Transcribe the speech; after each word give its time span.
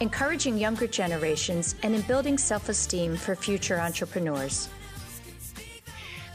encouraging 0.00 0.58
younger 0.58 0.86
generations, 0.86 1.74
and 1.82 1.94
in 1.94 2.02
building 2.02 2.38
self 2.38 2.68
esteem 2.68 3.16
for 3.16 3.34
future 3.34 3.80
entrepreneurs. 3.80 4.68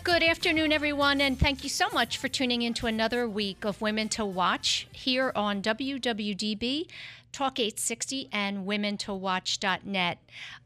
Good 0.03 0.23
afternoon, 0.23 0.71
everyone, 0.71 1.21
and 1.21 1.37
thank 1.37 1.63
you 1.63 1.69
so 1.69 1.87
much 1.93 2.17
for 2.17 2.27
tuning 2.27 2.61
in 2.61 2.73
to 2.75 2.87
another 2.87 3.27
week 3.27 3.65
of 3.65 3.79
Women 3.81 4.09
to 4.09 4.25
Watch 4.25 4.87
here 4.91 5.31
on 5.35 5.61
WWDB. 5.61 6.87
Talk 7.31 7.59
860 7.59 8.29
and 8.31 8.65
women 8.65 8.97
womentowatch.net. 8.97 10.17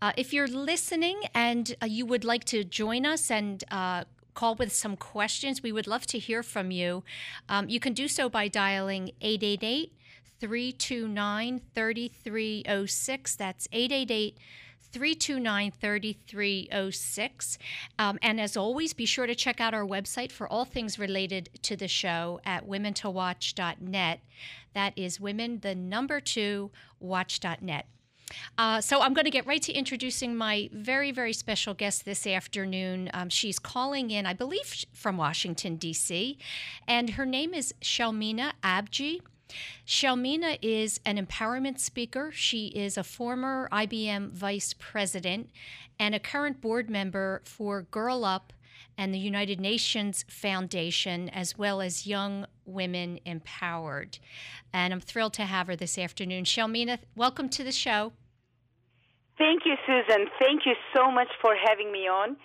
Uh, 0.02 0.14
if 0.16 0.34
you're 0.34 0.48
listening 0.48 1.24
and 1.36 1.76
uh, 1.82 1.86
you 1.86 2.06
would 2.06 2.24
like 2.24 2.46
to 2.46 2.64
join 2.64 3.06
us 3.06 3.30
and 3.30 3.64
uh, 3.70 4.06
call 4.34 4.56
with 4.56 4.72
some 4.72 4.96
questions, 4.96 5.62
we 5.62 5.72
would 5.72 5.88
love 5.88 6.06
to 6.08 6.20
hear 6.20 6.42
from 6.42 6.72
you. 6.72 7.04
Um, 7.50 7.68
you 7.68 7.80
can 7.80 7.94
do 7.94 8.08
so 8.08 8.30
by 8.30 8.48
dialing 8.48 9.12
888 9.20 9.92
329 10.44 11.62
3306. 11.74 13.36
That's 13.38 13.66
888 13.72 14.38
329 14.92 15.72
3306. 15.72 17.58
Um, 17.98 18.20
and 18.22 18.42
as 18.42 18.58
always, 18.58 18.92
be 18.92 19.06
sure 19.06 19.26
to 19.26 19.36
check 19.36 19.62
out 19.62 19.74
our 19.74 19.86
website 19.86 20.34
for 20.34 20.46
all 20.50 20.66
things 20.66 21.00
related 21.00 21.50
to 21.62 21.78
the 21.78 21.88
show 21.88 22.42
at 22.46 22.68
womentowatch.net. 22.68 24.20
That 24.74 24.94
is 24.98 25.18
women, 25.18 25.60
the 25.62 25.76
number 25.76 26.20
two, 26.20 26.72
watch.net. 27.00 27.86
Uh, 28.58 28.82
so 28.82 29.00
I'm 29.00 29.14
going 29.14 29.24
to 29.24 29.32
get 29.32 29.48
right 29.48 29.62
to 29.62 29.72
introducing 29.72 30.36
my 30.36 30.70
very, 30.74 31.14
very 31.14 31.32
special 31.32 31.74
guest 31.74 32.04
this 32.04 32.28
afternoon. 32.28 33.10
Um, 33.14 33.30
she's 33.30 33.60
calling 33.60 34.12
in, 34.12 34.26
I 34.26 34.34
believe, 34.34 34.84
from 34.92 35.16
Washington, 35.16 35.78
D.C., 35.78 36.38
and 36.86 37.12
her 37.12 37.26
name 37.26 37.54
is 37.54 37.74
Shelmina 37.82 38.52
Abji. 38.62 39.22
Shelmina 39.86 40.58
is 40.62 41.00
an 41.06 41.24
empowerment 41.24 41.80
speaker. 41.80 42.32
She 42.32 42.68
is 42.68 42.98
a 42.98 43.04
former 43.04 43.68
IBM 43.72 44.32
vice 44.32 44.74
president 44.74 45.50
and 46.00 46.16
a 46.16 46.20
current 46.20 46.62
board 46.62 46.90
member 46.90 47.42
for 47.46 47.84
Girl 47.84 48.26
Up 48.26 48.54
and 48.98 49.14
the 49.14 49.20
United 49.20 49.60
Nations 49.60 50.24
Foundation, 50.30 51.30
as 51.30 51.58
well 51.58 51.82
as 51.82 52.06
Young 52.06 52.46
Women 52.66 53.20
Empowered. 53.26 54.20
And 54.72 54.94
I'm 54.94 55.00
thrilled 55.00 55.34
to 55.34 55.44
have 55.44 55.68
her 55.68 55.76
this 55.76 55.98
afternoon. 55.98 56.44
Shelmina, 56.44 57.00
welcome 57.16 57.50
to 57.50 57.64
the 57.64 57.72
show. 57.72 58.14
Thank 59.38 59.64
you, 59.66 59.76
Susan. 59.86 60.28
Thank 60.40 60.66
you 60.66 60.74
so 60.96 61.10
much 61.12 61.30
for 61.42 61.56
having 61.66 61.92
me 61.92 62.08
on. 62.08 62.38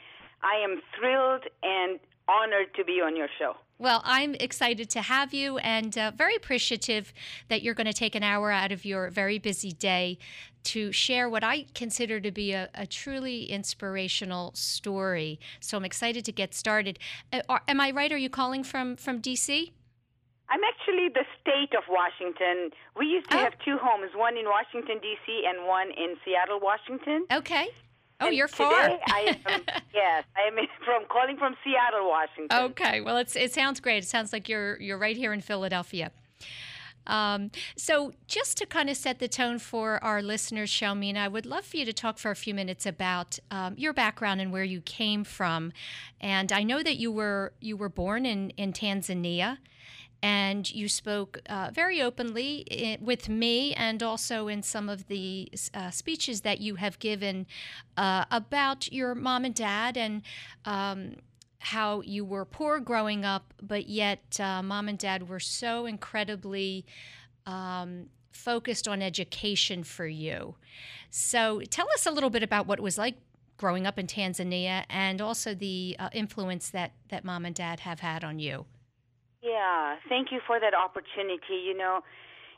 I 0.42 0.62
am 0.64 0.80
thrilled 0.98 1.44
and 1.62 1.98
honored 2.28 2.74
to 2.76 2.84
be 2.84 3.00
on 3.00 3.16
your 3.16 3.28
show. 3.38 3.54
Well, 3.78 4.02
I'm 4.04 4.34
excited 4.34 4.90
to 4.90 5.02
have 5.02 5.32
you 5.32 5.58
and 5.58 5.96
uh, 5.96 6.10
very 6.14 6.34
appreciative 6.34 7.12
that 7.48 7.62
you're 7.62 7.74
going 7.74 7.86
to 7.86 7.92
take 7.92 8.16
an 8.16 8.24
hour 8.24 8.50
out 8.50 8.72
of 8.72 8.84
your 8.84 9.08
very 9.10 9.38
busy 9.38 9.70
day 9.70 10.18
to 10.64 10.90
share 10.90 11.28
what 11.28 11.44
I 11.44 11.66
consider 11.74 12.18
to 12.20 12.30
be 12.32 12.52
a, 12.52 12.68
a 12.74 12.86
truly 12.86 13.44
inspirational 13.44 14.52
story. 14.54 15.38
So 15.60 15.76
I'm 15.76 15.84
excited 15.84 16.24
to 16.24 16.32
get 16.32 16.54
started. 16.54 16.98
Uh, 17.32 17.40
are, 17.48 17.62
am 17.68 17.80
I 17.80 17.92
right? 17.92 18.12
Are 18.12 18.18
you 18.18 18.28
calling 18.28 18.64
from, 18.64 18.96
from 18.96 19.20
D.C.? 19.20 19.72
I'm 20.50 20.60
actually 20.64 21.08
the 21.14 21.24
state 21.40 21.76
of 21.76 21.84
Washington. 21.88 22.70
We 22.96 23.06
used 23.06 23.30
to 23.30 23.36
oh. 23.36 23.40
have 23.40 23.52
two 23.64 23.78
homes, 23.80 24.10
one 24.14 24.36
in 24.36 24.46
Washington, 24.46 24.98
D.C., 25.00 25.44
and 25.46 25.66
one 25.66 25.88
in 25.90 26.16
Seattle, 26.24 26.58
Washington. 26.60 27.26
Okay. 27.30 27.68
Oh, 28.20 28.26
and 28.26 28.36
you're 28.36 28.48
far. 28.48 28.72
I 28.72 29.36
am, 29.46 29.62
yes, 29.94 30.24
I 30.36 30.48
am 30.48 30.56
from 30.84 31.04
calling 31.08 31.36
from 31.36 31.54
Seattle, 31.62 32.08
Washington. 32.08 32.58
Okay, 32.70 33.00
well, 33.00 33.16
it's, 33.16 33.36
it 33.36 33.52
sounds 33.52 33.80
great. 33.80 34.02
It 34.02 34.08
sounds 34.08 34.32
like 34.32 34.48
you're 34.48 34.80
you're 34.80 34.98
right 34.98 35.16
here 35.16 35.32
in 35.32 35.40
Philadelphia. 35.40 36.10
Um, 37.06 37.50
so, 37.76 38.12
just 38.26 38.58
to 38.58 38.66
kind 38.66 38.90
of 38.90 38.96
set 38.96 39.18
the 39.18 39.28
tone 39.28 39.58
for 39.58 40.02
our 40.04 40.20
listeners, 40.20 40.70
Shelmina, 40.70 41.16
I 41.16 41.28
would 41.28 41.46
love 41.46 41.64
for 41.64 41.78
you 41.78 41.86
to 41.86 41.92
talk 41.92 42.18
for 42.18 42.30
a 42.30 42.36
few 42.36 42.54
minutes 42.54 42.84
about 42.84 43.38
um, 43.50 43.74
your 43.78 43.94
background 43.94 44.40
and 44.40 44.52
where 44.52 44.64
you 44.64 44.82
came 44.82 45.24
from. 45.24 45.72
And 46.20 46.52
I 46.52 46.62
know 46.62 46.82
that 46.82 46.96
you 46.96 47.10
were 47.10 47.52
you 47.60 47.76
were 47.76 47.88
born 47.88 48.26
in 48.26 48.50
in 48.50 48.72
Tanzania, 48.72 49.58
and 50.22 50.70
you 50.72 50.88
spoke 50.88 51.38
uh, 51.48 51.70
very 51.72 52.02
openly 52.02 52.58
in, 52.70 53.04
with 53.04 53.28
me 53.28 53.72
and 53.74 54.02
also 54.02 54.48
in 54.48 54.62
some 54.62 54.88
of 54.88 55.06
the 55.06 55.48
uh, 55.74 55.90
speeches 55.90 56.40
that 56.40 56.60
you 56.60 56.74
have 56.76 56.98
given 56.98 57.46
uh, 57.96 58.24
about 58.30 58.92
your 58.92 59.14
mom 59.14 59.44
and 59.44 59.54
dad 59.54 59.96
and 59.96 60.22
um, 60.64 61.14
how 61.60 62.00
you 62.02 62.24
were 62.24 62.44
poor 62.44 62.80
growing 62.80 63.24
up, 63.24 63.54
but 63.62 63.88
yet 63.88 64.38
uh, 64.40 64.62
mom 64.62 64.88
and 64.88 64.98
dad 64.98 65.28
were 65.28 65.40
so 65.40 65.86
incredibly 65.86 66.84
um, 67.46 68.06
focused 68.32 68.86
on 68.86 69.02
education 69.02 69.82
for 69.84 70.06
you. 70.06 70.54
So 71.10 71.60
tell 71.70 71.88
us 71.94 72.06
a 72.06 72.10
little 72.10 72.30
bit 72.30 72.42
about 72.42 72.66
what 72.66 72.78
it 72.78 72.82
was 72.82 72.98
like 72.98 73.16
growing 73.56 73.86
up 73.86 73.98
in 73.98 74.06
Tanzania 74.06 74.84
and 74.88 75.20
also 75.20 75.54
the 75.54 75.96
uh, 75.98 76.08
influence 76.12 76.70
that, 76.70 76.92
that 77.08 77.24
mom 77.24 77.44
and 77.44 77.54
dad 77.54 77.80
have 77.80 78.00
had 78.00 78.24
on 78.24 78.38
you. 78.38 78.66
Yeah, 79.42 79.96
thank 80.08 80.32
you 80.32 80.40
for 80.46 80.58
that 80.60 80.74
opportunity. 80.74 81.62
You 81.64 81.76
know, 81.76 82.00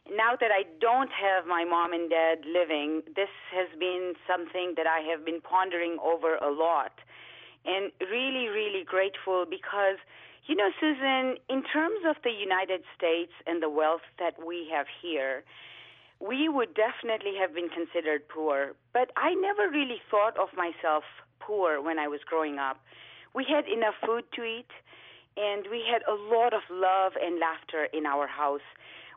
now 0.08 0.34
that 0.40 0.50
I 0.50 0.64
don't 0.80 1.10
have 1.12 1.46
my 1.46 1.64
mom 1.64 1.92
and 1.92 2.08
dad 2.08 2.38
living, 2.46 3.02
this 3.14 3.28
has 3.52 3.68
been 3.78 4.14
something 4.26 4.74
that 4.76 4.86
I 4.86 5.00
have 5.10 5.24
been 5.24 5.40
pondering 5.40 5.98
over 6.02 6.36
a 6.36 6.50
lot. 6.50 6.92
And 7.66 7.92
really, 8.00 8.48
really 8.48 8.84
grateful 8.84 9.44
because, 9.48 10.00
you 10.46 10.56
know, 10.56 10.70
Susan, 10.80 11.36
in 11.52 11.62
terms 11.68 12.00
of 12.08 12.16
the 12.24 12.32
United 12.32 12.80
States 12.96 13.32
and 13.46 13.62
the 13.62 13.68
wealth 13.68 14.06
that 14.18 14.40
we 14.40 14.66
have 14.72 14.86
here, 15.02 15.44
we 16.18 16.48
would 16.48 16.72
definitely 16.74 17.36
have 17.38 17.54
been 17.54 17.68
considered 17.68 18.26
poor. 18.28 18.72
But 18.94 19.10
I 19.16 19.34
never 19.34 19.68
really 19.68 20.00
thought 20.10 20.38
of 20.38 20.48
myself 20.56 21.04
poor 21.40 21.82
when 21.82 21.98
I 21.98 22.08
was 22.08 22.20
growing 22.24 22.58
up. 22.58 22.80
We 23.34 23.44
had 23.44 23.68
enough 23.68 23.94
food 24.04 24.24
to 24.36 24.44
eat 24.44 24.72
and 25.40 25.64
we 25.70 25.82
had 25.88 26.02
a 26.04 26.12
lot 26.12 26.52
of 26.52 26.60
love 26.70 27.12
and 27.16 27.40
laughter 27.40 27.88
in 27.96 28.04
our 28.04 28.26
house. 28.26 28.66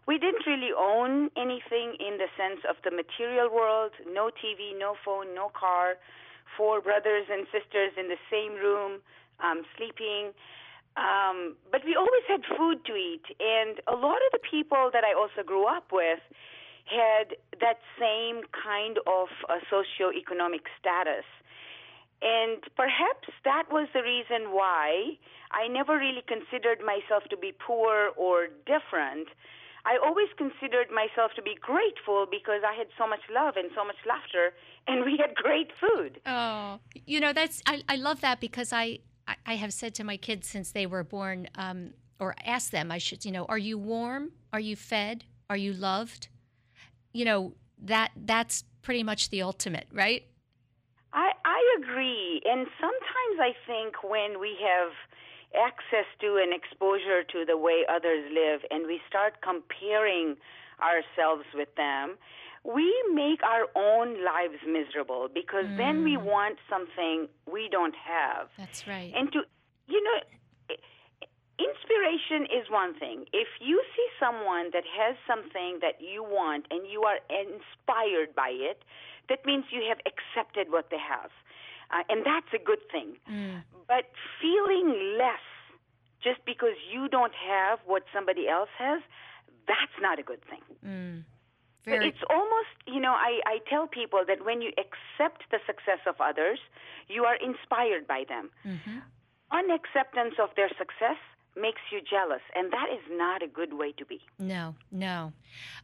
We 0.08 0.18
didn't 0.18 0.48
really 0.48 0.72
own 0.72 1.30
anything 1.36 1.96
in 2.00 2.18
the 2.18 2.28
sense 2.36 2.64
of 2.68 2.76
the 2.84 2.92
material 2.92 3.52
world 3.52 3.92
no 4.08 4.32
TV, 4.32 4.78
no 4.78 4.96
phone, 5.04 5.36
no 5.36 5.52
car, 5.52 5.96
four 6.58 6.82
brothers 6.82 7.28
and 7.32 7.46
sisters 7.52 7.92
in 7.98 8.08
the 8.08 8.20
same 8.32 8.54
room, 8.54 9.00
um, 9.44 9.64
sleeping. 9.76 10.32
Um, 10.96 11.56
but 11.72 11.82
we 11.84 11.96
always 11.96 12.24
had 12.28 12.42
food 12.56 12.86
to 12.86 12.94
eat, 12.94 13.26
and 13.40 13.82
a 13.88 13.96
lot 13.96 14.22
of 14.22 14.30
the 14.32 14.44
people 14.46 14.92
that 14.94 15.04
I 15.04 15.18
also 15.18 15.42
grew 15.42 15.66
up 15.66 15.90
with 15.92 16.22
had 16.86 17.36
that 17.62 17.80
same 17.98 18.44
kind 18.52 19.00
of 19.08 19.28
uh, 19.50 19.58
socioeconomic 19.72 20.70
status. 20.80 21.26
And 22.24 22.64
perhaps 22.78 23.28
that 23.44 23.64
was 23.70 23.90
the 23.94 24.02
reason 24.02 24.56
why 24.56 25.20
I 25.52 25.68
never 25.68 25.98
really 25.98 26.24
considered 26.26 26.80
myself 26.80 27.24
to 27.30 27.38
be 27.38 27.52
poor 27.52 28.12
or 28.16 28.48
different. 28.66 29.28
I 29.86 29.98
always 30.02 30.30
considered 30.38 30.88
myself 30.90 31.32
to 31.36 31.42
be 31.42 31.56
grateful 31.60 32.26
because 32.32 32.62
I 32.66 32.74
had 32.74 32.88
so 32.98 33.06
much 33.06 33.20
love 33.30 33.56
and 33.58 33.70
so 33.76 33.84
much 33.84 33.98
laughter, 34.08 34.54
and 34.88 35.04
we 35.04 35.18
had 35.18 35.36
great 35.36 35.72
food. 35.80 36.22
Oh, 36.26 36.80
you 37.06 37.20
know 37.20 37.34
that's 37.34 37.62
I, 37.66 37.84
I 37.90 37.98
love 37.98 38.22
that 38.22 38.40
because 38.40 38.72
I 38.72 39.00
I 39.46 39.56
have 39.56 39.74
said 39.74 39.94
to 39.96 40.06
my 40.06 40.16
kids 40.16 40.48
since 40.48 40.72
they 40.72 40.86
were 40.86 41.04
born, 41.04 41.50
um, 41.56 41.92
or 42.20 42.36
asked 42.46 42.72
them, 42.72 42.92
I 42.92 42.98
should, 42.98 43.26
you 43.26 43.32
know, 43.32 43.46
are 43.46 43.58
you 43.58 43.78
warm? 43.78 44.32
Are 44.54 44.60
you 44.60 44.78
fed? 44.78 45.26
Are 45.50 45.58
you 45.58 45.74
loved? 45.74 46.30
You 47.12 47.26
know 47.26 47.54
that 47.82 48.12
that's 48.16 48.64
pretty 48.82 49.04
much 49.04 49.30
the 49.30 49.42
ultimate, 49.42 49.88
right? 49.92 50.24
I 51.14 51.32
I 51.46 51.62
agree, 51.80 52.42
and 52.46 52.68
sometimes 52.82 53.36
I 53.40 53.54
think 53.66 54.04
when 54.04 54.40
we 54.40 54.58
have 54.62 54.92
access 55.56 56.10
to 56.20 56.42
and 56.42 56.54
exposure 56.54 57.24
to 57.24 57.46
the 57.46 57.58
way 57.58 57.86
others 57.88 58.26
live 58.34 58.62
and 58.72 58.88
we 58.88 59.00
start 59.08 59.36
comparing 59.42 60.36
ourselves 60.82 61.46
with 61.54 61.70
them, 61.76 62.18
we 62.64 62.90
make 63.14 63.42
our 63.44 63.70
own 63.76 64.24
lives 64.24 64.58
miserable 64.66 65.30
because 65.34 65.66
mm. 65.66 65.78
then 65.78 66.04
we 66.04 66.18
mm. 66.18 66.24
want 66.24 66.58
something 66.70 67.28
we 67.52 67.70
don't 67.70 67.96
have. 67.96 68.50
That's 68.58 68.88
right. 68.88 69.14
And 69.16 69.32
to, 69.34 69.42
you 69.88 70.04
know, 70.04 70.76
inspiration 71.60 72.50
is 72.50 72.66
one 72.72 72.98
thing. 72.98 73.26
If 73.34 73.48
you 73.62 73.84
see 73.96 74.08
someone 74.20 74.72
that 74.74 74.84
has 74.98 75.16
something 75.28 75.80
that 75.82 76.02
you 76.02 76.24
want 76.24 76.66
and 76.72 76.88
you 76.90 77.04
are 77.04 77.20
inspired 77.30 78.34
by 78.36 78.50
it, 78.50 78.82
that 79.30 79.46
means 79.46 79.66
you 79.72 79.84
have 79.90 80.00
accepted 80.12 80.72
what 80.72 80.90
they 80.90 80.98
have. 81.00 81.32
uh, 81.92 82.04
and 82.10 82.26
that's 82.26 82.52
a 82.54 82.64
good 82.64 82.80
thing. 82.92 83.10
Mm. 83.30 83.62
But 83.88 84.06
feeling 84.42 84.90
less 85.18 85.46
just 86.24 86.42
because 86.46 86.78
you 86.92 87.08
don't 87.08 87.34
have 87.36 87.80
what 87.86 88.04
somebody 88.16 88.48
else 88.48 88.70
has, 88.80 89.02
that's 89.68 89.98
not 90.02 90.18
a 90.20 90.24
good 90.24 90.42
thing. 90.50 90.64
Mm. 90.86 91.24
Very. 91.86 92.08
It's 92.08 92.24
almost, 92.30 92.74
you 92.88 93.00
know, 93.02 93.12
I, 93.12 93.42
I 93.46 93.58
tell 93.70 93.88
people 93.88 94.22
that 94.30 94.44
when 94.46 94.62
you 94.62 94.72
accept 94.84 95.44
the 95.52 95.60
success 95.68 96.00
of 96.08 96.16
others, 96.22 96.60
you 97.10 97.26
are 97.26 97.36
inspired 97.36 98.08
by 98.08 98.24
them. 98.28 98.50
Mhm. 98.66 99.02
Unacceptance 99.52 100.36
of 100.40 100.50
their 100.56 100.70
success 100.70 101.18
makes 101.56 101.82
you 101.92 102.00
jealous, 102.02 102.42
and 102.56 102.72
that 102.74 102.88
is 102.92 103.04
not 103.12 103.44
a 103.44 103.48
good 103.48 103.74
way 103.74 103.92
to 104.00 104.06
be. 104.06 104.20
No, 104.40 104.76
no. 104.92 105.34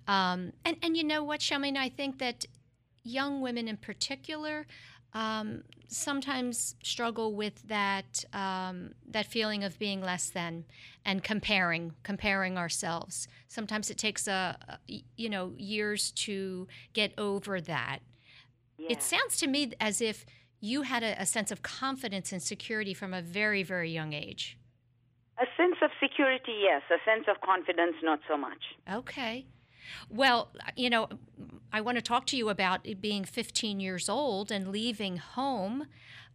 Um, 0.08 0.54
and, 0.66 0.78
and 0.82 0.98
you 0.98 1.04
know 1.04 1.22
what, 1.24 1.42
Shelmina? 1.42 1.78
I 1.78 1.90
think 1.90 2.18
that 2.20 2.46
young 3.04 3.42
women 3.42 3.68
in 3.68 3.78
particular 3.78 4.66
um, 5.14 5.64
sometimes 5.88 6.76
struggle 6.84 7.34
with 7.34 7.68
that 7.68 8.24
um, 8.34 8.92
that 9.10 9.26
feeling 9.26 9.64
of 9.64 9.80
being 9.80 10.02
less 10.02 10.30
than 10.30 10.66
and 11.04 11.24
comparing 11.24 11.94
comparing 12.04 12.58
ourselves. 12.58 13.28
Sometimes 13.48 13.90
it 13.90 13.98
takes 13.98 14.28
a, 14.28 14.58
a 14.68 15.04
you 15.18 15.30
know 15.30 15.54
years 15.58 16.12
to 16.12 16.68
get 16.94 17.14
over 17.18 17.60
that. 17.62 18.00
Yeah. 18.78 18.92
It 18.92 19.04
sounds 19.04 19.38
to 19.38 19.48
me 19.48 19.74
as 19.80 20.00
if 20.00 20.26
you 20.62 20.84
had 20.84 21.04
a, 21.04 21.20
a 21.22 21.26
sense 21.26 21.52
of 21.52 21.62
confidence 21.64 22.32
and 22.32 22.42
security 22.42 22.94
from 22.94 23.14
a 23.14 23.22
very 23.22 23.64
very 23.64 23.92
young 23.92 24.14
age. 24.14 24.58
a 25.40 25.46
sense 25.58 25.78
of 25.82 25.90
security, 26.00 26.56
yes. 26.62 26.84
A 26.92 27.00
sense 27.10 27.26
of 27.28 27.42
confidence, 27.42 27.96
not 28.04 28.20
so 28.28 28.38
much. 28.38 28.62
Okay. 28.92 29.48
Well, 30.10 30.50
you 30.76 30.90
know, 30.90 31.10
I 31.72 31.82
want 31.82 31.98
to 31.98 32.02
talk 32.02 32.26
to 32.28 32.38
you 32.38 32.50
about 32.50 32.88
being 33.02 33.24
15 33.24 33.80
years 33.80 34.10
old 34.10 34.52
and 34.52 34.70
leaving 34.70 35.18
home 35.18 35.88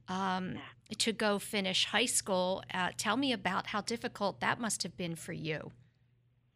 um, 0.08 0.56
to 0.98 1.12
go 1.12 1.38
finish 1.38 1.86
high 1.86 2.06
school. 2.06 2.62
Uh, 2.72 2.90
tell 2.96 3.16
me 3.16 3.32
about 3.32 3.68
how 3.68 3.80
difficult 3.80 4.40
that 4.40 4.60
must 4.60 4.82
have 4.82 4.96
been 4.96 5.16
for 5.16 5.32
you. 5.32 5.72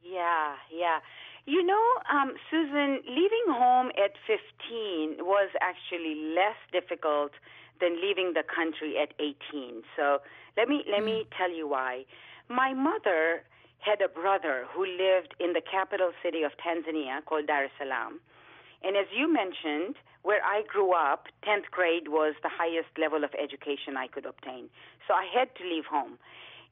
Yeah, 0.02 0.54
yeah. 0.72 1.00
You 1.46 1.64
know, 1.64 1.86
um, 2.12 2.34
Susan, 2.50 3.00
leaving 3.08 3.46
home 3.48 3.88
at 3.96 4.12
15 4.26 5.24
was 5.24 5.48
actually 5.62 6.34
less 6.36 6.56
difficult 6.72 7.32
than 7.80 7.96
leaving 8.02 8.34
the 8.34 8.42
country 8.42 8.96
at 9.00 9.14
18. 9.18 9.82
So 9.96 10.18
let 10.56 10.68
me 10.68 10.84
let 10.90 11.04
me 11.04 11.26
tell 11.36 11.50
you 11.50 11.68
why. 11.68 12.04
My 12.48 12.74
mother 12.74 13.44
had 13.80 14.00
a 14.00 14.08
brother 14.08 14.66
who 14.72 14.84
lived 14.84 15.34
in 15.40 15.52
the 15.52 15.62
capital 15.62 16.12
city 16.22 16.42
of 16.42 16.52
Tanzania 16.58 17.24
called 17.24 17.46
Dar 17.46 17.64
es 17.64 17.70
Salaam. 17.78 18.20
And 18.82 18.96
as 18.96 19.06
you 19.14 19.32
mentioned, 19.32 19.96
where 20.22 20.42
I 20.44 20.62
grew 20.66 20.92
up, 20.92 21.26
10th 21.46 21.70
grade 21.70 22.08
was 22.08 22.34
the 22.42 22.50
highest 22.50 22.90
level 22.98 23.24
of 23.24 23.30
education 23.34 23.96
I 23.96 24.08
could 24.08 24.26
obtain. 24.26 24.68
So 25.06 25.14
I 25.14 25.26
had 25.32 25.54
to 25.56 25.64
leave 25.64 25.86
home. 25.86 26.18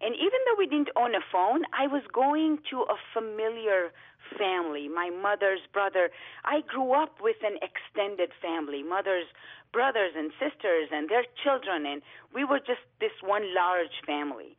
And 0.01 0.15
even 0.15 0.41
though 0.45 0.59
we 0.59 0.67
didn't 0.67 0.91
own 0.95 1.15
a 1.15 1.25
phone, 1.33 1.63
I 1.73 1.87
was 1.87 2.03
going 2.13 2.59
to 2.71 2.83
a 2.83 2.97
familiar 3.15 3.93
family, 4.39 4.89
my 4.89 5.11
mother's 5.11 5.65
brother. 5.73 6.11
I 6.45 6.61
grew 6.67 6.93
up 6.93 7.17
with 7.21 7.37
an 7.43 7.59
extended 7.63 8.31
family, 8.43 8.83
mother's 8.83 9.27
brothers 9.73 10.13
and 10.17 10.33
sisters 10.39 10.89
and 10.93 11.09
their 11.09 11.25
children, 11.43 11.87
and 11.87 12.03
we 12.35 12.45
were 12.45 12.59
just 12.59 12.83
this 13.01 13.15
one 13.23 13.55
large 13.55 14.03
family. 14.07 14.57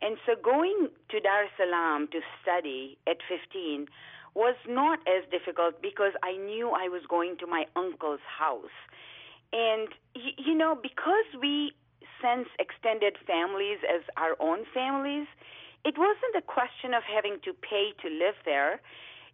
And 0.00 0.16
so 0.24 0.34
going 0.42 0.88
to 1.10 1.20
Dar 1.20 1.44
es 1.44 1.50
Salaam 1.56 2.08
to 2.12 2.20
study 2.42 2.98
at 3.06 3.18
15 3.28 3.86
was 4.34 4.54
not 4.68 5.00
as 5.08 5.24
difficult 5.30 5.82
because 5.82 6.12
I 6.22 6.36
knew 6.36 6.70
I 6.70 6.88
was 6.88 7.02
going 7.08 7.36
to 7.38 7.46
my 7.46 7.66
uncle's 7.74 8.22
house. 8.22 8.76
And, 9.52 9.88
you 10.14 10.54
know, 10.54 10.78
because 10.80 11.26
we 11.40 11.72
sense 12.22 12.48
extended 12.58 13.16
families 13.26 13.78
as 13.82 14.02
our 14.16 14.36
own 14.40 14.64
families, 14.74 15.26
it 15.84 15.96
wasn't 15.96 16.36
a 16.36 16.42
question 16.42 16.94
of 16.94 17.02
having 17.02 17.38
to 17.44 17.52
pay 17.52 17.94
to 18.02 18.08
live 18.08 18.34
there. 18.44 18.80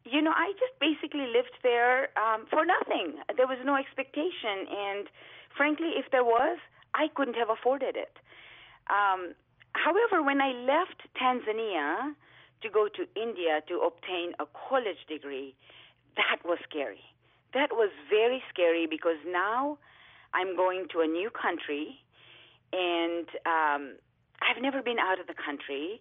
You 0.04 0.20
know, 0.20 0.32
I 0.32 0.52
just 0.60 0.76
basically 0.80 1.26
lived 1.26 1.56
there 1.62 2.10
um, 2.16 2.46
for 2.48 2.64
nothing. 2.64 3.20
There 3.36 3.46
was 3.48 3.58
no 3.64 3.76
expectation. 3.76 4.68
And 4.68 5.08
frankly, 5.56 5.96
if 5.96 6.10
there 6.12 6.24
was, 6.24 6.58
I 6.94 7.08
couldn't 7.14 7.34
have 7.34 7.50
afforded 7.50 7.96
it. 7.96 8.16
Um, 8.88 9.34
however, 9.74 10.22
when 10.22 10.40
I 10.40 10.52
left 10.52 11.02
Tanzania 11.20 12.14
to 12.62 12.70
go 12.70 12.88
to 12.88 13.02
India 13.20 13.60
to 13.68 13.80
obtain 13.80 14.32
a 14.40 14.46
college 14.68 15.04
degree, 15.08 15.54
that 16.16 16.38
was 16.44 16.58
scary. 16.68 17.02
That 17.52 17.70
was 17.72 17.90
very 18.10 18.42
scary 18.50 18.86
because 18.86 19.18
now 19.26 19.78
I'm 20.32 20.56
going 20.56 20.86
to 20.92 21.00
a 21.00 21.06
new 21.06 21.30
country 21.30 22.00
and 22.72 23.28
um, 23.46 23.94
I've 24.42 24.60
never 24.60 24.82
been 24.82 24.98
out 24.98 25.20
of 25.20 25.26
the 25.26 25.34
country. 25.34 26.00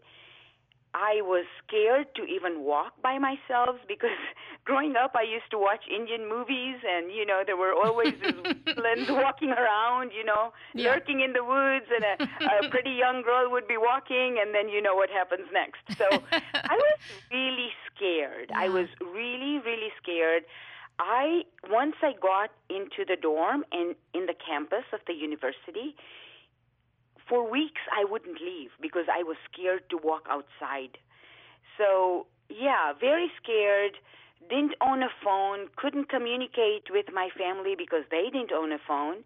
I 0.94 1.22
was 1.22 1.46
scared 1.66 2.14
to 2.16 2.24
even 2.26 2.64
walk 2.64 2.94
by 3.02 3.18
myself 3.18 3.78
because 3.88 4.18
growing 4.66 4.96
up 4.96 5.16
I 5.16 5.24
used 5.24 5.50
to 5.52 5.58
watch 5.58 5.84
Indian 5.90 6.30
movies 6.30 6.78
and 6.88 7.12
you 7.12 7.26
know 7.26 7.44
there 7.46 7.58
were 7.58 7.74
always 7.74 8.16
these 8.22 8.36
villains 8.76 9.08
walking 9.10 9.50
around, 9.52 10.12
you 10.16 10.24
know, 10.24 10.54
Yeah. 10.74 10.92
lurking 10.94 11.22
in 11.22 11.34
the 11.34 11.44
woods 11.44 11.88
and 11.94 12.04
a, 12.06 12.16
a 12.60 12.64
pretty 12.74 12.92
young 12.92 13.22
girl 13.24 13.50
would 13.52 13.68
be 13.68 13.78
walking 13.78 14.38
and 14.42 14.54
then 14.54 14.70
you 14.70 14.82
know 14.82 14.96
what 14.96 15.10
happens 15.10 15.48
next. 15.52 15.82
So 15.98 16.24
I 16.70 16.76
was 16.76 17.00
really 17.32 17.70
scared. 17.90 18.52
I 18.56 18.70
was 18.70 18.88
really 19.02 19.60
really 19.60 19.92
scared. 20.02 20.44
I 21.00 21.44
once 21.70 21.96
I 22.04 22.14
got 22.22 22.52
into 22.70 23.04
the 23.08 23.16
dorm 23.20 23.66
and 23.72 23.96
in 24.14 24.28
the 24.28 24.36
campus 24.36 24.86
of 24.94 25.00
the 25.08 25.14
university, 25.14 25.96
for 27.28 27.50
weeks 27.50 27.82
I 27.92 28.06
wouldn't 28.06 28.42
leave 28.42 28.72
because 28.82 29.06
I 29.12 29.24
was 29.24 29.38
scared 29.52 29.90
to 29.90 29.98
walk 29.98 30.28
outside. 30.30 30.98
So, 31.78 32.28
yeah, 32.50 32.94
very 33.00 33.32
scared. 33.42 33.98
Didn't 34.50 34.76
own 34.82 35.02
a 35.04 35.10
phone, 35.24 35.68
couldn't 35.78 36.10
communicate 36.10 36.92
with 36.92 37.06
my 37.14 37.30
family 37.38 37.76
because 37.78 38.04
they 38.12 38.30
didn't 38.32 38.52
own 38.52 38.72
a 38.74 38.80
phone. 38.86 39.24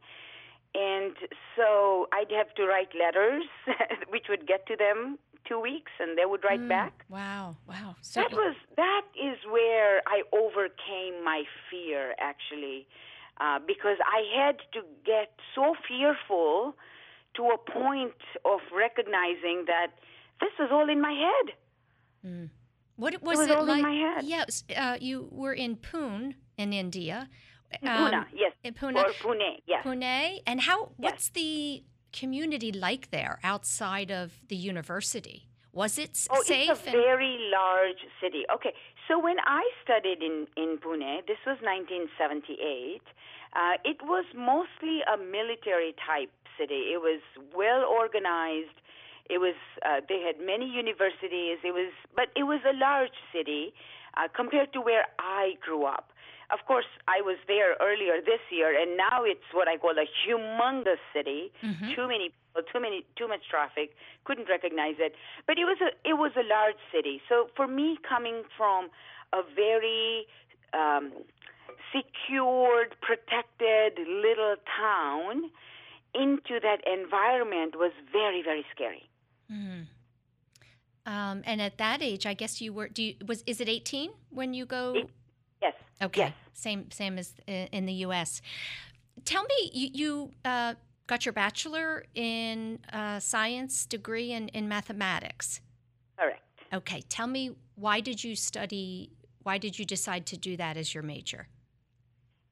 And 0.76 1.16
so 1.56 2.08
I'd 2.14 2.32
have 2.32 2.54
to 2.56 2.66
write 2.68 2.90
letters, 2.94 3.44
which 4.10 4.26
would 4.30 4.48
get 4.48 4.68
to 4.68 4.76
them 4.76 5.18
two 5.48 5.60
weeks, 5.60 5.92
and 6.00 6.18
they 6.18 6.26
would 6.26 6.44
write 6.44 6.60
Mm, 6.62 6.70
back. 6.70 7.06
Wow, 7.10 7.56
wow. 7.68 7.96
So, 8.02 8.22
That 8.22 8.34
was 8.34 8.56
that 8.76 9.06
is 9.16 9.38
where 9.50 10.02
I 10.06 10.22
overcame 10.34 11.24
my 11.24 11.44
fear 11.72 12.14
actually, 12.20 12.86
uh, 13.40 13.60
because 13.66 13.98
I 14.06 14.22
had 14.38 14.58
to 14.74 14.82
get 15.06 15.32
so 15.56 15.74
fearful 15.88 16.76
to 17.38 17.44
a 17.58 17.58
point 17.72 18.20
of 18.46 18.60
recognizing 18.76 19.66
that 19.68 19.88
this 20.42 20.52
was 20.60 20.70
all 20.72 20.90
in 20.90 21.00
my 21.02 21.14
head. 21.14 22.46
what 22.96 23.14
was, 23.22 23.38
was 23.38 23.48
it 23.48 23.56
all 23.56 23.64
in 23.64 23.68
like? 23.70 23.82
my 23.82 23.94
head. 23.94 24.24
Yes, 24.26 24.64
uh, 24.76 24.98
you 25.00 25.28
were 25.32 25.54
in 25.54 25.76
Pune 25.78 26.34
in 26.58 26.74
India. 26.74 27.30
Pune, 27.84 28.26
yes, 28.34 28.54
In 28.64 28.74
Pune. 28.74 28.96
or 28.96 29.12
Pune, 29.24 29.58
yes. 29.68 29.86
Pune. 29.86 30.40
And 30.48 30.62
how? 30.62 30.80
Yes. 30.98 31.12
What's 31.12 31.30
the 31.30 31.84
community 32.14 32.72
like 32.72 33.12
there 33.12 33.40
outside 33.44 34.10
of 34.12 34.28
the 34.48 34.56
university? 34.56 35.48
Was 35.74 35.98
it 36.00 36.18
Oh, 36.32 36.42
safe? 36.44 36.70
it's 36.72 36.82
a 36.84 36.90
and- 36.90 36.94
very 36.94 37.38
large 37.52 38.02
city. 38.22 38.44
Okay, 38.56 38.74
so 39.08 39.20
when 39.20 39.38
I 39.46 39.64
studied 39.84 40.24
in 40.24 40.48
in 40.56 40.78
Pune, 40.84 41.26
this 41.28 41.38
was 41.46 41.58
1978. 41.62 43.02
Uh, 43.54 43.78
it 43.92 43.98
was 44.04 44.26
mostly 44.36 45.02
a 45.14 45.18
military 45.18 45.94
type 46.06 46.32
city. 46.58 46.94
It 46.94 47.02
was 47.02 47.22
well 47.56 47.84
organized. 47.86 48.78
It 49.30 49.40
was 49.40 49.56
uh, 49.86 50.02
they 50.08 50.22
had 50.22 50.40
many 50.40 50.66
universities. 50.66 51.60
It 51.64 51.74
was, 51.74 51.92
but 52.16 52.30
it 52.36 52.44
was 52.44 52.62
a 52.68 52.76
large 52.76 53.18
city 53.34 53.74
uh, 54.16 54.28
compared 54.34 54.72
to 54.74 54.80
where 54.82 55.06
I 55.20 55.56
grew 55.62 55.86
up. 55.86 56.12
Of 56.50 56.60
course, 56.66 56.88
I 57.10 57.20
was 57.20 57.36
there 57.46 57.76
earlier 57.82 58.22
this 58.24 58.40
year, 58.50 58.72
and 58.72 58.96
now 58.96 59.26
it's 59.26 59.44
what 59.52 59.68
I 59.68 59.76
call 59.76 59.92
a 60.00 60.08
humongous 60.08 61.04
city. 61.14 61.52
Too 61.94 62.08
many 62.08 62.32
people, 62.32 62.64
too 62.72 62.80
many, 62.80 63.04
too 63.18 63.28
much 63.28 63.44
traffic. 63.52 63.92
Couldn't 64.24 64.48
recognize 64.48 64.96
it, 64.98 65.14
but 65.46 65.60
it 65.60 65.66
was 65.66 65.78
a 65.84 65.92
it 66.08 66.16
was 66.16 66.32
a 66.40 66.48
large 66.48 66.80
city. 66.94 67.22
So 67.28 67.50
for 67.56 67.68
me, 67.68 67.98
coming 68.08 68.44
from 68.56 68.88
a 69.34 69.42
very 69.56 70.26
um, 70.74 71.12
secured, 71.92 72.96
protected 73.02 74.00
little 74.08 74.56
town 74.80 75.52
into 76.18 76.60
that 76.62 76.80
environment 76.88 77.76
was 77.78 77.92
very, 78.12 78.42
very 78.44 78.66
scary. 78.74 79.04
um, 81.06 81.42
and 81.46 81.62
at 81.62 81.78
that 81.78 82.02
age, 82.02 82.26
I 82.26 82.34
guess 82.34 82.60
you 82.62 82.74
were. 82.74 82.90
Do 82.90 83.02
you, 83.04 83.16
was 83.26 83.44
is 83.48 83.62
it 83.62 83.70
eighteen 83.70 84.12
when 84.30 84.54
you 84.54 84.66
go? 84.66 84.94
It- 84.98 85.10
Yes. 85.60 85.74
Okay, 86.04 86.22
Yes. 86.22 86.34
same 86.54 86.92
same 86.92 87.18
as 87.18 87.34
in 87.48 87.88
the 87.88 87.94
U.S. 88.06 88.42
Tell 89.26 89.42
me, 89.44 89.72
you, 89.74 89.90
you 89.94 90.32
uh, 90.46 90.76
got 91.08 91.26
your 91.26 91.34
bachelor 91.34 92.06
in 92.14 92.78
uh, 92.94 93.20
science 93.20 93.88
degree 93.88 94.32
in, 94.34 94.50
in 94.50 94.68
mathematics. 94.68 95.62
Correct. 96.16 96.44
Okay, 96.72 97.02
tell 97.10 97.26
me 97.26 97.56
why 97.74 98.02
did 98.02 98.24
you 98.24 98.36
study? 98.36 99.10
Why 99.42 99.58
did 99.58 99.80
you 99.80 99.86
decide 99.86 100.28
to 100.28 100.38
do 100.38 100.56
that 100.58 100.78
as 100.78 100.94
your 100.94 101.02
major? 101.02 101.48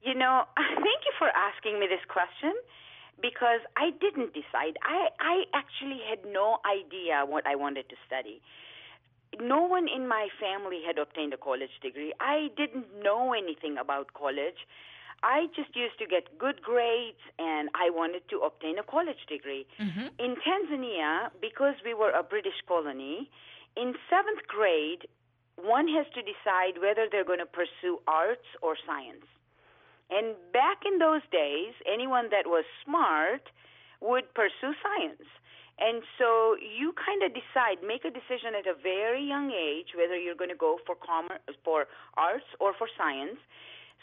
You 0.02 0.14
know, 0.14 0.42
thank 0.56 1.00
you 1.06 1.12
for 1.16 1.28
asking 1.28 1.78
me 1.78 1.86
this 1.86 2.04
question 2.08 2.54
because 3.20 3.60
I 3.76 3.90
didn't 4.00 4.34
decide. 4.34 4.76
I 4.82 5.08
I 5.20 5.44
actually 5.54 6.00
had 6.08 6.20
no 6.30 6.58
idea 6.64 7.24
what 7.26 7.46
I 7.46 7.54
wanted 7.54 7.88
to 7.88 7.96
study. 8.06 8.40
No 9.40 9.62
one 9.62 9.88
in 9.88 10.06
my 10.08 10.28
family 10.40 10.80
had 10.86 10.98
obtained 10.98 11.34
a 11.34 11.36
college 11.36 11.80
degree. 11.82 12.12
I 12.20 12.48
didn't 12.56 12.86
know 13.02 13.32
anything 13.32 13.76
about 13.76 14.14
college. 14.14 14.66
I 15.22 15.46
just 15.56 15.74
used 15.74 15.98
to 15.98 16.06
get 16.06 16.38
good 16.38 16.62
grades 16.62 17.20
and 17.38 17.68
I 17.74 17.90
wanted 17.90 18.28
to 18.30 18.40
obtain 18.40 18.78
a 18.78 18.82
college 18.82 19.24
degree. 19.28 19.66
Mm-hmm. 19.80 20.06
In 20.18 20.36
Tanzania, 20.44 21.30
because 21.40 21.74
we 21.84 21.94
were 21.94 22.10
a 22.10 22.22
British 22.22 22.60
colony, 22.68 23.30
in 23.76 23.94
seventh 24.08 24.46
grade, 24.46 25.08
one 25.56 25.88
has 25.88 26.06
to 26.14 26.20
decide 26.20 26.80
whether 26.80 27.08
they're 27.10 27.24
going 27.24 27.40
to 27.40 27.46
pursue 27.46 27.98
arts 28.06 28.46
or 28.62 28.76
science. 28.86 29.24
And 30.10 30.34
back 30.52 30.86
in 30.86 30.98
those 30.98 31.22
days, 31.32 31.74
anyone 31.86 32.30
that 32.30 32.46
was 32.46 32.64
smart 32.84 33.42
would 34.00 34.32
pursue 34.34 34.74
science. 34.82 35.26
And 35.78 36.00
so 36.16 36.56
you 36.56 36.94
kind 36.96 37.20
of 37.22 37.36
decide, 37.36 37.84
make 37.84 38.04
a 38.04 38.10
decision 38.10 38.56
at 38.56 38.64
a 38.64 38.72
very 38.80 39.20
young 39.20 39.52
age 39.52 39.92
whether 39.92 40.16
you're 40.16 40.38
going 40.38 40.52
to 40.52 40.56
go 40.56 40.78
for 40.86 40.96
commerce, 40.96 41.42
for 41.64 41.84
arts 42.16 42.48
or 42.60 42.72
for 42.72 42.88
science. 42.96 43.36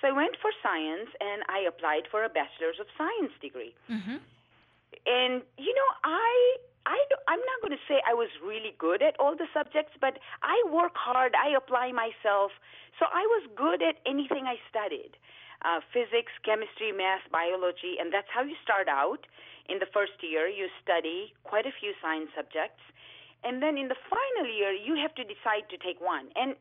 So 0.02 0.10
I 0.10 0.12
went 0.12 0.38
for 0.38 0.52
science 0.62 1.10
and 1.18 1.42
I 1.50 1.66
applied 1.66 2.06
for 2.12 2.24
a 2.24 2.30
bachelor's 2.30 2.78
of 2.78 2.86
science 2.94 3.34
degree. 3.42 3.74
Mm-hmm. 3.90 4.22
And 5.08 5.42
you 5.58 5.74
know, 5.74 5.90
I 6.04 6.58
I 6.86 6.98
I'm 7.28 7.42
not 7.42 7.58
going 7.62 7.74
to 7.74 7.84
say 7.90 8.02
I 8.06 8.14
was 8.14 8.30
really 8.46 8.76
good 8.78 9.02
at 9.02 9.18
all 9.20 9.36
the 9.36 9.50
subjects, 9.54 9.98
but 10.00 10.20
I 10.44 10.62
work 10.70 10.94
hard. 10.94 11.34
I 11.34 11.56
apply 11.58 11.92
myself. 11.92 12.52
So 13.00 13.10
I 13.10 13.26
was 13.34 13.50
good 13.58 13.82
at 13.82 13.98
anything 14.06 14.46
I 14.46 14.62
studied. 14.70 15.18
Uh, 15.64 15.80
physics, 15.96 16.32
chemistry, 16.44 16.92
math, 16.92 17.24
biology, 17.32 17.96
and 17.96 18.12
that's 18.12 18.28
how 18.28 18.44
you 18.44 18.56
start 18.64 18.92
out. 18.92 19.24
In 19.72 19.80
the 19.80 19.88
first 19.96 20.20
year, 20.20 20.48
you 20.48 20.68
study 20.84 21.32
quite 21.48 21.66
a 21.66 21.72
few 21.80 21.96
science 22.04 22.28
subjects, 22.36 22.84
and 23.48 23.64
then 23.64 23.78
in 23.78 23.88
the 23.88 23.96
final 24.12 24.46
year, 24.52 24.76
you 24.76 25.00
have 25.00 25.16
to 25.16 25.24
decide 25.24 25.72
to 25.72 25.78
take 25.80 26.04
one. 26.04 26.28
And 26.36 26.60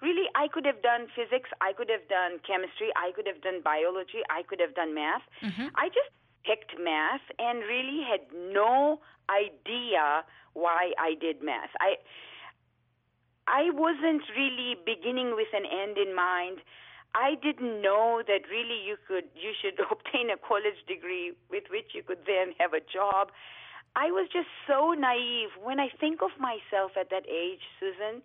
really, 0.00 0.24
I 0.34 0.48
could 0.48 0.64
have 0.64 0.80
done 0.80 1.08
physics, 1.12 1.52
I 1.60 1.72
could 1.72 1.90
have 1.92 2.08
done 2.08 2.40
chemistry, 2.48 2.88
I 2.96 3.12
could 3.12 3.26
have 3.26 3.40
done 3.44 3.60
biology, 3.60 4.24
I 4.32 4.42
could 4.42 4.60
have 4.60 4.74
done 4.74 4.94
math. 4.94 5.24
Mm-hmm. 5.44 5.68
I 5.76 5.88
just 5.88 6.08
picked 6.44 6.76
math 6.80 7.24
and 7.38 7.60
really 7.64 8.04
had 8.04 8.24
no 8.32 9.00
idea 9.28 10.24
why 10.52 10.92
I 10.98 11.14
did 11.20 11.42
math. 11.42 11.72
I 11.80 11.96
I 13.46 13.68
wasn't 13.72 14.24
really 14.36 14.76
beginning 14.84 15.36
with 15.36 15.52
an 15.52 15.66
end 15.68 15.98
in 15.98 16.14
mind. 16.14 16.58
I 17.14 17.36
didn't 17.40 17.80
know 17.80 18.22
that 18.26 18.42
really 18.50 18.82
you 18.84 18.96
could 19.06 19.24
you 19.34 19.52
should 19.54 19.78
obtain 19.90 20.30
a 20.30 20.36
college 20.36 20.82
degree 20.86 21.32
with 21.50 21.64
which 21.70 21.94
you 21.94 22.02
could 22.02 22.26
then 22.26 22.54
have 22.58 22.74
a 22.74 22.80
job. 22.80 23.30
I 23.96 24.10
was 24.10 24.28
just 24.32 24.48
so 24.66 24.92
naive. 24.92 25.50
When 25.62 25.78
I 25.78 25.88
think 26.00 26.20
of 26.20 26.30
myself 26.38 26.92
at 26.98 27.10
that 27.10 27.22
age, 27.30 27.62
Susan, 27.78 28.22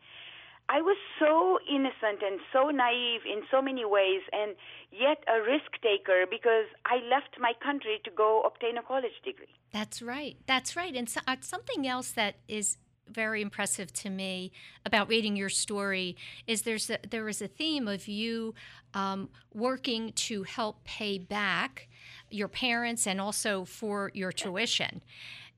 I 0.67 0.81
was 0.81 0.97
so 1.19 1.59
innocent 1.69 2.21
and 2.25 2.39
so 2.53 2.69
naive 2.69 3.21
in 3.25 3.41
so 3.49 3.61
many 3.61 3.85
ways, 3.85 4.21
and 4.31 4.55
yet 4.91 5.23
a 5.27 5.41
risk 5.41 5.77
taker 5.81 6.25
because 6.29 6.65
I 6.85 6.97
left 7.09 7.37
my 7.39 7.53
country 7.61 8.01
to 8.03 8.11
go 8.11 8.41
obtain 8.41 8.77
a 8.77 8.83
college 8.83 9.17
degree. 9.23 9.53
That's 9.71 10.01
right. 10.01 10.37
That's 10.45 10.75
right. 10.75 10.95
And 10.95 11.09
so, 11.09 11.21
uh, 11.27 11.37
something 11.41 11.87
else 11.87 12.11
that 12.11 12.35
is 12.47 12.77
very 13.13 13.41
impressive 13.41 13.91
to 13.93 14.09
me 14.09 14.51
about 14.85 15.09
reading 15.09 15.35
your 15.35 15.49
story 15.49 16.15
is 16.47 16.63
there's 16.63 16.89
a, 16.89 16.97
there 17.09 17.27
is 17.27 17.41
a 17.41 17.47
theme 17.47 17.87
of 17.87 18.07
you 18.07 18.53
um, 18.93 19.29
working 19.53 20.11
to 20.13 20.43
help 20.43 20.83
pay 20.83 21.17
back 21.17 21.87
your 22.29 22.47
parents 22.47 23.07
and 23.07 23.19
also 23.19 23.65
for 23.65 24.11
your 24.13 24.31
tuition. 24.31 25.01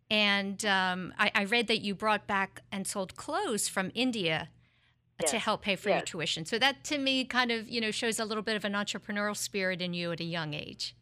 And 0.10 0.65
um, 0.65 1.13
I, 1.17 1.31
I, 1.34 1.43
read 1.46 1.67
that 1.67 1.79
you 1.79 1.96
brought 1.96 2.27
back 2.27 2.63
and 2.70 2.86
sold 2.86 3.15
clothes 3.15 3.70
from 3.70 3.91
India 3.96 4.50
yes. 5.22 5.31
to 5.31 5.39
help 5.39 5.62
pay 5.62 5.77
for 5.77 5.89
yes. 5.89 6.00
your 6.00 6.05
tuition. 6.05 6.46
So 6.46 6.60
that 6.60 6.84
to 6.86 6.98
me 6.98 7.24
kind 7.24 7.51
of 7.51 7.70
you 7.70 7.79
know 7.79 7.91
shows 7.91 8.20
a 8.20 8.25
little 8.25 8.43
bit 8.43 8.58
of 8.58 8.65
an 8.65 8.74
entrepreneurial 8.74 9.38
spirit 9.38 9.81
in 9.81 9.93
you 9.93 10.12
at 10.12 10.20
a 10.20 10.25
young 10.25 10.53
age. 10.53 10.96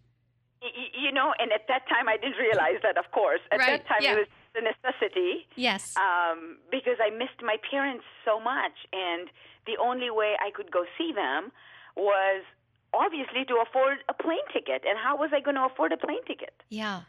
You 0.61 1.11
know, 1.11 1.33
and 1.39 1.51
at 1.51 1.67
that 1.69 1.87
time 1.87 2.07
I 2.07 2.17
didn't 2.17 2.37
realize 2.37 2.79
that. 2.83 2.97
Of 2.97 3.11
course, 3.11 3.39
at 3.51 3.59
right. 3.59 3.83
that 3.83 3.87
time 3.87 3.99
yeah. 4.01 4.13
it 4.13 4.17
was 4.17 4.27
a 4.55 4.61
necessity. 4.61 5.47
Yes. 5.55 5.95
Um, 5.97 6.57
because 6.71 6.97
I 7.01 7.09
missed 7.09 7.41
my 7.41 7.57
parents 7.69 8.03
so 8.25 8.39
much, 8.39 8.73
and 8.93 9.29
the 9.65 9.77
only 9.81 10.09
way 10.09 10.35
I 10.39 10.51
could 10.51 10.71
go 10.71 10.85
see 10.97 11.11
them 11.13 11.51
was 11.95 12.43
obviously 12.93 13.45
to 13.45 13.63
afford 13.67 13.99
a 14.09 14.13
plane 14.13 14.45
ticket. 14.53 14.83
And 14.87 14.97
how 14.97 15.17
was 15.17 15.31
I 15.33 15.41
going 15.41 15.55
to 15.55 15.65
afford 15.65 15.91
a 15.91 15.97
plane 15.97 16.23
ticket? 16.25 16.53
Yeah. 16.69 17.01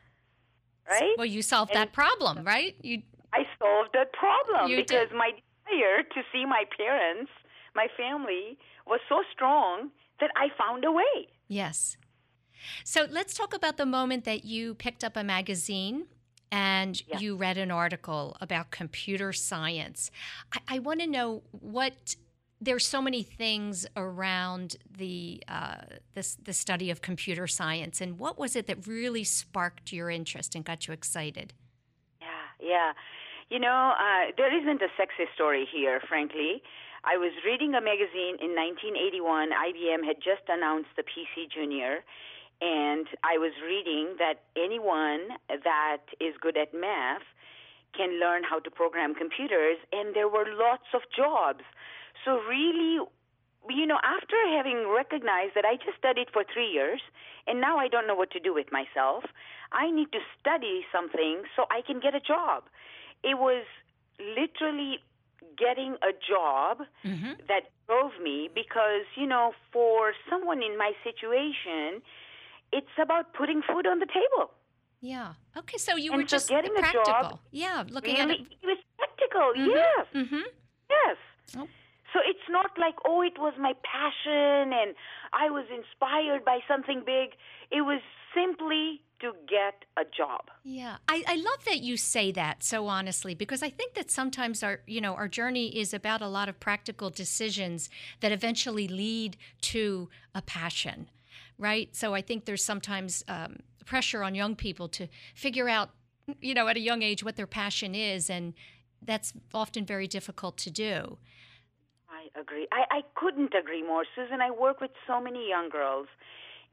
Right. 0.89 1.15
Well, 1.17 1.27
you 1.27 1.43
solved 1.43 1.73
and 1.73 1.81
that 1.81 1.93
problem, 1.93 2.45
right? 2.45 2.75
You. 2.83 3.03
I 3.33 3.45
solved 3.59 3.91
that 3.95 4.13
problem 4.13 4.75
because 4.75 5.09
did. 5.09 5.17
my 5.17 5.31
desire 5.31 6.03
to 6.03 6.23
see 6.33 6.45
my 6.45 6.65
parents, 6.77 7.31
my 7.75 7.87
family, 7.97 8.59
was 8.87 9.01
so 9.09 9.23
strong 9.33 9.91
that 10.21 10.31
I 10.37 10.49
found 10.59 10.85
a 10.85 10.91
way. 10.91 11.29
Yes. 11.49 11.97
So 12.85 13.07
let's 13.09 13.35
talk 13.35 13.55
about 13.55 13.77
the 13.77 13.87
moment 13.87 14.25
that 14.25 14.45
you 14.45 14.75
picked 14.75 15.05
up 15.05 15.17
a 15.17 15.25
magazine 15.25 16.07
and 16.52 17.02
Yeah. 17.07 17.19
you 17.19 17.37
read 17.37 17.59
an 17.59 17.71
article 17.71 18.37
about 18.40 18.71
computer 18.71 19.33
science. 19.33 20.11
I, 20.52 20.76
I 20.76 20.78
want 20.80 21.00
to 21.00 21.07
know 21.07 21.42
what. 21.50 22.16
There's 22.62 22.87
so 22.87 23.00
many 23.00 23.23
things 23.23 23.87
around 23.97 24.76
the, 24.95 25.42
uh, 25.49 25.76
the 26.12 26.37
the 26.42 26.52
study 26.52 26.90
of 26.90 27.00
computer 27.00 27.47
science, 27.47 28.02
and 28.02 28.19
what 28.19 28.38
was 28.38 28.54
it 28.54 28.66
that 28.66 28.87
really 28.87 29.25
sparked 29.25 29.95
your 29.95 30.11
interest 30.11 30.54
and 30.54 30.62
got 30.62 30.87
you 30.87 30.92
excited? 30.92 31.54
Yeah, 32.21 32.28
yeah. 32.61 32.92
You 33.49 33.61
know, 33.61 33.95
uh, 33.99 34.33
there 34.37 34.54
isn't 34.54 34.83
a 34.83 34.88
sexy 34.99 35.25
story 35.35 35.66
here, 35.73 36.02
frankly. 36.07 36.62
I 37.02 37.16
was 37.16 37.33
reading 37.47 37.75
a 37.75 37.80
magazine 37.80 38.37
in 38.45 38.52
1981. 38.54 39.50
IBM 39.52 40.04
had 40.07 40.16
just 40.16 40.45
announced 40.49 40.90
the 40.97 41.02
PC 41.02 41.50
Junior, 41.50 42.04
and 42.61 43.07
I 43.25 43.38
was 43.38 43.52
reading 43.64 44.17
that 44.19 44.45
anyone 44.57 45.37
that 45.49 46.02
is 46.21 46.35
good 46.40 46.57
at 46.57 46.75
math 46.75 47.23
can 47.97 48.21
learn 48.21 48.43
how 48.45 48.61
to 48.61 48.71
program 48.71 49.14
computers, 49.14 49.79
and 49.93 50.14
there 50.14 50.29
were 50.29 50.47
lots 50.47 50.87
of 50.95 51.02
jobs. 51.14 51.64
So, 52.25 52.38
really, 52.49 53.00
you 53.69 53.87
know, 53.87 53.99
after 54.05 54.37
having 54.57 54.88
recognized 54.88 55.55
that 55.55 55.64
I 55.64 55.76
just 55.76 55.99
studied 55.99 56.29
for 56.33 56.45
three 56.45 56.71
years, 56.71 57.00
and 57.47 57.61
now 57.61 57.79
I 57.79 57.88
don't 57.88 58.07
know 58.07 58.14
what 58.14 58.31
to 58.33 58.40
do 58.40 58.55
with 58.55 58.71
myself, 58.71 59.25
I 59.73 59.90
need 59.90 60.12
to 60.12 60.21
study 60.38 60.85
something 60.93 61.43
so 61.57 61.64
I 61.71 61.81
can 61.81 61.99
get 62.00 62.14
a 62.14 62.21
job. 62.21 62.64
It 63.25 63.38
was 63.38 63.64
literally 64.19 65.00
getting 65.59 65.97
a 66.02 66.12
job 66.12 66.87
Mm-hmm. 67.05 67.33
that 67.49 67.71
drove 67.87 68.12
me 68.23 68.49
because, 68.55 69.05
you 69.17 69.26
know, 69.26 69.52
for 69.73 70.12
someone 70.29 70.62
in 70.62 70.76
my 70.76 70.93
situation, 71.02 72.02
it's 72.73 72.95
about 73.03 73.33
putting 73.35 73.62
food 73.62 73.87
on 73.87 73.99
the 73.99 74.07
table. 74.07 74.50
Yeah. 75.00 75.33
Okay. 75.57 75.79
So 75.79 75.97
you 75.97 76.12
And 76.12 76.23
were 76.23 76.29
so 76.29 76.37
just 76.37 76.49
getting 76.49 76.73
a 76.77 76.81
practical. 76.81 77.05
job 77.05 77.39
yeah. 77.50 77.85
Looking 77.89 78.17
really, 78.17 78.35
at 78.35 78.41
it. 78.41 78.47
it 78.62 78.67
was 78.67 78.79
practical. 78.99 79.53
Mhm. 79.57 79.75
Yes, 79.75 80.07
Mm-hmm. 80.15 80.47
yes. 80.91 81.17
Oh. 81.57 81.69
So 82.12 82.19
it's 82.27 82.49
not 82.50 82.73
like, 82.79 82.97
oh, 83.07 83.23
it 83.23 83.39
was 83.39 83.55
my 83.59 83.73
passion 83.85 84.73
and 84.81 84.95
I 85.33 85.49
was 85.50 85.65
inspired 85.75 86.45
by 86.45 86.59
something 86.67 87.03
big. 87.07 87.31
It 87.71 87.83
was 87.83 88.00
simply 88.35 89.00
to 89.21 89.33
get 89.49 89.85
a 89.97 90.05
job. 90.17 90.50
Yeah, 90.65 90.97
I, 91.09 91.23
I 91.27 91.37
love 91.37 91.65
that 91.67 91.81
you 91.81 91.97
say 91.97 92.33
that 92.33 92.62
so 92.65 92.87
honestly 92.89 93.35
because 93.35 93.62
I 93.62 93.69
think 93.71 93.95
that 93.95 94.11
sometimes 94.11 94.62
our 94.62 94.81
you 94.87 95.00
know 95.00 95.15
our 95.15 95.29
journey 95.29 95.69
is 95.79 95.93
about 95.95 96.21
a 96.23 96.27
lot 96.29 96.49
of 96.49 96.59
practical 96.59 97.11
decisions 97.11 97.91
that 98.21 98.33
eventually 98.33 98.89
lead 98.89 99.37
to 99.62 100.09
a 100.35 100.43
passion, 100.43 101.09
right? 101.61 101.95
So 101.95 102.14
I 102.14 102.23
think 102.23 102.47
there's 102.47 102.64
sometimes 102.64 103.23
um, 103.29 103.59
pressure 103.85 104.25
on 104.25 104.35
young 104.35 104.57
people 104.57 104.88
to 104.88 105.07
figure 105.35 105.69
out 105.69 105.90
you 106.40 106.55
know 106.55 106.69
at 106.69 106.76
a 106.76 106.81
young 106.81 107.02
age 107.02 107.23
what 107.23 107.37
their 107.37 107.47
passion 107.47 107.95
is, 107.95 108.31
and 108.31 108.55
that's 109.02 109.33
often 109.55 109.85
very 109.85 110.09
difficult 110.09 110.57
to 110.59 110.71
do. 110.71 111.19
I 112.09 112.29
agree. 112.38 112.67
I, 112.73 112.83
I 112.90 113.00
couldn't 113.14 113.55
agree 113.55 113.83
more. 113.83 114.05
Susan, 114.17 114.40
I 114.40 114.50
work 114.50 114.81
with 114.81 114.90
so 115.07 115.21
many 115.21 115.49
young 115.49 115.69
girls, 115.69 116.09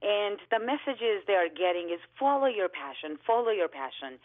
and 0.01 0.37
the 0.51 0.59
messages 0.59 1.23
they 1.27 1.33
are 1.33 1.49
getting 1.49 1.89
is 1.89 1.99
follow 2.19 2.47
your 2.47 2.69
passion, 2.69 3.17
follow 3.25 3.51
your 3.51 3.67
passion. 3.67 4.19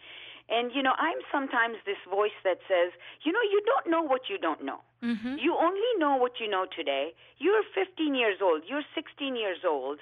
And, 0.49 0.71
you 0.75 0.83
know, 0.83 0.91
I'm 0.99 1.19
sometimes 1.31 1.77
this 1.85 2.01
voice 2.09 2.35
that 2.43 2.59
says, 2.67 2.91
you 3.23 3.31
know, 3.31 3.41
you 3.41 3.63
don't 3.65 3.89
know 3.89 4.01
what 4.01 4.27
you 4.29 4.37
don't 4.37 4.63
know. 4.63 4.81
Mm-hmm. 5.01 5.37
You 5.39 5.55
only 5.55 5.91
know 5.97 6.17
what 6.17 6.33
you 6.39 6.49
know 6.49 6.65
today. 6.75 7.13
You're 7.37 7.63
15 7.73 8.13
years 8.13 8.37
old, 8.41 8.63
you're 8.67 8.83
16 8.93 9.35
years 9.35 9.59
old. 9.65 9.99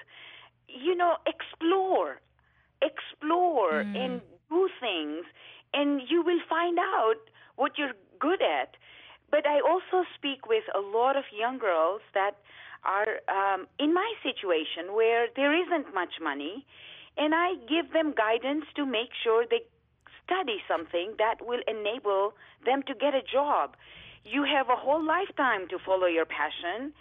You 0.72 0.94
know, 0.94 1.16
explore, 1.26 2.20
explore, 2.80 3.84
Mm. 3.84 3.96
and 4.04 4.22
do 4.48 4.68
things, 4.80 5.24
and 5.74 6.02
you 6.10 6.22
will 6.22 6.40
find 6.48 6.78
out 6.78 7.20
what 7.56 7.78
you're 7.78 7.94
good 8.18 8.42
at. 8.42 8.76
But 9.30 9.46
I 9.46 9.60
also 9.60 10.04
speak 10.14 10.46
with 10.46 10.64
a 10.74 10.80
lot 10.80 11.16
of 11.16 11.24
young 11.32 11.58
girls 11.58 12.02
that 12.12 12.36
are 12.84 13.20
um, 13.28 13.66
in 13.78 13.94
my 13.94 14.12
situation 14.22 14.92
where 14.94 15.28
there 15.36 15.54
isn't 15.54 15.94
much 15.94 16.14
money 16.20 16.66
and 17.16 17.34
I 17.34 17.54
give 17.68 17.92
them 17.92 18.14
guidance 18.16 18.64
to 18.76 18.84
make 18.86 19.10
sure 19.22 19.44
they 19.48 19.62
study 20.24 20.58
something 20.66 21.14
that 21.18 21.36
will 21.46 21.60
enable 21.68 22.34
them 22.64 22.82
to 22.84 22.94
get 22.94 23.14
a 23.14 23.22
job. 23.22 23.76
You 24.24 24.44
have 24.44 24.68
a 24.70 24.76
whole 24.76 25.02
lifetime 25.04 25.68
to 25.68 25.78
follow 25.78 26.06
your 26.06 26.24
passion, 26.24 26.92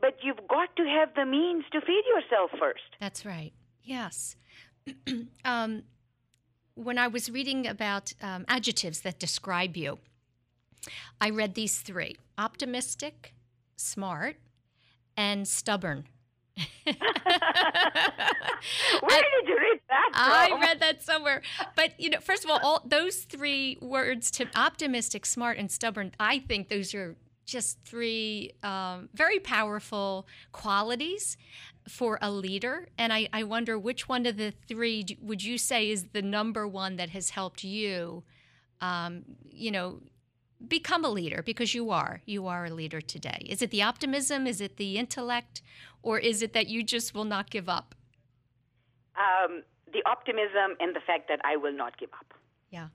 but 0.00 0.16
you've 0.22 0.46
got 0.48 0.74
to 0.76 0.84
have 0.84 1.14
the 1.14 1.24
means 1.24 1.64
to 1.72 1.80
feed 1.80 2.02
yourself 2.14 2.50
first. 2.58 2.82
That's 3.00 3.24
right. 3.24 3.52
Yes. 3.82 4.36
um, 5.44 5.84
when 6.74 6.98
I 6.98 7.08
was 7.08 7.30
reading 7.30 7.66
about 7.66 8.12
um, 8.22 8.44
adjectives 8.48 9.00
that 9.02 9.18
describe 9.18 9.76
you, 9.76 9.98
I 11.20 11.30
read 11.30 11.54
these 11.54 11.80
three 11.80 12.16
optimistic, 12.36 13.32
smart, 13.76 14.36
and 15.16 15.46
stubborn. 15.46 16.04
Where 16.84 16.94
did 16.94 16.98
you 19.48 19.58
read 19.58 19.80
that? 19.88 20.10
From? 20.12 20.22
I 20.22 20.58
read 20.60 20.80
that 20.80 21.02
somewhere. 21.02 21.42
But 21.74 21.98
you 21.98 22.10
know, 22.10 22.20
first 22.20 22.44
of 22.44 22.50
all, 22.50 22.60
all 22.62 22.82
those 22.84 23.22
three 23.22 23.78
words 23.80 24.30
to 24.32 24.46
optimistic, 24.54 25.26
smart, 25.26 25.58
and 25.58 25.70
stubborn, 25.70 26.12
I 26.20 26.38
think 26.38 26.68
those 26.68 26.94
are 26.94 27.16
just 27.44 27.78
three 27.84 28.52
um, 28.62 29.08
very 29.14 29.38
powerful 29.38 30.26
qualities 30.52 31.36
for 31.88 32.18
a 32.22 32.30
leader. 32.30 32.88
And 32.98 33.12
I, 33.12 33.28
I 33.32 33.42
wonder 33.42 33.78
which 33.78 34.08
one 34.08 34.26
of 34.26 34.36
the 34.36 34.52
three 34.66 35.04
would 35.20 35.42
you 35.42 35.58
say 35.58 35.90
is 35.90 36.06
the 36.12 36.22
number 36.22 36.66
one 36.66 36.96
that 36.96 37.10
has 37.10 37.30
helped 37.30 37.64
you, 37.64 38.24
um, 38.80 39.24
you 39.50 39.70
know, 39.70 40.00
become 40.66 41.04
a 41.04 41.10
leader 41.10 41.42
because 41.42 41.74
you 41.74 41.90
are. 41.90 42.22
You 42.24 42.46
are 42.46 42.66
a 42.66 42.70
leader 42.70 43.00
today. 43.00 43.46
Is 43.48 43.60
it 43.60 43.70
the 43.70 43.82
optimism? 43.82 44.46
Is 44.46 44.60
it 44.60 44.76
the 44.76 44.96
intellect? 44.96 45.62
Or 46.02 46.18
is 46.18 46.42
it 46.42 46.52
that 46.52 46.68
you 46.68 46.82
just 46.82 47.14
will 47.14 47.24
not 47.24 47.50
give 47.50 47.68
up? 47.68 47.94
Um, 49.16 49.62
the 49.92 50.02
optimism 50.06 50.76
and 50.80 50.94
the 50.94 51.00
fact 51.06 51.28
that 51.28 51.40
I 51.44 51.56
will 51.56 51.72
not 51.72 51.98
give 51.98 52.10
up. 52.18 52.34
Yeah. 52.70 52.88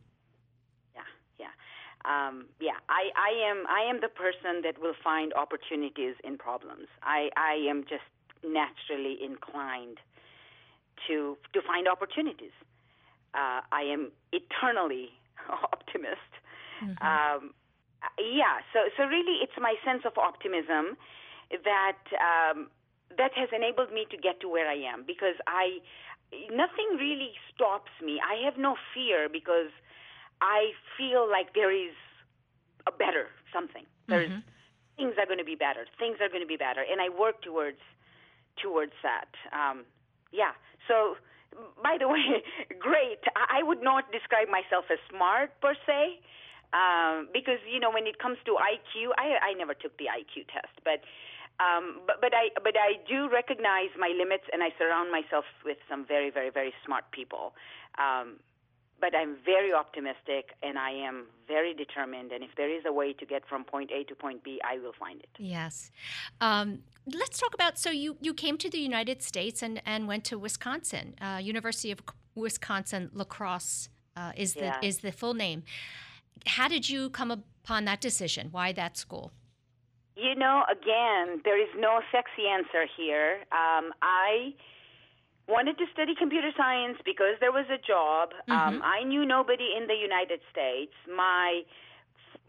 Um, 2.05 2.45
yeah, 2.61 2.79
I, 2.87 3.11
I 3.15 3.31
am 3.49 3.65
I 3.67 3.81
am 3.89 3.99
the 3.99 4.07
person 4.07 4.61
that 4.63 4.79
will 4.79 4.95
find 5.03 5.33
opportunities 5.33 6.15
in 6.23 6.37
problems. 6.37 6.87
I, 7.03 7.29
I 7.35 7.55
am 7.69 7.83
just 7.83 8.07
naturally 8.43 9.19
inclined 9.23 9.97
to 11.07 11.37
to 11.53 11.61
find 11.61 11.87
opportunities. 11.87 12.55
Uh, 13.33 13.61
I 13.71 13.83
am 13.83 14.11
eternally 14.31 15.09
optimist. 15.49 16.31
Mm-hmm. 16.83 17.03
Um, 17.03 17.53
yeah, 18.17 18.63
so 18.71 18.87
so 18.95 19.03
really, 19.03 19.43
it's 19.43 19.59
my 19.59 19.75
sense 19.83 20.03
of 20.05 20.17
optimism 20.17 20.95
that 21.51 21.99
um, 22.15 22.67
that 23.17 23.33
has 23.35 23.49
enabled 23.51 23.91
me 23.91 24.05
to 24.09 24.17
get 24.17 24.39
to 24.41 24.47
where 24.47 24.69
I 24.69 24.79
am 24.87 25.03
because 25.05 25.35
I 25.47 25.79
nothing 26.51 26.95
really 26.97 27.33
stops 27.53 27.91
me. 28.03 28.21
I 28.23 28.43
have 28.45 28.57
no 28.57 28.75
fear 28.93 29.27
because 29.27 29.73
I 30.41 30.71
feel 30.97 31.29
like 31.29 31.53
there 31.53 31.71
is 31.71 31.95
a 32.87 32.91
better 32.91 33.27
something. 33.53 33.85
There's 34.07 34.29
mm-hmm. 34.29 34.45
things 34.97 35.13
are 35.19 35.25
going 35.25 35.39
to 35.39 35.47
be 35.47 35.55
better. 35.55 35.85
Things 35.99 36.17
are 36.21 36.29
going 36.29 36.43
to 36.43 36.49
be 36.49 36.57
better, 36.57 36.81
and 36.81 37.01
I 37.01 37.09
work 37.09 37.41
towards 37.41 37.81
towards 38.61 38.93
that. 39.03 39.31
Um, 39.51 39.85
yeah. 40.31 40.55
So, 40.87 41.15
by 41.81 41.97
the 41.99 42.07
way, 42.13 42.43
great. 42.79 43.21
I 43.35 43.63
would 43.63 43.83
not 43.83 44.11
describe 44.11 44.47
myself 44.49 44.85
as 44.91 44.99
smart 45.09 45.51
per 45.61 45.75
se 45.85 46.19
um, 46.73 47.27
because 47.33 47.59
you 47.65 47.79
know 47.79 47.91
when 47.91 48.07
it 48.07 48.19
comes 48.19 48.37
to 48.45 48.55
IQ, 48.55 49.13
I 49.17 49.51
I 49.51 49.53
never 49.53 49.73
took 49.73 49.97
the 49.97 50.07
IQ 50.07 50.47
test, 50.47 50.73
but. 50.83 51.01
Um, 51.59 51.99
but 52.07 52.21
but 52.23 52.31
I 52.31 52.55
but 52.63 52.79
I 52.79 53.03
do 53.03 53.27
recognize 53.27 53.91
my 53.99 54.15
limits, 54.15 54.47
and 54.53 54.63
I 54.63 54.71
surround 54.79 55.11
myself 55.11 55.43
with 55.65 55.75
some 55.89 56.07
very 56.07 56.31
very 56.31 56.49
very 56.49 56.71
smart 56.85 57.11
people. 57.11 57.51
Um, 57.99 58.39
but 59.01 59.15
I'm 59.15 59.37
very 59.45 59.73
optimistic, 59.73 60.51
and 60.61 60.77
I 60.77 60.91
am 60.91 61.25
very 61.47 61.73
determined. 61.73 62.31
And 62.31 62.43
if 62.43 62.51
there 62.55 62.69
is 62.69 62.83
a 62.85 62.91
way 62.91 63.13
to 63.13 63.25
get 63.25 63.47
from 63.47 63.63
point 63.63 63.91
A 63.91 64.03
to 64.05 64.15
point 64.15 64.43
B, 64.43 64.59
I 64.63 64.77
will 64.79 64.93
find 64.99 65.19
it. 65.19 65.29
Yes. 65.37 65.91
Um, 66.41 66.79
let's 67.13 67.39
talk 67.39 67.53
about. 67.53 67.77
So 67.77 67.89
you 67.89 68.17
you 68.21 68.33
came 68.33 68.57
to 68.57 68.69
the 68.69 68.79
United 68.79 69.21
States 69.23 69.61
and 69.61 69.81
and 69.85 70.07
went 70.07 70.23
to 70.25 70.37
Wisconsin, 70.37 71.15
uh, 71.21 71.39
University 71.41 71.91
of 71.91 71.99
Wisconsin 72.35 73.09
La 73.13 73.25
Crosse 73.25 73.89
uh, 74.15 74.31
is 74.35 74.53
the 74.53 74.71
yeah. 74.71 74.79
is 74.81 74.99
the 74.99 75.11
full 75.11 75.33
name 75.33 75.63
how 76.45 76.67
did 76.67 76.89
you 76.89 77.09
come 77.09 77.31
upon 77.31 77.85
that 77.85 78.01
decision? 78.01 78.49
Why 78.51 78.71
that 78.73 78.97
school? 78.97 79.31
You 80.15 80.35
know, 80.35 80.63
again, 80.69 81.41
there 81.45 81.61
is 81.61 81.69
no 81.77 82.01
sexy 82.11 82.47
answer 82.47 82.85
here. 82.97 83.39
Um, 83.51 83.93
I 84.01 84.53
wanted 85.49 85.77
to 85.79 85.85
study 85.91 86.13
computer 86.13 86.51
science 86.55 86.97
because 87.03 87.35
there 87.41 87.51
was 87.51 87.65
a 87.73 87.81
job. 87.81 88.29
Um, 88.47 88.53
mm-hmm. 88.53 88.75
Um, 88.77 88.81
I 88.85 89.03
knew 89.03 89.25
nobody 89.25 89.73
in 89.75 89.87
the 89.87 89.97
United 89.97 90.39
States. 90.53 90.93
My 91.09 91.65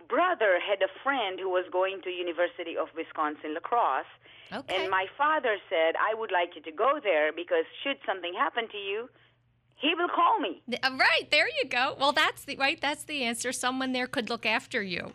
brother 0.08 0.60
had 0.60 0.82
a 0.82 0.90
friend 1.02 1.40
who 1.40 1.48
was 1.48 1.64
going 1.72 2.02
to 2.02 2.10
University 2.10 2.76
of 2.76 2.88
Wisconsin 2.94 3.54
La 3.54 3.60
Crosse. 3.60 4.12
Okay. 4.52 4.76
And 4.76 4.90
my 4.90 5.06
father 5.16 5.56
said, 5.70 5.94
I 5.96 6.12
would 6.18 6.32
like 6.32 6.50
you 6.56 6.62
to 6.62 6.72
go 6.72 6.98
there 7.02 7.32
because 7.32 7.64
should 7.82 7.96
something 8.04 8.34
happen 8.34 8.68
to 8.68 8.76
you, 8.76 9.08
he 9.76 9.94
will 9.94 10.08
call 10.08 10.38
me. 10.40 10.60
Uh, 10.82 10.90
right 10.98 11.30
there, 11.30 11.48
you 11.48 11.68
go. 11.68 11.96
Well, 11.98 12.12
that's 12.12 12.44
the 12.44 12.56
right. 12.56 12.78
That's 12.80 13.04
the 13.04 13.22
answer. 13.22 13.52
Someone 13.52 13.92
there 13.92 14.06
could 14.06 14.28
look 14.28 14.44
after 14.44 14.82
you. 14.82 15.14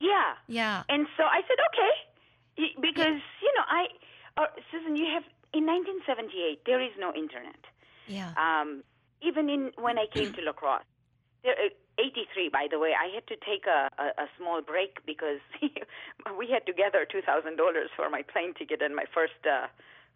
Yeah. 0.00 0.34
Yeah. 0.48 0.82
And 0.88 1.06
so 1.16 1.22
I 1.24 1.40
said, 1.48 1.56
okay, 1.70 2.72
because 2.82 3.16
yeah. 3.16 3.42
you 3.42 3.52
know, 3.56 3.64
I, 3.68 3.82
uh, 4.36 4.46
Susan, 4.70 4.96
you 4.96 5.06
have 5.14 5.24
in 5.56 5.64
1978 5.64 6.62
there 6.66 6.80
is 6.80 6.92
no 6.98 7.12
internet. 7.14 7.60
Yeah. 8.06 8.32
Um, 8.36 8.84
even 9.22 9.48
in 9.48 9.72
when 9.80 9.98
I 9.98 10.06
came 10.12 10.32
to 10.32 10.42
La 10.42 10.52
Crosse, 10.52 10.84
there. 11.42 11.54
Uh, 11.54 11.74
83, 11.98 12.50
by 12.50 12.66
the 12.70 12.78
way, 12.78 12.92
I 12.92 13.08
had 13.08 13.26
to 13.28 13.36
take 13.36 13.64
a, 13.64 13.88
a, 13.96 14.24
a 14.24 14.26
small 14.36 14.60
break 14.60 15.00
because 15.06 15.40
we 16.38 16.46
had 16.46 16.66
to 16.66 16.72
gather 16.72 17.06
two 17.10 17.22
thousand 17.22 17.56
dollars 17.56 17.88
for 17.96 18.10
my 18.10 18.20
plane 18.20 18.52
ticket 18.52 18.82
and 18.82 18.94
my 18.94 19.04
first 19.14 19.40
uh, 19.48 19.66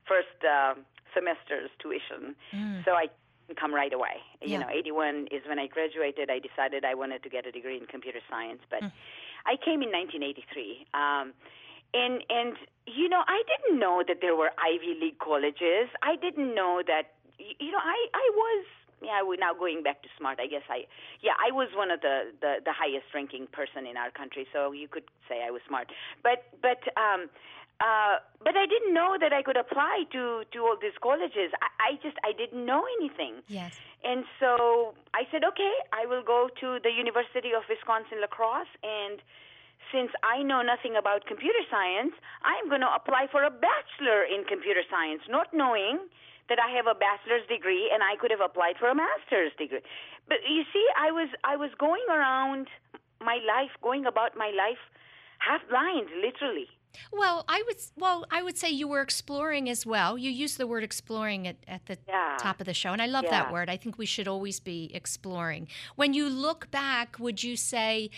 first 0.07 0.37
uh, 0.45 0.75
semester's 1.15 1.71
tuition. 1.81 2.37
Mm. 2.53 2.85
So 2.85 2.93
I 2.93 3.07
come 3.59 3.75
right 3.75 3.93
away. 3.93 4.23
You 4.43 4.59
know, 4.59 4.69
81 4.71 5.27
is 5.33 5.43
when 5.49 5.59
I 5.59 5.67
graduated. 5.67 6.31
I 6.31 6.39
decided 6.39 6.85
I 6.85 6.95
wanted 6.95 7.25
to 7.25 7.29
get 7.29 7.47
a 7.47 7.51
degree 7.51 7.77
in 7.77 7.87
computer 7.87 8.21
science, 8.31 8.61
but 8.71 8.81
mm. 8.81 8.93
I 9.45 9.57
came 9.57 9.83
in 9.83 9.91
1983. 9.91 10.87
Um, 10.95 11.33
and 11.95 12.23
and 12.29 12.57
you 12.87 13.09
know, 13.09 13.23
I 13.27 13.43
didn't 13.47 13.79
know 13.79 14.03
that 14.07 14.19
there 14.21 14.35
were 14.35 14.51
Ivy 14.59 14.99
League 15.01 15.19
colleges. 15.19 15.89
I 16.03 16.17
didn't 16.17 16.55
know 16.55 16.83
that 16.87 17.15
you 17.39 17.71
know, 17.71 17.83
I 17.83 18.07
I 18.15 18.31
was 18.35 18.65
yeah, 19.03 19.23
we're 19.25 19.41
now 19.41 19.55
going 19.55 19.83
back 19.83 20.03
to 20.03 20.09
smart. 20.17 20.39
I 20.41 20.47
guess 20.47 20.63
I, 20.69 20.85
yeah, 21.23 21.33
I 21.41 21.51
was 21.53 21.69
one 21.75 21.91
of 21.91 22.01
the, 22.01 22.33
the 22.41 22.61
the 22.65 22.73
highest 22.73 23.07
ranking 23.15 23.47
person 23.53 23.87
in 23.87 23.97
our 23.97 24.11
country, 24.11 24.47
so 24.53 24.73
you 24.73 24.89
could 24.89 25.05
say 25.29 25.43
I 25.47 25.51
was 25.51 25.63
smart. 25.67 25.89
But 26.23 26.45
but 26.61 26.85
um, 27.01 27.31
uh, 27.81 28.21
but 28.45 28.57
I 28.57 28.67
didn't 28.67 28.93
know 28.93 29.17
that 29.19 29.33
I 29.33 29.43
could 29.43 29.57
apply 29.57 30.05
to 30.13 30.45
to 30.53 30.59
all 30.61 30.77
these 30.81 30.97
colleges. 31.01 31.53
I, 31.65 31.69
I 31.81 31.91
just 32.03 32.17
I 32.25 32.33
didn't 32.33 32.65
know 32.65 32.85
anything. 33.01 33.41
Yes. 33.49 33.73
And 34.05 34.25
so 34.39 34.95
I 35.13 35.25
said, 35.31 35.45
okay, 35.45 35.73
I 35.93 36.07
will 36.07 36.23
go 36.23 36.49
to 36.61 36.79
the 36.83 36.93
University 36.93 37.53
of 37.53 37.65
Wisconsin 37.69 38.21
La 38.21 38.29
Crosse, 38.29 38.73
and 38.83 39.21
since 39.93 40.11
I 40.23 40.43
know 40.43 40.63
nothing 40.63 40.95
about 40.97 41.27
computer 41.27 41.65
science, 41.71 42.13
I'm 42.45 42.69
going 42.69 42.85
to 42.85 42.93
apply 42.93 43.27
for 43.33 43.43
a 43.43 43.51
bachelor 43.51 44.23
in 44.29 44.45
computer 44.45 44.83
science, 44.89 45.23
not 45.29 45.49
knowing 45.53 45.99
that 46.49 46.59
I 46.59 46.71
have 46.77 46.87
a 46.87 46.99
bachelor's 46.99 47.47
degree 47.49 47.91
and 47.93 48.03
I 48.03 48.17
could 48.21 48.31
have 48.31 48.43
applied 48.45 48.77
for 48.79 48.89
a 48.89 48.95
master's 48.95 49.53
degree. 49.57 49.81
But 50.29 50.39
you 50.47 50.65
see, 50.73 50.87
I 50.99 51.11
was 51.11 51.29
I 51.45 51.57
was 51.57 51.71
going 51.79 52.05
around 52.11 52.69
my 53.21 53.39
life, 53.47 53.71
going 53.83 54.07
about 54.07 54.37
my 54.37 54.51
life 54.51 54.83
half 55.39 55.63
blind, 55.69 56.09
literally. 56.21 56.69
Well, 57.13 57.45
I 57.49 57.63
would 57.67 57.77
well, 57.97 58.27
I 58.31 58.43
would 58.43 58.59
say 58.59 58.69
you 58.71 58.89
were 58.89 59.01
exploring 59.01 59.69
as 59.69 59.87
well. 59.87 60.19
You 60.19 60.31
used 60.31 60.59
the 60.59 60.67
word 60.67 60.83
exploring 60.83 61.47
at, 61.47 61.57
at 61.69 61.87
the 61.87 61.99
yeah. 62.09 62.37
top 62.39 62.61
of 62.61 62.67
the 62.67 62.75
show, 62.75 62.93
and 62.93 63.01
I 63.01 63.07
love 63.07 63.25
yeah. 63.25 63.31
that 63.31 63.53
word. 63.53 63.71
I 63.71 63.77
think 63.77 63.97
we 63.97 64.07
should 64.07 64.27
always 64.27 64.59
be 64.59 64.91
exploring. 64.93 65.69
When 65.95 66.15
you 66.15 66.29
look 66.29 66.71
back, 66.71 67.17
would 67.19 67.43
you 67.45 67.57
say 67.57 68.11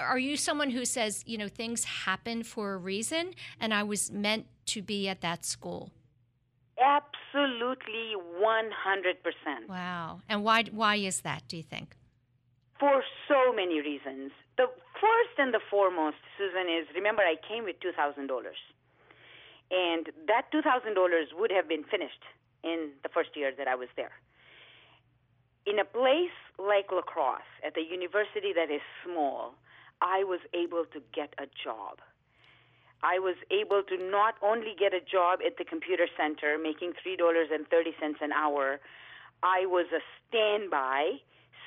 are 0.00 0.18
you 0.18 0.36
someone 0.36 0.70
who 0.70 0.84
says, 0.84 1.22
you 1.26 1.38
know, 1.38 1.48
things 1.48 1.84
happen 1.84 2.42
for 2.42 2.74
a 2.74 2.76
reason 2.76 3.34
and 3.60 3.72
I 3.74 3.82
was 3.82 4.10
meant 4.10 4.46
to 4.66 4.82
be 4.82 5.08
at 5.08 5.20
that 5.20 5.44
school? 5.44 5.90
Absolutely 6.80 8.14
100%. 8.40 9.68
Wow. 9.68 10.20
And 10.28 10.42
why 10.42 10.64
why 10.72 10.96
is 10.96 11.20
that, 11.20 11.42
do 11.48 11.56
you 11.56 11.62
think? 11.62 11.96
For 12.80 13.02
so 13.28 13.52
many 13.54 13.80
reasons. 13.80 14.32
The 14.56 14.66
first 15.00 15.38
and 15.38 15.52
the 15.52 15.60
foremost, 15.70 16.16
Susan, 16.38 16.68
is 16.68 16.86
remember 16.94 17.22
I 17.22 17.36
came 17.48 17.64
with 17.64 17.76
$2,000. 17.80 18.28
And 19.70 20.06
that 20.26 20.52
$2,000 20.52 21.38
would 21.38 21.50
have 21.50 21.68
been 21.68 21.84
finished 21.84 22.22
in 22.62 22.90
the 23.02 23.08
first 23.08 23.30
year 23.34 23.52
that 23.56 23.68
I 23.68 23.74
was 23.74 23.88
there. 23.96 24.12
In 25.66 25.78
a 25.78 25.84
place 25.84 26.36
like 26.58 26.92
La 26.92 27.02
Crosse, 27.02 27.40
at 27.64 27.76
a 27.76 27.80
university 27.80 28.52
that 28.54 28.70
is 28.70 28.82
small, 29.04 29.54
I 30.04 30.22
was 30.22 30.40
able 30.52 30.84
to 30.92 31.00
get 31.14 31.32
a 31.38 31.46
job. 31.64 31.98
I 33.02 33.18
was 33.18 33.36
able 33.50 33.82
to 33.88 33.96
not 34.10 34.34
only 34.42 34.76
get 34.78 34.92
a 34.92 35.00
job 35.00 35.40
at 35.44 35.56
the 35.56 35.64
computer 35.64 36.06
center 36.16 36.58
making 36.58 36.92
$3.30 37.00 37.50
an 38.20 38.32
hour, 38.32 38.80
I 39.42 39.64
was 39.64 39.86
a 39.96 40.00
standby. 40.28 41.20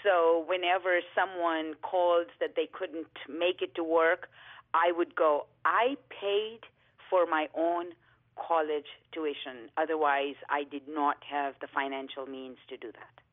So 0.03 0.45
whenever 0.47 0.99
someone 1.15 1.73
called 1.81 2.27
that 2.39 2.53
they 2.55 2.67
couldn't 2.71 3.07
make 3.27 3.61
it 3.61 3.73
to 3.75 3.83
work, 3.83 4.29
I 4.73 4.91
would 4.91 5.15
go. 5.15 5.47
I 5.65 5.97
paid 6.09 6.59
for 7.09 7.25
my 7.25 7.47
own 7.55 7.93
college 8.35 8.85
tuition. 9.11 9.69
Otherwise, 9.77 10.35
I 10.49 10.63
did 10.63 10.87
not 10.87 11.17
have 11.27 11.55
the 11.59 11.67
financial 11.73 12.27
means 12.27 12.57
to 12.69 12.77
do 12.77 12.91
that. 12.91 13.26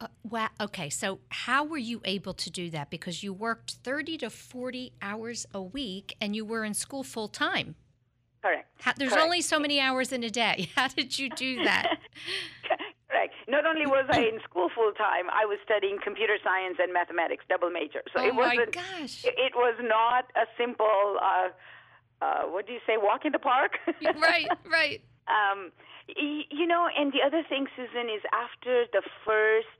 Uh, 0.00 0.06
wow. 0.22 0.48
Okay. 0.60 0.90
So, 0.90 1.20
how 1.28 1.64
were 1.64 1.78
you 1.78 2.00
able 2.04 2.34
to 2.34 2.50
do 2.50 2.70
that? 2.70 2.90
Because 2.90 3.22
you 3.22 3.32
worked 3.32 3.72
30 3.82 4.18
to 4.18 4.30
40 4.30 4.92
hours 5.00 5.46
a 5.54 5.62
week 5.62 6.16
and 6.20 6.34
you 6.34 6.44
were 6.44 6.64
in 6.64 6.74
school 6.74 7.02
full 7.02 7.28
time. 7.28 7.76
Correct. 8.42 8.68
How, 8.80 8.92
there's 8.96 9.10
Correct. 9.12 9.24
only 9.24 9.40
so 9.40 9.58
many 9.58 9.80
hours 9.80 10.12
in 10.12 10.22
a 10.22 10.30
day. 10.30 10.70
How 10.76 10.88
did 10.88 11.18
you 11.18 11.30
do 11.30 11.64
that? 11.64 11.98
Correct. 13.08 13.34
Not 13.48 13.66
only 13.66 13.86
was 13.86 14.06
I 14.10 14.20
in 14.20 14.40
school 14.48 14.68
full 14.74 14.92
time, 14.92 15.26
I 15.32 15.44
was 15.46 15.58
studying 15.64 15.98
computer 16.02 16.36
science 16.42 16.76
and 16.80 16.92
mathematics, 16.92 17.44
double 17.48 17.70
major. 17.70 18.02
So 18.14 18.22
oh 18.22 18.28
it 18.28 18.34
my 18.34 18.54
wasn't. 18.54 18.72
gosh. 18.72 19.24
It, 19.24 19.54
was 19.54 19.74
not 19.80 20.30
a 20.36 20.46
simple. 20.58 21.18
Uh, 21.22 21.48
uh, 22.22 22.42
what 22.44 22.66
do 22.66 22.72
you 22.72 22.80
say? 22.86 22.94
Walk 22.96 23.24
in 23.24 23.32
the 23.32 23.38
park. 23.38 23.72
right. 24.02 24.48
Right. 24.70 25.02
Um, 25.28 25.72
you 26.08 26.66
know, 26.66 26.88
and 26.96 27.12
the 27.12 27.22
other 27.24 27.42
thing, 27.48 27.66
Susan, 27.76 28.08
is 28.08 28.22
after 28.32 28.84
the 28.92 29.02
first 29.24 29.78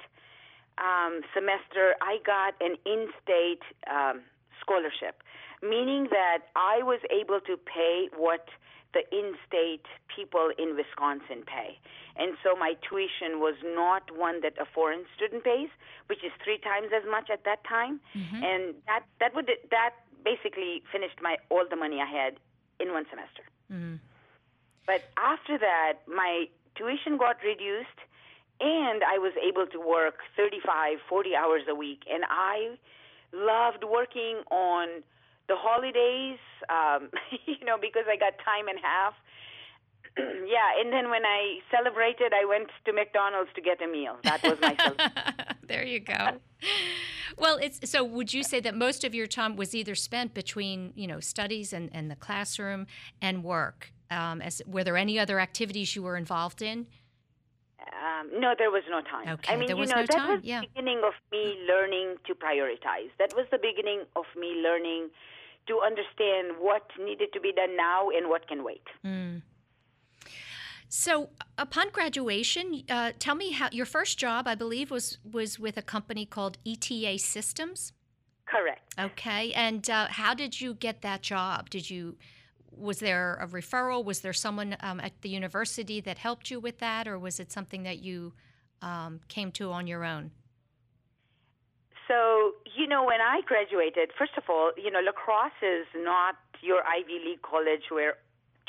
um, 0.79 1.21
semester, 1.33 1.95
I 2.01 2.19
got 2.25 2.55
an 2.61 2.77
in-state 2.85 3.63
um, 3.91 4.23
scholarship, 4.61 5.23
meaning 5.63 6.09
that 6.11 6.51
I 6.57 6.83
was 6.83 7.01
able 7.11 7.41
to 7.47 7.57
pay 7.57 8.09
what 8.17 8.49
the 8.93 9.03
in-state 9.13 9.85
people 10.15 10.51
in 10.59 10.75
Wisconsin 10.75 11.45
pay. 11.47 11.79
And 12.17 12.37
so 12.43 12.57
my 12.57 12.75
tuition 12.89 13.41
was 13.41 13.55
not 13.63 14.03
one 14.17 14.41
that 14.41 14.55
a 14.59 14.65
foreign 14.65 15.05
student 15.15 15.45
pays, 15.45 15.69
which 16.07 16.25
is 16.25 16.33
three 16.43 16.59
times 16.59 16.89
as 16.97 17.05
much 17.09 17.29
at 17.31 17.45
that 17.45 17.63
time. 17.65 18.01
Mm-hmm. 18.17 18.43
And 18.43 18.75
that 18.87 19.05
that 19.21 19.35
would 19.35 19.51
that 19.71 19.95
basically 20.25 20.83
finished 20.91 21.21
my 21.21 21.37
all 21.51 21.65
the 21.69 21.77
money 21.77 22.01
I 22.01 22.09
had 22.09 22.41
in 22.81 22.93
one 22.93 23.05
semester. 23.11 23.45
Mm-hmm. 23.71 23.97
But 24.87 25.03
after 25.17 25.59
that, 25.59 25.99
my 26.07 26.47
tuition 26.77 27.19
got 27.19 27.37
reduced, 27.45 27.99
and 28.61 29.03
I 29.03 29.19
was 29.19 29.33
able 29.43 29.67
to 29.67 29.81
work 29.81 30.19
35, 30.37 30.99
40 31.09 31.35
hours 31.35 31.63
a 31.69 31.75
week. 31.75 32.03
And 32.11 32.25
I 32.31 32.77
loved 33.33 33.85
working 33.85 34.43
on 34.51 35.03
the 35.49 35.57
holidays, 35.57 36.39
um, 36.69 37.11
you 37.47 37.65
know, 37.65 37.77
because 37.81 38.05
I 38.09 38.17
got 38.17 38.35
time 38.45 38.69
and 38.69 38.79
half. 38.83 39.15
yeah, 40.19 40.81
and 40.81 40.93
then 40.93 41.11
when 41.11 41.27
I 41.27 41.59
celebrated, 41.71 42.33
I 42.33 42.45
went 42.47 42.69
to 42.87 42.93
McDonald's 42.93 43.51
to 43.55 43.61
get 43.61 43.83
a 43.83 43.87
meal. 43.87 44.17
That 44.23 44.43
was 44.43 44.59
my 44.61 44.75
celebration. 44.77 45.13
there 45.69 45.85
you 45.85 46.01
go. 46.01 46.39
Well, 47.37 47.59
it's 47.61 47.91
so. 47.91 48.03
Would 48.03 48.33
you 48.33 48.43
say 48.43 48.61
that 48.61 48.75
most 48.75 49.05
of 49.05 49.15
your 49.15 49.27
time 49.27 49.57
was 49.57 49.75
either 49.75 49.95
spent 49.95 50.33
between 50.33 50.93
you 50.97 51.07
know 51.07 51.21
studies 51.21 51.73
and, 51.75 51.91
and 51.93 52.11
the 52.11 52.17
classroom 52.17 52.87
and 53.21 53.45
work? 53.45 53.93
Um, 54.11 54.41
as 54.41 54.63
were 54.67 54.85
there 54.85 54.97
any 54.97 55.19
other 55.19 55.41
activities 55.41 55.97
you 55.97 56.03
were 56.03 56.17
involved 56.17 56.63
in? 56.63 56.87
Um, 57.81 58.41
no, 58.41 58.55
there 58.57 58.71
was 58.71 58.83
no 58.91 59.01
time. 59.01 59.29
Okay, 59.35 59.53
I 59.53 59.57
mean, 59.57 59.67
there 59.67 59.77
was 59.77 59.91
you 59.91 59.95
know, 59.95 60.01
no 60.03 60.07
that 60.07 60.17
time, 60.17 60.37
was 60.37 60.45
yeah. 60.45 60.61
the 60.61 60.67
beginning 60.69 61.03
of 61.07 61.13
me 61.31 61.59
learning 61.69 62.17
to 62.27 62.35
prioritize. 62.35 63.11
That 63.19 63.35
was 63.37 63.47
the 63.51 63.59
beginning 63.59 64.03
of 64.17 64.25
me 64.37 64.63
learning 64.63 65.11
to 65.69 65.81
understand 65.81 66.57
what 66.59 66.89
needed 66.99 67.33
to 67.33 67.41
be 67.41 67.53
done 67.53 67.77
now 67.77 68.11
and 68.11 68.29
what 68.29 68.49
can 68.49 68.65
wait. 68.65 68.87
Mm. 69.05 69.43
So, 70.89 71.31
upon 71.59 71.91
graduation, 71.91 72.85
uh, 72.89 73.13
tell 73.19 73.35
me 73.35 73.51
how 73.51 73.69
your 73.73 73.87
first 73.87 74.19
job, 74.19 74.47
I 74.47 74.55
believe, 74.55 74.91
was 74.91 75.19
was 75.31 75.59
with 75.59 75.77
a 75.77 75.83
company 75.83 76.25
called 76.25 76.59
ETA 76.65 77.19
Systems. 77.19 77.93
Correct. 78.47 78.95
Okay, 78.99 79.53
and 79.53 79.89
uh, 79.91 80.07
how 80.09 80.33
did 80.33 80.61
you 80.61 80.75
get 80.75 81.03
that 81.03 81.23
job? 81.23 81.71
Did 81.71 81.91
you 81.91 82.17
was 82.77 82.99
there 82.99 83.35
a 83.41 83.47
referral? 83.47 84.05
Was 84.05 84.21
there 84.21 84.33
someone 84.33 84.77
um, 84.81 85.01
at 85.01 85.21
the 85.23 85.29
university 85.29 86.01
that 86.03 86.19
helped 86.19 86.51
you 86.51 86.61
with 86.61 86.79
that, 86.79 87.09
or 87.09 87.19
was 87.19 87.41
it 87.41 87.51
something 87.51 87.83
that 87.85 87.99
you 87.99 88.33
um, 88.83 89.21
came 89.29 89.51
to 89.53 89.73
on 89.73 89.87
your 89.87 90.05
own? 90.05 90.31
So, 92.09 92.53
you 92.77 92.87
know, 92.87 93.05
when 93.05 93.21
I 93.21 93.41
graduated, 93.45 94.11
first 94.17 94.33
of 94.37 94.45
all, 94.49 94.71
you 94.77 94.91
know, 94.91 95.01
La 95.01 95.13
Crosse 95.13 95.59
is 95.63 95.87
not 95.97 96.37
your 96.63 96.83
Ivy 96.87 97.19
League 97.25 97.43
college 97.43 97.91
where 97.91 98.15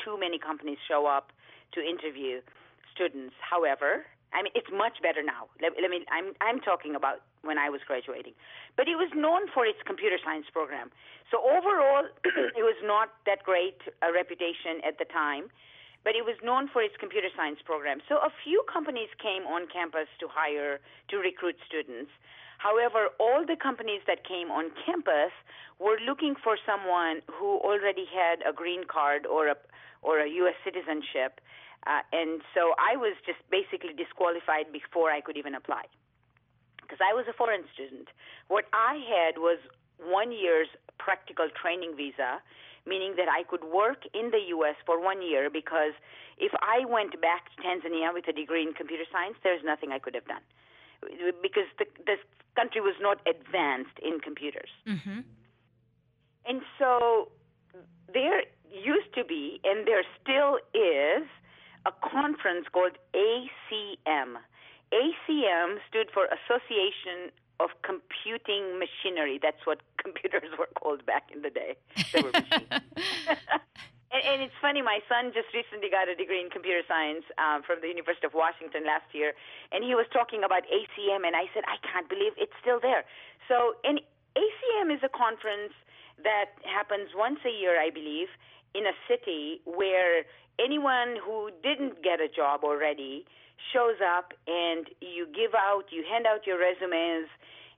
too 0.04 0.18
many 0.18 0.38
companies 0.38 0.78
show 0.88 1.06
up 1.06 1.30
to 1.74 1.80
interview 1.80 2.40
students. 2.92 3.34
However, 3.40 4.06
I 4.32 4.42
mean, 4.42 4.52
it's 4.54 4.70
much 4.72 4.98
better 5.02 5.22
now. 5.22 5.46
Let, 5.62 5.72
let 5.80 5.90
me, 5.90 6.04
I'm, 6.10 6.34
I'm 6.40 6.60
talking 6.60 6.94
about 6.96 7.22
when 7.48 7.56
I 7.56 7.72
was 7.72 7.80
graduating. 7.88 8.36
But 8.76 8.92
it 8.92 9.00
was 9.00 9.08
known 9.16 9.48
for 9.56 9.64
its 9.64 9.80
computer 9.88 10.20
science 10.20 10.46
program. 10.52 10.92
So 11.32 11.40
overall, 11.40 12.04
it 12.60 12.62
was 12.62 12.76
not 12.84 13.16
that 13.24 13.42
great 13.48 13.80
a 14.04 14.12
reputation 14.12 14.84
at 14.84 15.00
the 15.00 15.08
time, 15.08 15.48
but 16.04 16.12
it 16.12 16.28
was 16.28 16.36
known 16.44 16.68
for 16.68 16.84
its 16.84 16.94
computer 17.00 17.32
science 17.32 17.58
program. 17.64 18.04
So 18.08 18.20
a 18.20 18.30
few 18.44 18.60
companies 18.68 19.08
came 19.16 19.48
on 19.48 19.66
campus 19.72 20.06
to 20.20 20.28
hire, 20.28 20.78
to 21.08 21.16
recruit 21.16 21.56
students. 21.64 22.12
However, 22.58 23.08
all 23.18 23.46
the 23.46 23.56
companies 23.56 24.02
that 24.06 24.28
came 24.28 24.50
on 24.50 24.70
campus 24.84 25.32
were 25.78 25.98
looking 26.04 26.34
for 26.36 26.58
someone 26.66 27.22
who 27.30 27.58
already 27.64 28.04
had 28.04 28.42
a 28.44 28.52
green 28.52 28.84
card 28.84 29.26
or 29.26 29.48
a 29.48 29.56
or 30.00 30.20
a 30.22 30.28
U.S. 30.46 30.54
citizenship, 30.62 31.42
uh, 31.82 32.06
and 32.14 32.38
so 32.54 32.70
I 32.78 32.94
was 32.94 33.18
just 33.26 33.42
basically 33.50 33.90
disqualified 33.98 34.70
before 34.70 35.10
I 35.10 35.20
could 35.20 35.36
even 35.36 35.56
apply 35.58 35.90
because 36.88 37.04
I 37.04 37.12
was 37.12 37.26
a 37.28 37.36
foreign 37.36 37.64
student. 37.74 38.08
What 38.48 38.64
I 38.72 38.96
had 39.04 39.36
was 39.36 39.58
one 40.00 40.32
year's 40.32 40.68
practical 40.98 41.52
training 41.52 41.92
visa, 41.96 42.40
meaning 42.86 43.14
that 43.20 43.28
I 43.28 43.44
could 43.44 43.62
work 43.62 44.08
in 44.14 44.30
the 44.32 44.40
U.S. 44.56 44.76
for 44.86 44.96
one 44.96 45.20
year 45.20 45.50
because 45.52 45.92
if 46.38 46.52
I 46.64 46.88
went 46.88 47.20
back 47.20 47.52
to 47.52 47.56
Tanzania 47.60 48.14
with 48.14 48.26
a 48.28 48.32
degree 48.32 48.62
in 48.62 48.72
computer 48.72 49.04
science, 49.12 49.36
there's 49.44 49.62
nothing 49.62 49.92
I 49.92 49.98
could 49.98 50.14
have 50.14 50.24
done 50.24 50.42
because 51.42 51.68
the, 51.78 51.84
the 52.06 52.16
country 52.56 52.80
was 52.80 52.94
not 53.00 53.18
advanced 53.28 53.98
in 54.02 54.18
computers. 54.20 54.70
Mm-hmm. 54.86 55.20
And 56.46 56.62
so 56.78 57.28
there 58.12 58.42
used 58.72 59.14
to 59.14 59.24
be, 59.24 59.60
and 59.64 59.86
there 59.86 60.02
still 60.20 60.58
is, 60.74 61.28
a 61.86 61.92
conference 62.02 62.66
called 62.72 62.98
ACM. 63.14 64.36
ACM 64.92 65.78
stood 65.88 66.08
for 66.12 66.26
Association 66.26 67.30
of 67.60 67.70
Computing 67.82 68.78
Machinery. 68.78 69.38
That's 69.42 69.64
what 69.64 69.80
computers 70.02 70.50
were 70.58 70.70
called 70.78 71.04
back 71.04 71.30
in 71.34 71.42
the 71.42 71.50
day. 71.50 71.76
They 72.12 72.22
were 72.22 72.32
machines. 72.32 72.70
and, 74.14 74.22
and 74.24 74.38
it's 74.42 74.54
funny, 74.62 74.80
my 74.80 75.00
son 75.08 75.32
just 75.34 75.52
recently 75.52 75.90
got 75.90 76.08
a 76.08 76.14
degree 76.14 76.40
in 76.40 76.50
computer 76.50 76.82
science 76.86 77.24
um, 77.36 77.62
from 77.62 77.82
the 77.82 77.88
University 77.88 78.26
of 78.26 78.34
Washington 78.34 78.86
last 78.86 79.10
year, 79.12 79.34
and 79.72 79.82
he 79.82 79.94
was 79.94 80.06
talking 80.12 80.44
about 80.44 80.62
ACM, 80.70 81.26
and 81.26 81.34
I 81.34 81.50
said, 81.52 81.64
I 81.66 81.76
can't 81.84 82.08
believe 82.08 82.32
it's 82.38 82.54
still 82.62 82.78
there. 82.80 83.04
So, 83.50 83.74
and 83.82 84.00
ACM 84.36 84.94
is 84.94 85.02
a 85.02 85.10
conference 85.10 85.74
that 86.22 86.54
happens 86.64 87.10
once 87.14 87.40
a 87.44 87.50
year, 87.50 87.80
I 87.80 87.90
believe, 87.90 88.28
in 88.74 88.86
a 88.86 88.94
city 89.06 89.60
where 89.64 90.24
anyone 90.58 91.16
who 91.24 91.50
didn't 91.62 92.02
get 92.02 92.20
a 92.20 92.28
job 92.28 92.62
already 92.62 93.26
shows 93.72 93.96
up 94.00 94.32
and 94.46 94.86
you 95.00 95.26
give 95.34 95.54
out, 95.54 95.90
you 95.90 96.04
hand 96.08 96.26
out 96.26 96.46
your 96.46 96.58
resumes, 96.58 97.28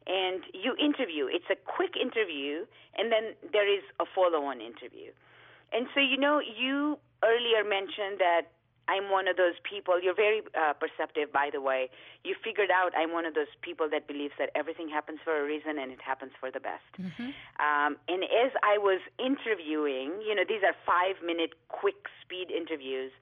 and 0.06 0.42
you 0.54 0.74
interview. 0.76 1.26
It's 1.28 1.48
a 1.50 1.56
quick 1.56 1.94
interview, 2.00 2.64
and 2.96 3.12
then 3.12 3.34
there 3.52 3.68
is 3.68 3.82
a 4.00 4.04
follow 4.14 4.44
on 4.44 4.60
interview. 4.60 5.12
And 5.72 5.86
so, 5.94 6.00
you 6.00 6.16
know, 6.16 6.40
you 6.40 6.98
earlier 7.22 7.62
mentioned 7.62 8.18
that 8.18 8.50
I'm 8.90 9.10
one 9.10 9.28
of 9.28 9.36
those 9.36 9.54
people. 9.62 10.02
You're 10.02 10.18
very 10.18 10.42
uh, 10.58 10.72
perceptive, 10.74 11.32
by 11.32 11.50
the 11.52 11.60
way. 11.60 11.90
You 12.24 12.34
figured 12.42 12.70
out 12.74 12.90
I'm 12.96 13.12
one 13.12 13.24
of 13.24 13.34
those 13.34 13.52
people 13.62 13.88
that 13.90 14.08
believes 14.08 14.34
that 14.38 14.50
everything 14.56 14.88
happens 14.88 15.20
for 15.22 15.38
a 15.38 15.44
reason 15.44 15.78
and 15.78 15.92
it 15.92 16.02
happens 16.02 16.32
for 16.40 16.50
the 16.50 16.58
best. 16.58 16.90
Mm-hmm. 16.98 17.30
Um, 17.62 17.96
and 18.08 18.24
as 18.24 18.50
I 18.66 18.78
was 18.78 19.00
interviewing, 19.18 20.18
you 20.26 20.34
know, 20.34 20.42
these 20.42 20.66
are 20.66 20.74
five 20.84 21.22
minute 21.24 21.54
quick 21.68 22.10
speed 22.20 22.50
interviews, 22.50 23.12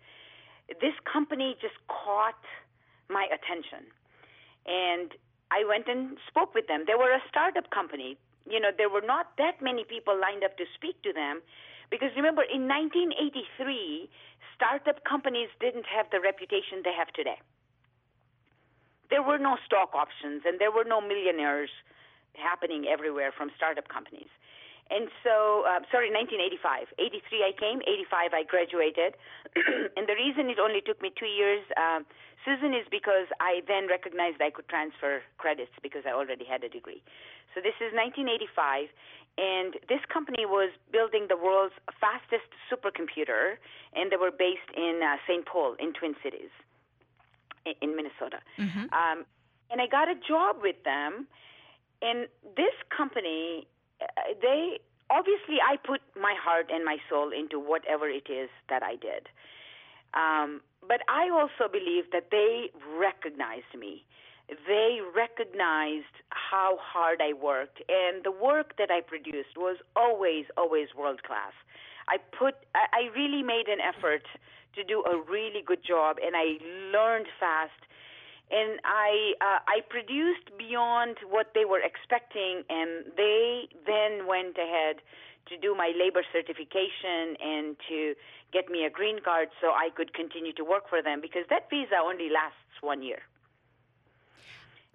this 0.68 0.94
company 1.10 1.56
just 1.60 1.76
caught 1.88 2.38
my 3.08 3.26
attention. 3.32 3.88
And 4.68 5.16
I 5.50 5.64
went 5.64 5.88
and 5.88 6.18
spoke 6.28 6.54
with 6.54 6.68
them. 6.68 6.84
They 6.86 6.94
were 6.94 7.12
a 7.12 7.24
startup 7.28 7.70
company. 7.70 8.16
You 8.44 8.60
know, 8.60 8.68
there 8.76 8.88
were 8.88 9.04
not 9.04 9.32
that 9.38 9.60
many 9.60 9.84
people 9.84 10.18
lined 10.18 10.44
up 10.44 10.56
to 10.58 10.64
speak 10.76 11.00
to 11.02 11.12
them 11.12 11.40
because 11.90 12.12
remember, 12.16 12.44
in 12.44 12.68
1983, 12.68 14.08
startup 14.54 15.04
companies 15.04 15.48
didn't 15.60 15.86
have 15.88 16.06
the 16.12 16.20
reputation 16.20 16.84
they 16.84 16.92
have 16.92 17.08
today. 17.16 17.40
There 19.08 19.22
were 19.22 19.38
no 19.38 19.56
stock 19.64 19.96
options 19.96 20.44
and 20.44 20.60
there 20.60 20.70
were 20.70 20.84
no 20.84 21.00
millionaires 21.00 21.72
happening 22.36 22.84
everywhere 22.84 23.32
from 23.32 23.48
startup 23.56 23.88
companies. 23.88 24.28
And 24.90 25.12
so, 25.20 25.68
uh, 25.68 25.84
sorry, 25.92 26.08
1985. 26.08 26.88
83 26.96 27.44
I 27.44 27.52
came, 27.52 27.78
85 27.84 28.32
I 28.32 28.42
graduated. 28.44 29.20
and 29.96 30.08
the 30.08 30.16
reason 30.16 30.48
it 30.48 30.58
only 30.58 30.80
took 30.80 31.00
me 31.04 31.12
two 31.12 31.28
years, 31.28 31.60
um, 31.76 32.08
Susan, 32.44 32.72
is 32.72 32.88
because 32.90 33.28
I 33.40 33.60
then 33.68 33.84
recognized 33.86 34.40
I 34.40 34.48
could 34.48 34.68
transfer 34.68 35.20
credits 35.36 35.76
because 35.82 36.08
I 36.08 36.16
already 36.16 36.48
had 36.48 36.64
a 36.64 36.72
degree. 36.72 37.04
So 37.52 37.60
this 37.60 37.76
is 37.84 37.92
1985. 37.92 38.88
And 39.38 39.76
this 39.92 40.00
company 40.08 40.46
was 40.46 40.72
building 40.90 41.28
the 41.28 41.36
world's 41.36 41.76
fastest 42.00 42.48
supercomputer, 42.66 43.60
and 43.94 44.10
they 44.10 44.16
were 44.16 44.32
based 44.32 44.66
in 44.74 45.00
uh, 45.04 45.14
St. 45.28 45.46
Paul, 45.46 45.76
in 45.78 45.92
Twin 45.92 46.16
Cities, 46.24 46.50
in, 47.64 47.74
in 47.80 47.90
Minnesota. 47.94 48.40
Mm-hmm. 48.58 48.90
Um, 48.90 49.28
and 49.70 49.80
I 49.80 49.86
got 49.86 50.08
a 50.08 50.16
job 50.16 50.56
with 50.60 50.82
them. 50.82 51.28
And 52.00 52.26
this 52.56 52.74
company 52.90 53.68
uh, 53.68 53.77
they 54.42 54.78
obviously 55.10 55.56
I 55.64 55.76
put 55.76 56.00
my 56.20 56.34
heart 56.38 56.66
and 56.72 56.84
my 56.84 56.98
soul 57.08 57.30
into 57.32 57.58
whatever 57.58 58.08
it 58.08 58.30
is 58.30 58.50
that 58.68 58.82
I 58.82 58.96
did. 58.96 59.28
Um, 60.14 60.60
but 60.86 61.00
I 61.08 61.28
also 61.28 61.70
believe 61.70 62.10
that 62.12 62.30
they 62.30 62.70
recognized 62.98 63.74
me. 63.78 64.04
They 64.66 65.00
recognized 65.14 66.16
how 66.30 66.78
hard 66.80 67.20
I 67.20 67.34
worked, 67.34 67.82
and 67.88 68.24
the 68.24 68.30
work 68.30 68.78
that 68.78 68.90
I 68.90 69.02
produced 69.02 69.56
was 69.56 69.76
always, 69.94 70.46
always 70.56 70.88
world 70.96 71.22
class. 71.22 71.52
I 72.08 72.16
put, 72.16 72.54
I 72.74 73.12
really 73.14 73.42
made 73.42 73.68
an 73.68 73.78
effort 73.84 74.24
to 74.74 74.84
do 74.84 75.04
a 75.04 75.20
really 75.30 75.60
good 75.60 75.84
job, 75.84 76.16
and 76.24 76.34
I 76.34 76.56
learned 76.96 77.26
fast 77.38 77.76
and 78.50 78.80
I 78.84 79.34
uh, 79.40 79.58
I 79.66 79.80
produced 79.88 80.56
beyond 80.58 81.16
what 81.28 81.52
they 81.54 81.64
were 81.64 81.80
expecting, 81.80 82.62
and 82.68 83.04
they 83.16 83.68
then 83.86 84.26
went 84.26 84.56
ahead 84.56 84.96
to 85.48 85.56
do 85.56 85.74
my 85.74 85.92
labor 85.98 86.22
certification 86.32 87.36
and 87.40 87.76
to 87.88 88.14
get 88.52 88.68
me 88.68 88.84
a 88.84 88.90
green 88.90 89.20
card 89.20 89.48
so 89.60 89.68
I 89.68 89.90
could 89.94 90.12
continue 90.12 90.52
to 90.54 90.64
work 90.64 90.88
for 90.88 91.02
them 91.02 91.20
because 91.20 91.44
that 91.50 91.68
visa 91.70 91.96
only 92.02 92.28
lasts 92.28 92.76
one 92.80 93.02
year. 93.02 93.20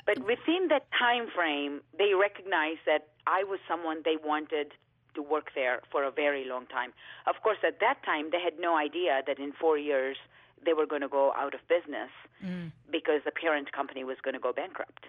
But 0.06 0.20
within 0.20 0.68
that 0.70 0.86
time 0.98 1.28
frame, 1.34 1.82
they 1.98 2.14
recognized 2.14 2.82
that 2.86 3.08
I 3.26 3.44
was 3.44 3.60
someone 3.68 4.02
they 4.04 4.18
wanted 4.18 4.74
to 5.16 5.22
work 5.22 5.52
there 5.56 5.82
for 5.92 6.04
a 6.04 6.12
very 6.12 6.46
long 6.46 6.66
time. 6.66 6.92
Of 7.26 7.42
course, 7.42 7.60
at 7.66 7.80
that 7.80 8.04
time, 8.04 8.30
they 8.32 8.42
had 8.42 8.60
no 8.60 8.76
idea 8.76 9.22
that 9.26 9.40
in 9.40 9.54
four 9.54 9.78
years 9.78 10.18
they 10.66 10.74
were 10.74 10.86
going 10.86 11.02
to 11.02 11.10
go 11.10 11.34
out 11.34 11.54
of 11.54 11.62
business 11.68 12.10
mm. 12.44 12.72
because 12.92 13.22
the 13.26 13.32
parent 13.32 13.72
company 13.72 14.04
was 14.04 14.18
going 14.24 14.34
to 14.34 14.40
go 14.40 14.54
bankrupt. 14.54 15.06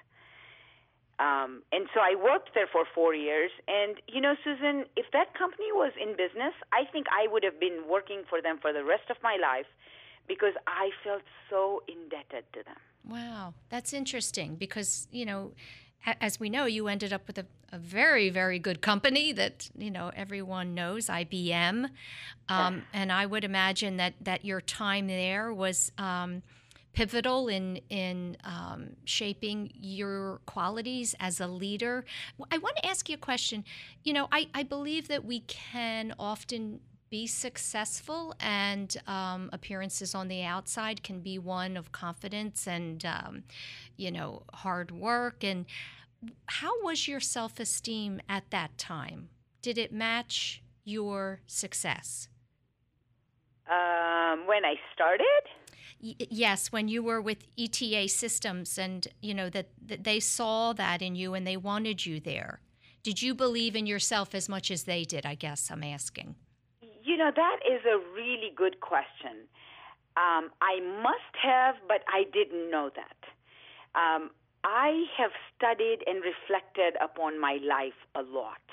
Um, 1.19 1.63
and 1.71 1.87
so 1.95 2.01
I 2.01 2.17
worked 2.17 2.51
there 2.55 2.67
for 2.71 2.85
four 2.93 3.15
years. 3.15 3.51
And, 3.69 4.01
you 4.09 4.21
know, 4.21 4.35
Susan, 4.43 4.85
if 4.97 5.07
that 5.13 5.35
company 5.39 5.71
was 5.73 5.93
in 6.01 6.17
business, 6.17 6.55
I 6.73 6.91
think 6.91 7.07
I 7.11 7.31
would 7.31 7.45
have 7.45 7.61
been 7.61 7.85
working 7.89 8.23
for 8.29 8.43
them 8.43 8.59
for 8.61 8.73
the 8.73 8.85
rest 8.85 9.11
of 9.11 9.17
my 9.23 9.37
life 9.41 9.67
because 10.27 10.55
I 10.67 10.91
felt 11.05 11.23
so 11.51 11.83
indebted 11.87 12.45
to 12.55 12.65
them. 12.65 12.77
Wow, 13.07 13.55
that's 13.69 13.93
interesting 13.93 14.57
because, 14.57 15.07
you 15.13 15.27
know, 15.27 15.53
as 16.21 16.39
we 16.39 16.51
know, 16.51 16.65
you 16.67 16.89
ended 16.89 17.13
up 17.13 17.27
with 17.27 17.39
a, 17.39 17.47
a, 17.73 17.79
very, 17.79 18.31
very 18.31 18.59
good 18.59 18.81
company 18.81 19.33
that 19.33 19.71
you 19.77 19.91
know 19.91 20.11
everyone 20.15 20.75
knows, 20.75 21.07
IBM, 21.07 21.89
um, 22.49 22.83
and 22.93 23.11
I 23.11 23.27
would 23.27 23.45
imagine 23.45 23.97
that 23.97 24.15
that 24.21 24.45
your 24.45 24.61
time 24.61 25.07
there 25.07 25.53
was 25.53 25.93
um, 25.99 26.43
pivotal 26.93 27.49
in 27.49 27.81
in 27.91 28.37
um, 28.45 28.91
shaping 29.05 29.73
your 29.75 30.41
qualities 30.47 31.15
as 31.21 31.41
a 31.41 31.47
leader. 31.47 32.05
I 32.51 32.59
want 32.59 32.77
to 32.77 32.87
ask 32.87 33.09
you 33.09 33.17
a 33.17 33.19
question. 33.19 33.65
You 34.03 34.13
know, 34.13 34.29
I, 34.33 34.49
I 34.55 34.63
believe 34.63 35.09
that 35.09 35.25
we 35.25 35.41
can 35.41 36.15
often 36.19 36.81
be 37.15 37.29
successful, 37.29 38.35
and 38.41 38.97
um, 39.07 39.49
appearances 39.53 40.17
on 40.17 40.27
the 40.27 40.43
outside 40.43 41.05
can 41.05 41.21
be 41.21 41.39
one 41.39 41.77
of 41.77 41.93
confidence 41.93 42.67
and, 42.67 43.05
um, 43.07 43.45
you 43.97 44.11
know, 44.11 44.43
hard 44.53 44.91
work. 44.91 45.45
And 45.45 45.65
how 46.47 46.83
was 46.83 47.07
your 47.07 47.21
self 47.21 47.61
esteem 47.61 48.21
at 48.29 48.51
that 48.51 48.77
time? 48.79 49.29
Did 49.63 49.79
it 49.79 49.93
match 49.93 50.61
your 50.83 51.41
success? 51.47 52.27
Um, 53.69 54.49
when 54.49 54.65
I 54.65 54.75
started? 54.93 55.43
Y- 56.03 56.17
yes, 56.19 56.73
when 56.73 56.89
you 56.89 57.01
were 57.01 57.21
with 57.21 57.45
ETA 57.57 58.09
Systems, 58.09 58.77
and 58.77 59.07
you 59.23 59.35
know 59.35 59.49
that, 59.51 59.69
that 59.87 60.03
they 60.03 60.19
saw 60.19 60.73
that 60.73 61.01
in 61.01 61.15
you 61.15 61.35
and 61.35 61.47
they 61.47 61.57
wanted 61.57 62.05
you 62.05 62.19
there. 62.19 62.59
Did 63.05 63.23
you 63.23 63.37
believe 63.37 63.77
in 63.77 63.87
yourself 63.87 64.35
as 64.35 64.49
much 64.49 64.73
as 64.73 64.83
they 64.83 65.05
did? 65.05 65.25
I 65.25 65.37
guess 65.37 65.71
I'm 65.71 65.85
asking. 65.85 66.35
You 67.05 67.19
know, 67.19 67.31
that 67.35 67.59
is 67.71 67.83
a 67.85 67.99
really 68.15 68.51
good 68.57 68.81
question. 68.81 69.47
Um, 70.17 70.51
I 70.63 70.81
must 71.03 71.35
have, 71.43 71.75
but 71.87 72.01
I 72.09 72.25
didn't 72.33 72.71
know 72.71 72.91
that. 72.97 73.21
Um, 73.95 74.31
I 74.65 75.05
have 75.19 75.33
studied 75.55 75.99
and 76.07 76.23
reflected 76.25 76.95
upon 77.03 77.39
my 77.39 77.59
life 77.63 77.99
a 78.15 78.23
lot. 78.23 78.65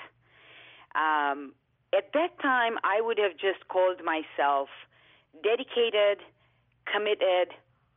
Um, 0.94 1.52
at 1.94 2.10
that 2.14 2.40
time, 2.40 2.78
I 2.82 3.02
would 3.02 3.18
have 3.18 3.32
just 3.32 3.68
called 3.68 4.00
myself 4.02 4.68
dedicated, 5.42 6.24
committed, 6.90 7.52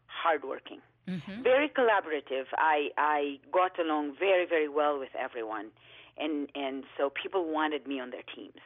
hardworking. 0.08 0.82
Mm-hmm. 1.08 1.44
Very 1.44 1.70
collaborative. 1.70 2.46
I 2.58 2.90
I 2.98 3.40
got 3.54 3.80
along 3.80 4.16
very 4.20 4.46
very 4.46 4.68
well 4.68 5.00
with 5.00 5.16
everyone, 5.18 5.68
and 6.18 6.50
and 6.56 6.84
so 6.98 7.10
people 7.10 7.46
wanted 7.52 7.88
me 7.88 8.00
on 8.00 8.10
their 8.10 8.26
teams. 8.36 8.60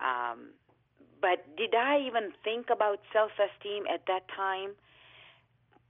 Um, 0.00 0.50
but 1.20 1.56
did 1.56 1.74
I 1.74 2.00
even 2.06 2.32
think 2.42 2.66
about 2.70 3.00
self-esteem 3.12 3.84
at 3.92 4.02
that 4.06 4.28
time? 4.34 4.70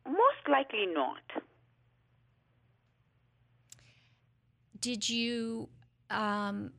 Most 0.06 0.48
likely 0.48 0.86
not. 0.86 1.42
Did 4.80 5.08
you? 5.08 5.68
Um, 6.10 6.72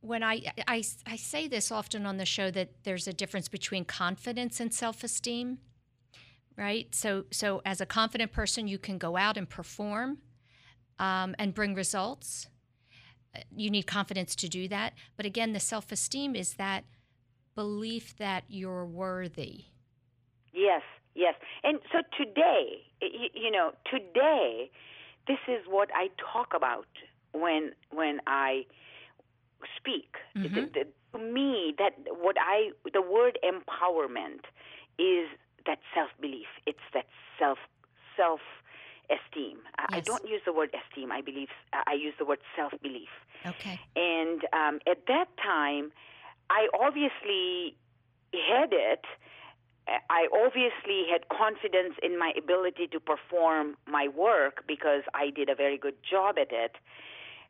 when 0.00 0.22
I, 0.22 0.42
I 0.68 0.84
I 1.06 1.16
say 1.16 1.48
this 1.48 1.72
often 1.72 2.06
on 2.06 2.18
the 2.18 2.26
show 2.26 2.50
that 2.50 2.84
there's 2.84 3.08
a 3.08 3.12
difference 3.12 3.48
between 3.48 3.84
confidence 3.84 4.60
and 4.60 4.72
self-esteem, 4.72 5.58
right? 6.56 6.94
So 6.94 7.24
so 7.32 7.62
as 7.64 7.80
a 7.80 7.86
confident 7.86 8.32
person, 8.32 8.68
you 8.68 8.78
can 8.78 8.98
go 8.98 9.16
out 9.16 9.36
and 9.36 9.48
perform 9.48 10.18
um, 10.98 11.34
and 11.38 11.54
bring 11.54 11.74
results 11.74 12.48
you 13.54 13.70
need 13.70 13.86
confidence 13.86 14.34
to 14.36 14.48
do 14.48 14.68
that. 14.68 14.94
But 15.16 15.26
again, 15.26 15.52
the 15.52 15.60
self 15.60 15.92
esteem 15.92 16.34
is 16.34 16.54
that 16.54 16.84
belief 17.54 18.16
that 18.18 18.44
you're 18.48 18.86
worthy. 18.86 19.64
Yes, 20.52 20.82
yes. 21.14 21.34
And 21.64 21.78
so 21.92 21.98
today, 22.16 22.84
you 23.34 23.50
know, 23.50 23.72
today, 23.90 24.70
this 25.26 25.38
is 25.48 25.64
what 25.68 25.88
I 25.94 26.08
talk 26.32 26.52
about 26.54 26.86
when 27.32 27.72
when 27.90 28.20
I 28.26 28.64
speak. 29.76 30.14
Mm-hmm. 30.36 30.54
The, 30.54 30.60
the, 30.62 31.18
to 31.18 31.18
me, 31.18 31.74
that 31.78 31.92
what 32.20 32.36
I 32.40 32.70
the 32.92 33.02
word 33.02 33.38
empowerment 33.44 34.44
is 34.98 35.28
that 35.66 35.78
self 35.94 36.10
belief. 36.20 36.46
It's 36.66 36.78
that 36.94 37.06
self 37.38 37.58
self 38.16 38.40
esteem. 39.10 39.58
Yes. 39.78 39.88
I 39.90 40.00
don't 40.00 40.26
use 40.28 40.42
the 40.44 40.52
word 40.52 40.70
esteem. 40.74 41.12
I 41.12 41.20
believe 41.20 41.48
I 41.72 41.94
use 41.94 42.14
the 42.18 42.24
word 42.24 42.40
self 42.56 42.72
belief. 42.82 43.08
Okay. 43.46 43.80
And 43.96 44.42
um, 44.52 44.80
at 44.86 45.06
that 45.06 45.28
time, 45.42 45.92
I 46.50 46.68
obviously 46.78 47.76
had 48.32 48.72
it. 48.72 49.04
I 50.10 50.28
obviously 50.32 51.06
had 51.10 51.28
confidence 51.28 51.94
in 52.02 52.18
my 52.18 52.32
ability 52.36 52.88
to 52.88 53.00
perform 53.00 53.76
my 53.86 54.08
work 54.08 54.64
because 54.68 55.02
I 55.14 55.30
did 55.30 55.48
a 55.48 55.54
very 55.54 55.78
good 55.78 55.96
job 56.08 56.36
at 56.38 56.52
it. 56.52 56.76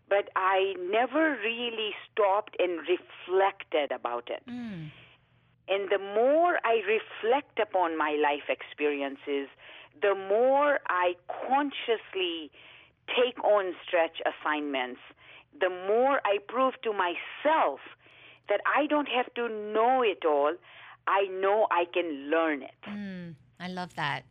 But 0.08 0.30
I 0.36 0.74
never 0.78 1.36
really 1.42 1.90
stopped 2.10 2.56
and 2.58 2.78
reflected 2.78 3.90
about 3.92 4.30
it. 4.30 4.42
Mm. 4.48 4.90
And 5.68 5.90
the 5.90 5.98
more 5.98 6.58
I 6.64 6.80
reflect 6.86 7.58
upon 7.58 7.98
my 7.98 8.16
life 8.22 8.48
experiences, 8.48 9.48
the 10.00 10.14
more 10.14 10.80
I 10.88 11.14
consciously 11.28 12.50
take 13.08 13.42
on 13.44 13.74
stretch 13.86 14.20
assignments, 14.26 15.00
the 15.58 15.70
more 15.70 16.20
I 16.24 16.38
prove 16.46 16.74
to 16.82 16.92
myself 16.92 17.80
that 18.48 18.60
I 18.66 18.86
don't 18.86 19.08
have 19.08 19.32
to 19.34 19.48
know 19.48 20.02
it 20.02 20.24
all. 20.24 20.54
I 21.06 21.26
know 21.40 21.66
I 21.70 21.84
can 21.92 22.30
learn 22.30 22.62
it. 22.62 22.80
Mm, 22.86 23.34
I 23.58 23.68
love 23.68 23.94
that. 23.96 24.24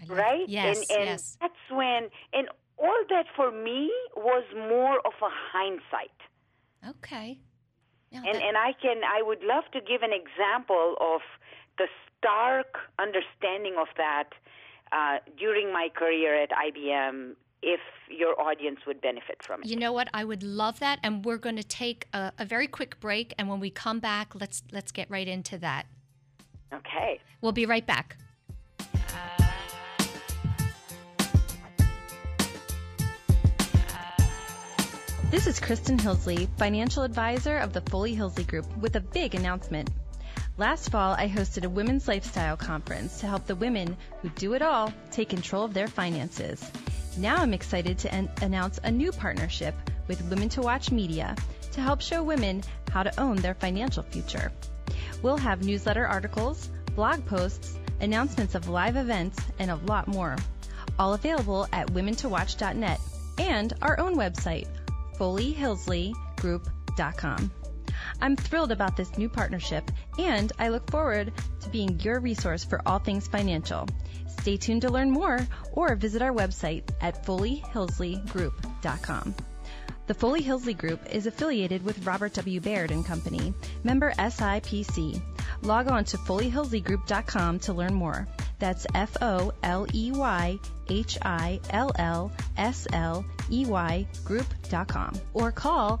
I 0.00 0.06
love, 0.06 0.18
right? 0.18 0.48
Yes. 0.48 0.78
And, 0.90 0.98
and 0.98 1.08
yes. 1.08 1.36
that's 1.40 1.54
when, 1.70 2.08
and 2.32 2.48
all 2.78 3.04
that 3.10 3.26
for 3.34 3.50
me 3.50 3.90
was 4.16 4.44
more 4.54 4.98
of 5.06 5.12
a 5.22 5.30
hindsight. 5.52 6.16
Okay. 6.88 7.38
Yeah, 8.10 8.18
and 8.18 8.34
that... 8.36 8.42
and 8.42 8.56
I 8.56 8.72
can 8.80 9.02
I 9.04 9.22
would 9.22 9.42
love 9.42 9.64
to 9.72 9.80
give 9.80 10.02
an 10.02 10.12
example 10.12 10.94
of 11.00 11.20
the 11.78 11.88
stark 12.18 12.78
understanding 12.98 13.76
of 13.78 13.88
that 13.96 14.30
uh, 14.92 15.18
during 15.38 15.72
my 15.72 15.88
career 15.94 16.42
at 16.42 16.50
IBM 16.50 17.34
if 17.62 17.80
your 18.08 18.40
audience 18.40 18.80
would 18.86 19.00
benefit 19.00 19.42
from 19.42 19.62
it. 19.62 19.68
You 19.68 19.76
know 19.76 19.92
what? 19.92 20.08
I 20.14 20.24
would 20.24 20.42
love 20.42 20.78
that, 20.80 21.00
and 21.02 21.24
we're 21.24 21.38
going 21.38 21.56
to 21.56 21.64
take 21.64 22.06
a, 22.12 22.32
a 22.38 22.44
very 22.44 22.66
quick 22.66 23.00
break, 23.00 23.34
and 23.38 23.48
when 23.48 23.60
we 23.60 23.70
come 23.70 23.98
back, 23.98 24.34
let's 24.34 24.62
let's 24.72 24.92
get 24.92 25.10
right 25.10 25.26
into 25.26 25.58
that. 25.58 25.86
Okay. 26.72 27.20
We'll 27.40 27.52
be 27.52 27.66
right 27.66 27.86
back. 27.86 28.16
This 35.28 35.48
is 35.48 35.58
Kristen 35.58 35.98
Hillsley, 35.98 36.48
financial 36.56 37.02
advisor 37.02 37.58
of 37.58 37.72
the 37.72 37.80
Foley 37.80 38.16
Hillsley 38.16 38.46
Group, 38.46 38.64
with 38.76 38.94
a 38.94 39.00
big 39.00 39.34
announcement. 39.34 39.90
Last 40.58 40.90
fall, 40.90 41.12
I 41.12 41.28
hosted 41.28 41.64
a 41.64 41.68
women's 41.68 42.08
lifestyle 42.08 42.56
conference 42.56 43.20
to 43.20 43.26
help 43.26 43.46
the 43.46 43.54
women 43.54 43.94
who 44.22 44.30
do 44.30 44.54
it 44.54 44.62
all 44.62 44.90
take 45.10 45.28
control 45.28 45.64
of 45.64 45.74
their 45.74 45.86
finances. 45.86 46.64
Now 47.18 47.36
I'm 47.36 47.52
excited 47.52 47.98
to 47.98 48.14
en- 48.14 48.30
announce 48.40 48.80
a 48.82 48.90
new 48.90 49.12
partnership 49.12 49.74
with 50.08 50.22
Women 50.30 50.48
to 50.50 50.62
Watch 50.62 50.90
Media 50.90 51.36
to 51.72 51.80
help 51.82 52.00
show 52.00 52.22
women 52.22 52.62
how 52.90 53.02
to 53.02 53.20
own 53.20 53.36
their 53.36 53.52
financial 53.52 54.02
future. 54.02 54.50
We'll 55.22 55.36
have 55.36 55.62
newsletter 55.62 56.06
articles, 56.06 56.70
blog 56.94 57.26
posts, 57.26 57.78
announcements 58.00 58.54
of 58.54 58.70
live 58.70 58.96
events, 58.96 59.38
and 59.58 59.70
a 59.70 59.76
lot 59.76 60.08
more. 60.08 60.36
All 60.98 61.12
available 61.12 61.66
at 61.74 61.88
womentowatch.net 61.88 62.98
and 63.38 63.74
our 63.82 64.00
own 64.00 64.16
website, 64.16 64.68
FoleyHillsleyGroup.com. 65.18 67.50
I'm 68.20 68.36
thrilled 68.36 68.72
about 68.72 68.96
this 68.96 69.16
new 69.18 69.28
partnership 69.28 69.90
and 70.18 70.52
I 70.58 70.68
look 70.68 70.90
forward 70.90 71.32
to 71.60 71.68
being 71.68 72.00
your 72.00 72.18
resource 72.20 72.64
for 72.64 72.80
all 72.86 72.98
things 72.98 73.28
financial. 73.28 73.86
Stay 74.40 74.56
tuned 74.56 74.80
to 74.82 74.90
learn 74.90 75.10
more 75.10 75.46
or 75.72 75.94
visit 75.96 76.22
our 76.22 76.32
website 76.32 76.84
at 77.00 77.26
FoleyHillsleyGroup.com. 77.26 79.34
The 80.06 80.14
Foley 80.14 80.42
Hillsley 80.42 80.78
Group 80.78 81.00
is 81.12 81.26
affiliated 81.26 81.84
with 81.84 82.06
Robert 82.06 82.32
W. 82.34 82.60
Baird 82.60 82.92
and 82.92 83.04
Company, 83.04 83.52
member 83.82 84.12
SIPC. 84.12 85.20
Log 85.62 85.88
on 85.88 86.04
to 86.04 86.16
FoleyHillsleyGroup.com 86.18 87.58
to 87.60 87.72
learn 87.72 87.94
more. 87.94 88.28
That's 88.60 88.86
F 88.94 89.16
O 89.20 89.52
L 89.64 89.86
E 89.92 90.12
Y 90.12 90.60
H 90.88 91.18
I 91.22 91.58
L 91.70 91.90
L 91.98 92.30
S 92.56 92.86
L 92.92 93.24
E 93.50 93.66
Y 93.66 94.06
Group.com 94.24 95.14
or 95.34 95.50
call 95.50 96.00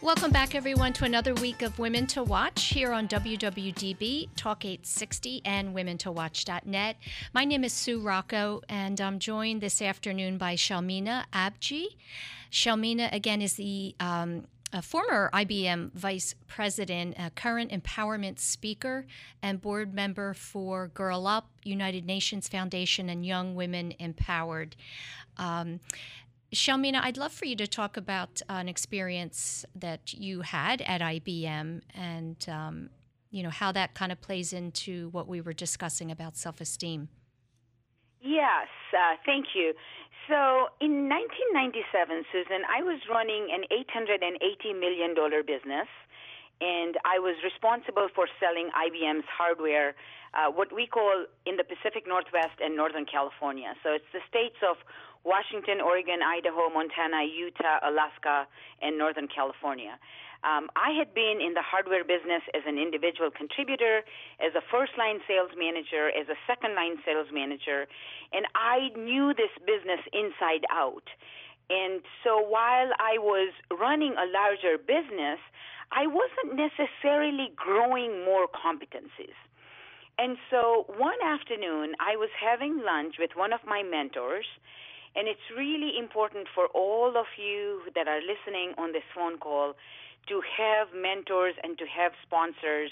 Welcome 0.00 0.30
back, 0.30 0.54
everyone, 0.54 0.92
to 0.92 1.04
another 1.06 1.34
week 1.34 1.60
of 1.60 1.76
Women 1.80 2.06
to 2.08 2.22
Watch 2.22 2.66
here 2.66 2.92
on 2.92 3.08
WWDB, 3.08 4.28
Talk 4.36 4.64
860, 4.64 5.42
and 5.44 5.74
WomenToWatch.net. 5.74 6.96
My 7.34 7.44
name 7.44 7.64
is 7.64 7.72
Sue 7.72 7.98
Rocco, 7.98 8.62
and 8.68 9.00
I'm 9.00 9.18
joined 9.18 9.60
this 9.60 9.82
afternoon 9.82 10.38
by 10.38 10.54
Shelmina 10.54 11.24
Abji. 11.32 11.96
Shelmina, 12.48 13.12
again, 13.12 13.42
is 13.42 13.54
the 13.54 13.96
um, 13.98 14.44
former 14.82 15.30
IBM 15.32 15.92
vice 15.94 16.36
president, 16.46 17.16
a 17.18 17.30
current 17.30 17.72
empowerment 17.72 18.38
speaker, 18.38 19.04
and 19.42 19.60
board 19.60 19.92
member 19.92 20.32
for 20.32 20.86
Girl 20.94 21.26
Up, 21.26 21.50
United 21.64 22.06
Nations 22.06 22.46
Foundation, 22.46 23.08
and 23.08 23.26
Young 23.26 23.56
Women 23.56 23.92
Empowered. 23.98 24.76
Um, 25.38 25.80
Shelmina, 26.52 27.00
I'd 27.02 27.18
love 27.18 27.32
for 27.32 27.44
you 27.44 27.56
to 27.56 27.66
talk 27.66 27.96
about 27.96 28.40
an 28.48 28.68
experience 28.68 29.66
that 29.74 30.14
you 30.14 30.40
had 30.40 30.80
at 30.82 31.02
IBM 31.02 31.82
and 31.94 32.48
um, 32.48 32.90
you 33.30 33.42
know 33.42 33.50
how 33.50 33.70
that 33.72 33.94
kind 33.94 34.10
of 34.10 34.20
plays 34.20 34.52
into 34.54 35.10
what 35.10 35.28
we 35.28 35.42
were 35.42 35.52
discussing 35.52 36.10
about 36.10 36.36
self-esteem. 36.36 37.08
Yes, 38.22 38.68
uh, 38.92 39.16
thank 39.26 39.46
you. 39.54 39.74
So 40.26 40.68
in 40.80 41.08
1997, 41.08 42.24
Susan, 42.32 42.62
I 42.68 42.82
was 42.82 43.00
running 43.08 43.48
an 43.52 43.64
880 43.70 44.72
million 44.72 45.14
dollar 45.14 45.42
business, 45.42 45.88
and 46.60 46.96
I 47.04 47.18
was 47.18 47.36
responsible 47.44 48.08
for 48.14 48.26
selling 48.40 48.70
IBM's 48.74 49.26
hardware, 49.30 49.94
uh, 50.34 50.50
what 50.50 50.74
we 50.74 50.86
call 50.86 51.26
in 51.46 51.56
the 51.56 51.64
Pacific 51.64 52.06
Northwest 52.06 52.58
and 52.60 52.76
Northern 52.76 53.06
California. 53.06 53.74
So 53.82 53.94
it's 53.94 54.10
the 54.12 54.20
states 54.28 54.58
of 54.66 54.76
Washington, 55.24 55.80
Oregon, 55.80 56.20
Idaho, 56.22 56.68
Montana, 56.70 57.24
Utah, 57.26 57.78
Alaska, 57.82 58.46
and 58.82 58.98
Northern 58.98 59.28
California. 59.28 59.98
Um, 60.46 60.70
I 60.78 60.94
had 60.94 61.14
been 61.14 61.42
in 61.42 61.54
the 61.54 61.62
hardware 61.66 62.04
business 62.04 62.46
as 62.54 62.62
an 62.66 62.78
individual 62.78 63.30
contributor, 63.30 64.06
as 64.38 64.54
a 64.54 64.62
first 64.70 64.94
line 64.96 65.18
sales 65.26 65.50
manager, 65.58 66.14
as 66.14 66.30
a 66.30 66.38
second 66.46 66.74
line 66.78 67.02
sales 67.04 67.26
manager, 67.34 67.90
and 68.32 68.46
I 68.54 68.90
knew 68.94 69.34
this 69.34 69.50
business 69.66 69.98
inside 70.14 70.62
out. 70.70 71.10
And 71.70 72.00
so 72.22 72.38
while 72.38 72.94
I 72.98 73.18
was 73.18 73.52
running 73.68 74.14
a 74.16 74.26
larger 74.30 74.78
business, 74.78 75.42
I 75.92 76.06
wasn't 76.06 76.56
necessarily 76.56 77.52
growing 77.56 78.24
more 78.24 78.46
competencies. 78.48 79.36
And 80.18 80.36
so 80.50 80.84
one 80.98 81.18
afternoon, 81.24 81.94
I 82.00 82.16
was 82.16 82.30
having 82.38 82.82
lunch 82.84 83.16
with 83.18 83.30
one 83.36 83.52
of 83.52 83.60
my 83.66 83.82
mentors 83.82 84.46
and 85.16 85.26
it's 85.26 85.50
really 85.56 85.98
important 85.98 86.46
for 86.54 86.66
all 86.68 87.16
of 87.16 87.26
you 87.36 87.82
that 87.94 88.08
are 88.08 88.20
listening 88.20 88.74
on 88.78 88.92
this 88.92 89.02
phone 89.14 89.38
call 89.38 89.74
to 90.28 90.42
have 90.56 90.88
mentors 90.94 91.54
and 91.62 91.78
to 91.78 91.86
have 91.86 92.12
sponsors 92.22 92.90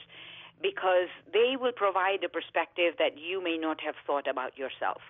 because 0.63 1.13
they 1.33 1.55
will 1.55 1.73
provide 1.73 2.25
a 2.25 2.29
perspective 2.29 2.95
that 2.99 3.19
you 3.19 3.43
may 3.43 3.59
not 3.59 3.81
have 3.81 3.95
thought 4.07 4.27
about 4.27 4.57
yourself. 4.57 5.03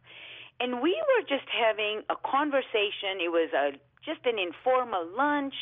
And 0.59 0.83
we 0.83 0.93
were 0.93 1.23
just 1.23 1.49
having 1.49 2.03
a 2.11 2.17
conversation. 2.21 3.23
It 3.23 3.31
was 3.31 3.49
a 3.55 3.79
just 4.05 4.25
an 4.25 4.39
informal 4.39 5.07
lunch 5.17 5.55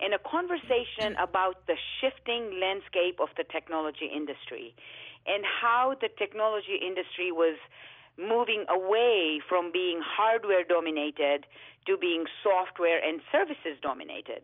and 0.00 0.14
a 0.14 0.18
conversation 0.18 1.16
about 1.18 1.66
the 1.66 1.76
shifting 2.00 2.60
landscape 2.60 3.18
of 3.20 3.28
the 3.36 3.44
technology 3.44 4.06
industry 4.06 4.74
and 5.26 5.44
how 5.44 5.94
the 6.00 6.08
technology 6.18 6.78
industry 6.80 7.32
was 7.32 7.58
moving 8.18 8.64
away 8.68 9.40
from 9.48 9.70
being 9.72 10.00
hardware 10.02 10.64
dominated 10.64 11.46
to 11.86 11.96
being 11.96 12.24
software 12.42 12.98
and 13.02 13.20
services 13.30 13.78
dominated. 13.82 14.42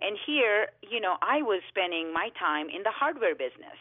And 0.00 0.16
here, 0.26 0.68
you 0.82 1.00
know, 1.00 1.16
I 1.22 1.42
was 1.42 1.62
spending 1.68 2.12
my 2.12 2.30
time 2.38 2.68
in 2.68 2.82
the 2.82 2.92
hardware 2.92 3.34
business. 3.34 3.78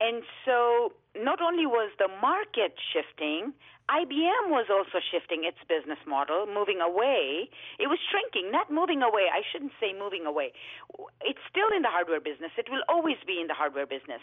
And 0.00 0.22
so 0.44 0.92
not 1.22 1.40
only 1.40 1.66
was 1.66 1.90
the 1.98 2.08
market 2.20 2.74
shifting, 2.92 3.52
IBM 3.86 4.50
was 4.50 4.66
also 4.66 4.98
shifting 4.98 5.46
its 5.46 5.62
business 5.70 5.98
model, 6.10 6.46
moving 6.50 6.82
away. 6.82 7.46
It 7.78 7.86
was 7.86 8.02
shrinking, 8.10 8.50
not 8.50 8.66
moving 8.66 8.98
away. 8.98 9.30
I 9.30 9.46
shouldn't 9.46 9.70
say 9.78 9.94
moving 9.94 10.26
away. 10.26 10.50
It's 11.22 11.38
still 11.46 11.70
in 11.70 11.86
the 11.86 11.90
hardware 11.90 12.18
business. 12.18 12.50
It 12.58 12.66
will 12.66 12.82
always 12.90 13.22
be 13.22 13.38
in 13.38 13.46
the 13.46 13.54
hardware 13.54 13.86
business. 13.86 14.18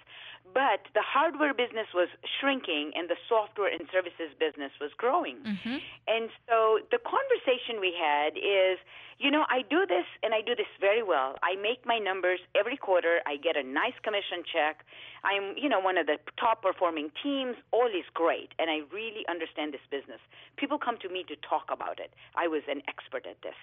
But 0.51 0.91
the 0.91 1.01
hardware 1.01 1.55
business 1.55 1.87
was 1.95 2.11
shrinking 2.27 2.91
and 2.95 3.07
the 3.07 3.15
software 3.31 3.71
and 3.71 3.87
services 3.87 4.35
business 4.35 4.75
was 4.83 4.91
growing. 4.99 5.39
Mm-hmm. 5.39 5.79
And 6.11 6.27
so 6.43 6.83
the 6.91 6.99
conversation 6.99 7.79
we 7.79 7.95
had 7.95 8.35
is 8.35 8.83
you 9.19 9.31
know, 9.31 9.45
I 9.49 9.61
do 9.69 9.85
this 9.87 10.05
and 10.21 10.33
I 10.33 10.41
do 10.41 10.55
this 10.55 10.67
very 10.79 11.03
well. 11.03 11.35
I 11.43 11.55
make 11.55 11.85
my 11.85 11.97
numbers 11.97 12.39
every 12.59 12.77
quarter. 12.77 13.21
I 13.25 13.37
get 13.37 13.55
a 13.55 13.63
nice 13.63 13.95
commission 14.03 14.43
check. 14.43 14.83
I'm, 15.23 15.55
you 15.55 15.69
know, 15.69 15.79
one 15.79 15.97
of 15.97 16.07
the 16.07 16.17
top 16.37 16.65
performing 16.83 17.11
teams. 17.23 17.55
All 17.71 17.87
is 17.87 18.03
great. 18.13 18.51
And 18.59 18.69
I 18.69 18.81
really 18.91 19.23
understand 19.29 19.73
this 19.73 19.85
business. 19.89 20.19
People 20.57 20.77
come 20.77 20.97
to 21.01 21.07
me 21.07 21.23
to 21.29 21.35
talk 21.47 21.71
about 21.71 21.99
it. 21.99 22.11
I 22.35 22.47
was 22.47 22.61
an 22.67 22.81
expert 22.87 23.25
at 23.25 23.41
this. 23.41 23.55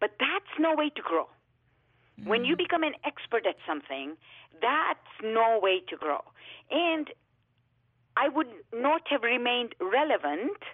But 0.00 0.12
that's 0.18 0.48
no 0.58 0.74
way 0.74 0.88
to 0.96 1.02
grow. 1.02 1.28
Mm-hmm. 2.18 2.30
When 2.30 2.44
you 2.44 2.56
become 2.56 2.82
an 2.82 2.94
expert 3.04 3.44
at 3.46 3.56
something, 3.68 4.16
that's 4.62 5.12
no 5.22 5.60
way 5.60 5.82
to 5.90 5.96
grow. 5.96 6.24
And 6.70 7.08
I 8.16 8.28
would 8.28 8.48
not 8.72 9.02
have 9.10 9.22
remained 9.22 9.74
relevant 9.80 10.64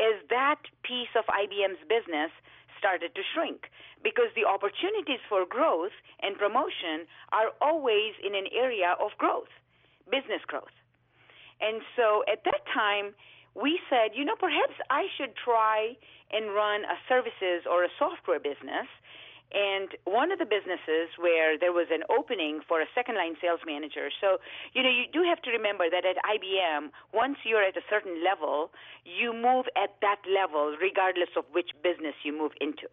as 0.00 0.16
that 0.30 0.64
piece 0.82 1.12
of 1.12 1.24
IBM's 1.28 1.84
business 1.84 2.32
started 2.78 3.14
to 3.14 3.22
shrink 3.34 3.68
because 4.02 4.32
the 4.34 4.48
opportunities 4.48 5.20
for 5.28 5.44
growth 5.44 5.92
and 6.22 6.38
promotion 6.38 7.04
are 7.32 7.52
always 7.60 8.16
in 8.24 8.34
an 8.34 8.48
area 8.48 8.96
of 8.98 9.12
growth, 9.18 9.52
business 10.10 10.40
growth. 10.46 10.72
And 11.60 11.82
so 11.96 12.24
at 12.30 12.44
that 12.44 12.62
time, 12.72 13.14
we 13.54 13.78
said, 13.88 14.12
you 14.14 14.24
know, 14.24 14.34
perhaps 14.38 14.74
I 14.90 15.06
should 15.16 15.34
try 15.36 15.94
and 16.32 16.54
run 16.54 16.82
a 16.82 16.98
services 17.08 17.66
or 17.70 17.84
a 17.84 17.92
software 17.98 18.40
business 18.40 18.90
and 19.54 19.94
one 20.02 20.32
of 20.34 20.42
the 20.42 20.44
businesses 20.44 21.14
where 21.14 21.54
there 21.54 21.70
was 21.70 21.86
an 21.94 22.02
opening 22.10 22.58
for 22.66 22.82
a 22.82 22.88
second 22.90 23.14
line 23.14 23.38
sales 23.40 23.60
manager. 23.62 24.10
So, 24.20 24.42
you 24.74 24.82
know, 24.82 24.90
you 24.90 25.06
do 25.06 25.22
have 25.22 25.40
to 25.46 25.50
remember 25.54 25.86
that 25.88 26.02
at 26.02 26.18
IBM, 26.26 26.90
once 27.14 27.38
you're 27.46 27.62
at 27.62 27.76
a 27.76 27.86
certain 27.88 28.18
level, 28.24 28.74
you 29.06 29.32
move 29.32 29.70
at 29.78 29.94
that 30.02 30.18
level 30.26 30.74
regardless 30.80 31.30
of 31.38 31.44
which 31.54 31.70
business 31.86 32.18
you 32.26 32.34
move 32.34 32.52
into. 32.60 32.90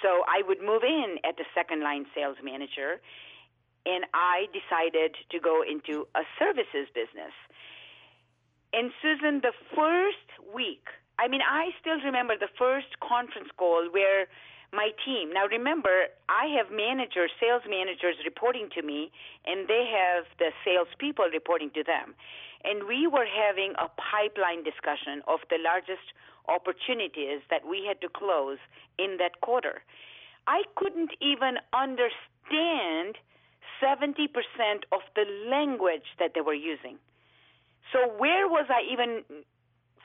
So 0.00 0.24
I 0.24 0.40
would 0.48 0.64
move 0.64 0.82
in 0.82 1.20
at 1.28 1.36
the 1.36 1.44
second 1.54 1.84
line 1.84 2.06
sales 2.14 2.36
manager, 2.42 3.00
and 3.86 4.04
I 4.12 4.46
decided 4.50 5.14
to 5.30 5.38
go 5.38 5.62
into 5.62 6.06
a 6.14 6.22
services 6.38 6.90
business. 6.92 7.32
And 8.72 8.90
Susan, 9.00 9.40
the 9.40 9.54
first 9.74 10.28
week, 10.52 10.90
I 11.18 11.28
mean, 11.28 11.40
I 11.40 11.70
still 11.80 12.00
remember 12.04 12.34
the 12.36 12.50
first 12.58 12.98
conference 13.00 13.48
call 13.56 13.88
where 13.90 14.26
my 14.72 14.90
team. 15.04 15.32
Now 15.32 15.46
remember, 15.46 16.10
I 16.28 16.50
have 16.58 16.74
managers, 16.74 17.30
sales 17.40 17.62
managers 17.68 18.16
reporting 18.24 18.68
to 18.74 18.82
me, 18.82 19.10
and 19.46 19.68
they 19.68 19.86
have 19.88 20.26
the 20.38 20.50
salespeople 20.64 21.30
reporting 21.32 21.70
to 21.74 21.84
them. 21.84 22.14
And 22.64 22.84
we 22.84 23.06
were 23.06 23.24
having 23.24 23.72
a 23.78 23.88
pipeline 23.94 24.64
discussion 24.64 25.22
of 25.28 25.40
the 25.48 25.56
largest 25.62 26.12
opportunities 26.48 27.40
that 27.50 27.66
we 27.66 27.86
had 27.86 28.00
to 28.02 28.08
close 28.08 28.58
in 28.98 29.16
that 29.18 29.40
quarter. 29.40 29.82
I 30.46 30.62
couldn't 30.76 31.10
even 31.20 31.58
understand 31.72 33.18
70% 33.82 34.28
of 34.92 35.00
the 35.14 35.24
language 35.48 36.06
that 36.18 36.32
they 36.34 36.40
were 36.40 36.54
using. 36.54 36.98
So 37.92 38.08
where 38.18 38.48
was 38.48 38.66
I 38.68 38.82
even 38.92 39.22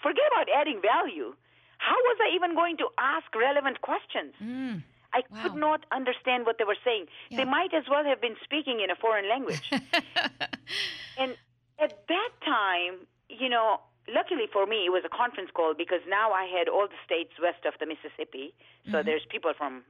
forget 0.02 0.26
about 0.32 0.48
adding 0.50 0.82
value 0.82 1.34
how 1.82 1.98
was 1.98 2.18
I 2.22 2.30
even 2.36 2.54
going 2.54 2.78
to 2.78 2.88
ask 3.00 3.26
relevant 3.34 3.82
questions? 3.82 4.38
Mm. 4.38 4.84
I 5.14 5.26
wow. 5.30 5.42
could 5.42 5.56
not 5.56 5.86
understand 5.92 6.46
what 6.46 6.60
they 6.60 6.64
were 6.64 6.78
saying. 6.86 7.08
Yeah. 7.30 7.38
They 7.44 7.50
might 7.50 7.74
as 7.74 7.90
well 7.90 8.06
have 8.06 8.22
been 8.22 8.38
speaking 8.44 8.80
in 8.80 8.92
a 8.92 8.96
foreign 8.96 9.28
language. 9.28 9.66
and 11.18 11.36
at 11.82 12.06
that 12.08 12.32
time, 12.46 13.10
you 13.30 13.50
know, 13.50 13.82
luckily 14.08 14.46
for 14.54 14.68
me, 14.68 14.86
it 14.86 14.94
was 14.94 15.02
a 15.04 15.10
conference 15.10 15.50
call 15.54 15.74
because 15.74 16.06
now 16.08 16.32
I 16.32 16.46
had 16.46 16.70
all 16.70 16.88
the 16.88 17.02
states 17.04 17.34
west 17.42 17.66
of 17.66 17.74
the 17.82 17.88
Mississippi. 17.90 18.54
So 18.86 19.02
mm-hmm. 19.02 19.06
there's 19.08 19.26
people 19.28 19.52
from 19.58 19.82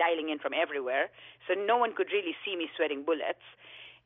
dialing 0.00 0.32
in 0.32 0.40
from 0.40 0.56
everywhere. 0.56 1.12
So 1.46 1.52
no 1.52 1.76
one 1.76 1.92
could 1.94 2.08
really 2.10 2.34
see 2.44 2.56
me 2.56 2.72
sweating 2.76 3.04
bullets. 3.04 3.44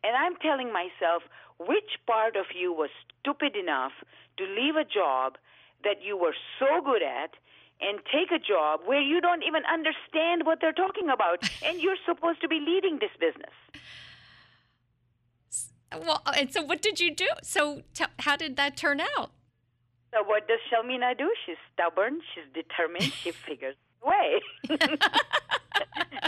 And 0.03 0.19
I'm 0.19 0.35
telling 0.43 0.75
myself, 0.75 1.23
which 1.59 2.03
part 2.07 2.35
of 2.35 2.47
you 2.55 2.73
was 2.75 2.91
stupid 3.23 3.55
enough 3.55 3.93
to 4.37 4.45
leave 4.45 4.75
a 4.75 4.85
job 4.85 5.39
that 5.85 6.03
you 6.03 6.19
were 6.19 6.35
so 6.59 6.83
good 6.85 7.03
at 7.03 7.39
and 7.81 7.99
take 8.11 8.31
a 8.35 8.39
job 8.39 8.81
where 8.85 9.01
you 9.01 9.21
don't 9.21 9.43
even 9.43 9.63
understand 9.71 10.45
what 10.45 10.59
they're 10.61 10.73
talking 10.73 11.09
about 11.09 11.49
and 11.65 11.81
you're 11.81 12.01
supposed 12.05 12.41
to 12.43 12.49
be 12.49 12.59
leading 12.61 12.99
this 12.99 13.15
business. 13.19 13.55
Well, 15.95 16.23
uh, 16.27 16.33
and 16.37 16.53
so 16.53 16.63
what 16.63 16.83
did 16.83 16.99
you 16.99 17.15
do? 17.15 17.29
So 17.43 17.83
t- 17.95 18.05
how 18.19 18.37
did 18.37 18.57
that 18.57 18.77
turn 18.77 19.01
out? 19.01 19.31
So 20.13 20.23
what 20.25 20.49
does 20.49 20.59
Shelmina 20.71 21.17
do? 21.17 21.31
She's 21.47 21.57
stubborn, 21.73 22.21
she's 22.35 22.45
determined, 22.53 23.13
she 23.13 23.31
figures 23.49 23.77
way. 24.05 24.41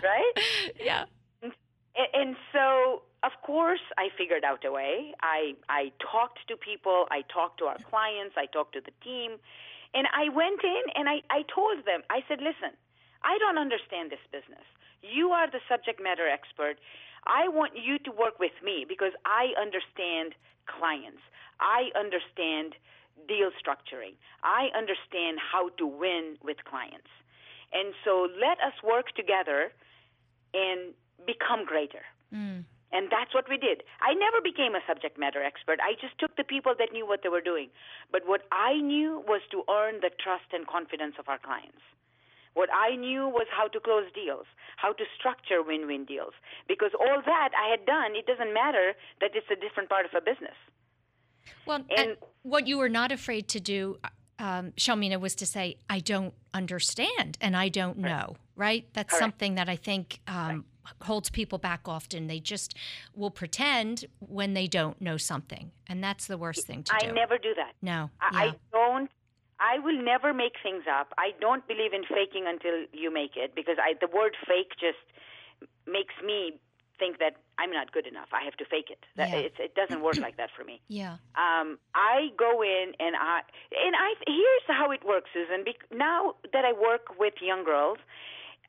right? 0.03 0.33
Yeah. 0.83 1.05
And, 1.43 1.53
and 2.15 2.37
so 2.53 3.03
of 3.23 3.33
course 3.43 3.81
I 3.99 4.09
figured 4.17 4.45
out 4.45 4.65
a 4.65 4.73
way. 4.73 5.13
I 5.23 5.55
I 5.69 5.93
talked 6.01 6.41
to 6.49 6.57
people, 6.57 7.07
I 7.11 7.23
talked 7.33 7.59
to 7.59 7.67
our 7.67 7.79
clients, 7.91 8.35
I 8.37 8.47
talked 8.47 8.75
to 8.75 8.81
the 8.81 8.93
team, 9.03 9.39
and 9.95 10.07
I 10.13 10.29
went 10.29 10.61
in 10.63 10.83
and 10.95 11.09
I, 11.09 11.23
I 11.31 11.43
told 11.49 11.87
them, 11.87 12.03
I 12.11 12.21
said, 12.29 12.39
listen, 12.41 12.77
I 13.25 13.39
don't 13.39 13.59
understand 13.59 14.11
this 14.11 14.21
business. 14.31 14.65
You 15.03 15.31
are 15.31 15.51
the 15.51 15.61
subject 15.69 16.03
matter 16.03 16.29
expert. 16.29 16.77
I 17.27 17.49
want 17.49 17.73
you 17.75 17.99
to 18.05 18.11
work 18.13 18.39
with 18.39 18.55
me 18.63 18.85
because 18.89 19.13
I 19.25 19.57
understand 19.61 20.35
clients. 20.69 21.25
I 21.61 21.91
understand 21.99 22.77
deal 23.27 23.51
structuring. 23.57 24.21
I 24.45 24.69
understand 24.77 25.41
how 25.41 25.71
to 25.81 25.87
win 25.87 26.37
with 26.45 26.59
clients. 26.69 27.09
And 27.73 27.95
so 28.05 28.29
let 28.41 28.59
us 28.61 28.75
work 28.83 29.13
together 29.17 29.73
and 30.55 30.95
become 31.27 31.65
greater. 31.65 32.05
Mm. 32.33 32.65
And 32.93 33.11
that's 33.11 33.35
what 33.35 33.49
we 33.51 33.59
did. 33.59 33.83
I 34.01 34.15
never 34.15 34.41
became 34.41 34.75
a 34.75 34.81
subject 34.87 35.19
matter 35.19 35.43
expert. 35.43 35.81
I 35.83 35.95
just 36.01 36.19
took 36.19 36.37
the 36.37 36.45
people 36.45 36.73
that 36.79 36.93
knew 36.93 37.07
what 37.07 37.21
they 37.23 37.29
were 37.29 37.41
doing. 37.41 37.69
But 38.13 38.23
what 38.27 38.43
I 38.53 38.81
knew 38.81 39.25
was 39.27 39.43
to 39.51 39.65
earn 39.69 40.01
the 40.01 40.11
trust 40.23 40.49
and 40.53 40.67
confidence 40.67 41.15
of 41.19 41.29
our 41.29 41.39
clients. 41.39 41.83
What 42.55 42.71
I 42.73 42.97
knew 42.97 43.29
was 43.29 43.47
how 43.51 43.69
to 43.69 43.81
close 43.81 44.07
deals, 44.15 44.47
how 44.77 44.95
to 44.95 45.05
structure 45.19 45.63
win 45.63 45.87
win 45.87 46.07
deals. 46.07 46.33
Because 46.69 46.93
all 46.99 47.21
that 47.27 47.51
I 47.53 47.69
had 47.69 47.85
done, 47.85 48.17
it 48.17 48.25
doesn't 48.25 48.55
matter 48.55 48.95
that 49.21 49.33
it's 49.35 49.51
a 49.51 49.57
different 49.61 49.91
part 49.91 50.07
of 50.07 50.13
a 50.17 50.23
business. 50.23 50.57
Well, 51.67 51.85
and 51.95 52.17
what 52.43 52.67
you 52.67 52.79
were 52.79 52.89
not 52.89 53.13
afraid 53.13 53.49
to 53.49 53.61
do, 53.61 53.99
um, 54.39 54.73
Shelmina, 54.73 55.21
was 55.21 55.35
to 55.37 55.47
say, 55.47 55.77
I 55.89 56.01
don't 56.01 56.35
understand 56.53 57.39
and 57.41 57.57
I 57.57 57.69
don't 57.69 57.99
know, 57.99 58.37
right? 58.55 58.87
That's 58.93 59.11
Correct. 59.11 59.23
something 59.23 59.55
that 59.57 59.69
I 59.69 59.77
think 59.77 60.21
um, 60.27 60.65
holds 61.03 61.31
people 61.31 61.59
back 61.59 61.81
often. 61.87 62.27
They 62.27 62.41
just 62.41 62.75
will 63.15 63.31
pretend 63.31 64.05
when 64.21 64.55
they 64.55 64.67
don't 64.67 65.01
know 65.01 65.17
something, 65.17 65.71
and 65.87 66.03
that's 66.03 66.27
the 66.27 66.39
worst 66.39 66.67
thing 66.67 66.83
to 66.85 66.93
do. 66.99 67.09
I 67.09 67.13
never 67.13 67.39
do 67.39 67.55
that. 67.55 67.73
No, 67.83 68.11
I, 68.21 68.45
yeah. 68.45 68.51
I 68.51 68.55
don't. 68.73 69.11
I 69.59 69.79
will 69.79 70.03
never 70.03 70.35
make 70.35 70.53
things 70.63 70.85
up. 70.91 71.15
I 71.17 71.31
don't 71.41 71.67
believe 71.67 71.95
in 71.95 72.03
faking 72.03 72.45
until 72.47 72.85
you 72.93 73.11
make 73.11 73.37
it 73.37 73.55
because 73.55 73.77
I, 73.81 73.95
the 73.99 74.09
word 74.15 74.37
fake 74.47 74.73
just 74.79 74.99
makes 75.87 76.13
me 76.23 76.59
think 76.99 77.19
that 77.19 77.37
I'm 77.59 77.71
not 77.71 77.93
good 77.93 78.07
enough. 78.07 78.29
I 78.33 78.45
have 78.45 78.57
to 78.57 78.65
fake 78.65 78.91
it. 78.91 79.05
That, 79.17 79.31
yeah. 79.31 79.49
it 79.59 79.75
doesn't 79.75 80.03
work 80.03 80.19
like 80.19 80.37
that 80.37 80.51
for 80.57 80.65
me. 80.65 80.81
Yeah. 80.89 81.17
Um, 81.37 81.79
I 81.95 82.31
go 82.39 82.63
in 82.63 82.93
and 82.99 83.17
I 83.17 83.41
and 83.73 83.95
I 83.97 84.15
here's 84.27 84.67
how 84.69 84.91
it 84.91 85.05
works, 85.05 85.29
Susan. 85.35 85.65
Now 85.93 86.37
that 86.53 86.65
I 86.65 86.73
work 86.73 87.19
with 87.19 87.35
young 87.43 87.65
girls, 87.65 87.99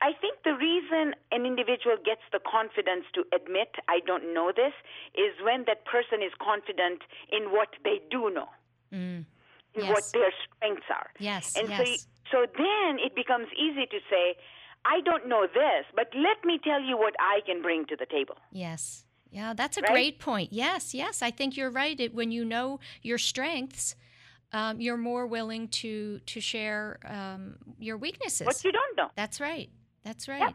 I 0.00 0.12
think 0.20 0.38
the 0.44 0.54
reason 0.54 1.14
an 1.32 1.46
individual 1.46 1.96
gets 2.04 2.22
the 2.32 2.38
confidence 2.38 3.04
to 3.14 3.24
admit 3.34 3.74
I 3.88 4.00
don't 4.06 4.34
know 4.34 4.52
this 4.54 4.74
is 5.14 5.34
when 5.42 5.64
that 5.66 5.84
person 5.84 6.22
is 6.22 6.32
confident 6.38 7.02
in 7.32 7.50
what 7.50 7.68
they 7.84 8.00
do 8.10 8.30
know, 8.30 8.48
mm. 8.92 9.24
in 9.74 9.82
yes. 9.82 9.90
what 9.90 10.04
their 10.12 10.32
strengths 10.44 10.90
are. 10.90 11.10
Yes. 11.18 11.56
And 11.56 11.68
yes. 11.68 12.06
so, 12.30 12.44
so 12.44 12.46
then 12.56 12.98
it 12.98 13.14
becomes 13.14 13.48
easy 13.58 13.86
to 13.86 13.98
say, 14.10 14.36
I 14.84 15.00
don't 15.04 15.28
know 15.28 15.46
this, 15.46 15.84
but 15.94 16.08
let 16.14 16.44
me 16.44 16.58
tell 16.62 16.80
you 16.80 16.96
what 16.96 17.14
I 17.18 17.40
can 17.46 17.62
bring 17.62 17.86
to 17.86 17.96
the 17.96 18.06
table. 18.06 18.36
Yes. 18.50 19.04
Yeah, 19.30 19.52
that's 19.52 19.76
a 19.76 19.82
right? 19.82 19.90
great 19.90 20.18
point. 20.18 20.52
Yes, 20.52 20.94
yes, 20.94 21.20
I 21.20 21.30
think 21.30 21.56
you're 21.56 21.70
right. 21.70 21.98
It, 22.00 22.14
when 22.14 22.30
you 22.30 22.44
know 22.44 22.80
your 23.02 23.18
strengths, 23.18 23.94
um, 24.52 24.80
you're 24.80 24.96
more 24.96 25.26
willing 25.26 25.68
to 25.68 26.20
to 26.20 26.40
share 26.40 26.98
um, 27.04 27.56
your 27.78 27.98
weaknesses. 27.98 28.46
What 28.46 28.64
you 28.64 28.72
don't 28.72 28.96
know. 28.96 29.10
That's 29.16 29.38
right. 29.38 29.68
That's 30.02 30.28
right. 30.28 30.40
Yeah. 30.40 30.50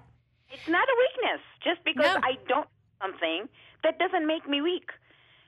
It's 0.51 0.67
not 0.67 0.87
a 0.87 0.95
weakness. 0.97 1.41
Just 1.63 1.83
because 1.85 2.15
no. 2.15 2.21
I 2.23 2.37
don't 2.47 2.67
something, 3.03 3.49
that 3.83 3.99
doesn't 3.99 4.25
make 4.25 4.47
me 4.47 4.61
weak. 4.61 4.89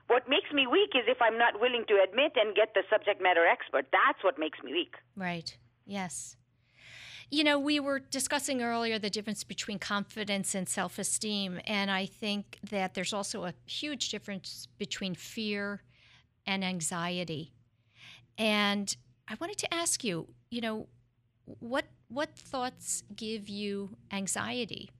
What 0.07 0.29
makes 0.29 0.51
me 0.53 0.67
weak 0.67 0.91
is 0.93 1.05
if 1.07 1.17
I'm 1.21 1.37
not 1.37 1.59
willing 1.59 1.85
to 1.87 1.95
admit 2.07 2.33
and 2.35 2.55
get 2.55 2.73
the 2.75 2.83
subject 2.89 3.21
matter 3.21 3.45
expert. 3.45 3.87
That's 3.91 4.23
what 4.23 4.37
makes 4.37 4.59
me 4.63 4.71
weak. 4.71 4.95
Right. 5.15 5.57
Yes. 5.85 6.35
You 7.31 7.43
know, 7.43 7.57
we 7.57 7.79
were 7.79 7.99
discussing 7.99 8.61
earlier 8.61 8.99
the 8.99 9.09
difference 9.09 9.43
between 9.43 9.79
confidence 9.79 10.53
and 10.53 10.69
self 10.69 10.99
esteem. 10.99 11.59
And 11.65 11.89
I 11.89 12.05
think 12.05 12.59
that 12.69 12.93
there's 12.93 13.13
also 13.13 13.45
a 13.45 13.53
huge 13.65 14.09
difference 14.09 14.67
between 14.77 15.15
fear 15.15 15.81
and 16.45 16.63
anxiety. 16.63 17.51
And 18.37 18.95
I 19.27 19.35
wanted 19.39 19.57
to 19.59 19.73
ask 19.73 20.03
you, 20.03 20.27
you 20.51 20.61
know, 20.61 20.87
what 21.59 21.85
what 22.09 22.37
thoughts 22.37 23.03
give 23.15 23.49
you 23.49 23.89
anxiety? 24.11 24.91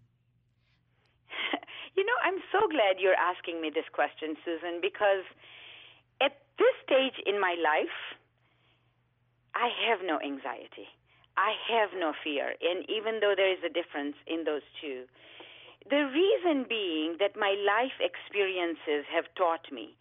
you 1.96 2.04
know, 2.06 2.18
I'm 2.24 2.40
so 2.52 2.68
glad 2.68 3.00
you're 3.00 3.14
asking 3.14 3.62
me 3.62 3.70
this 3.74 3.86
question, 3.94 4.36
Susan, 4.44 4.80
because 4.82 5.24
at 6.22 6.38
this 6.58 6.74
stage 6.84 7.22
in 7.26 7.40
my 7.40 7.56
life, 7.62 8.18
I 9.54 9.70
have 9.88 10.00
no 10.04 10.20
anxiety. 10.20 10.88
I 11.38 11.54
have 11.70 11.90
no 11.98 12.14
fear. 12.24 12.56
And 12.62 12.88
even 12.90 13.20
though 13.20 13.34
there 13.36 13.52
is 13.52 13.64
a 13.66 13.74
difference 13.74 14.16
in 14.28 14.44
those 14.44 14.64
two, 14.82 15.04
the 15.90 16.10
reason 16.10 16.66
being 16.68 17.18
that 17.20 17.38
my 17.38 17.56
life 17.62 18.00
experiences 18.00 19.06
have 19.14 19.26
taught 19.36 19.72
me 19.72 19.96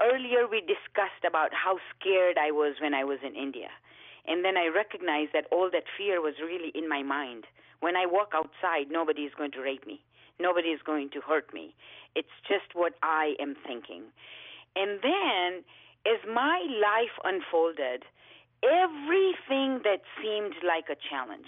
earlier 0.00 0.46
we 0.48 0.60
discussed 0.60 1.24
about 1.26 1.52
how 1.52 1.76
scared 1.92 2.38
I 2.38 2.50
was 2.50 2.76
when 2.80 2.94
I 2.94 3.04
was 3.04 3.18
in 3.24 3.34
India. 3.36 3.68
And 4.26 4.44
then 4.44 4.56
I 4.56 4.68
recognized 4.68 5.32
that 5.32 5.46
all 5.50 5.70
that 5.72 5.84
fear 5.96 6.20
was 6.20 6.34
really 6.40 6.72
in 6.74 6.88
my 6.88 7.02
mind. 7.02 7.44
When 7.80 7.96
I 7.96 8.06
walk 8.06 8.32
outside, 8.34 8.90
nobody 8.90 9.22
is 9.22 9.32
going 9.36 9.52
to 9.52 9.60
rape 9.60 9.86
me. 9.86 10.00
Nobody 10.38 10.68
is 10.68 10.80
going 10.84 11.10
to 11.10 11.20
hurt 11.20 11.52
me. 11.52 11.74
It's 12.14 12.36
just 12.48 12.74
what 12.74 12.94
I 13.02 13.34
am 13.40 13.56
thinking. 13.66 14.04
And 14.76 15.00
then, 15.02 15.64
as 16.06 16.20
my 16.28 16.60
life 16.68 17.16
unfolded, 17.24 18.04
everything 18.62 19.80
that 19.84 20.02
seemed 20.20 20.54
like 20.66 20.86
a 20.90 20.96
challenge, 21.08 21.46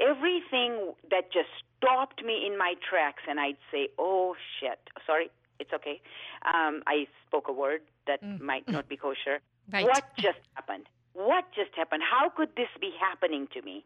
everything 0.00 0.94
that 1.10 1.32
just 1.32 1.48
stopped 1.76 2.24
me 2.24 2.46
in 2.46 2.56
my 2.58 2.74
tracks, 2.88 3.22
and 3.28 3.40
I'd 3.40 3.60
say, 3.70 3.88
oh 3.98 4.34
shit, 4.58 4.78
sorry, 5.06 5.30
it's 5.58 5.72
okay. 5.72 6.00
Um, 6.46 6.82
I 6.86 7.06
spoke 7.26 7.48
a 7.48 7.52
word 7.52 7.82
that 8.06 8.22
mm. 8.22 8.40
might 8.40 8.68
not 8.68 8.88
be 8.88 8.96
kosher. 8.96 9.40
Right. 9.72 9.84
What 9.84 10.02
just 10.16 10.40
happened? 10.54 10.86
What 11.12 11.44
just 11.54 11.70
happened? 11.76 12.02
How 12.02 12.28
could 12.28 12.48
this 12.56 12.66
be 12.80 12.90
happening 12.98 13.46
to 13.54 13.62
me? 13.62 13.84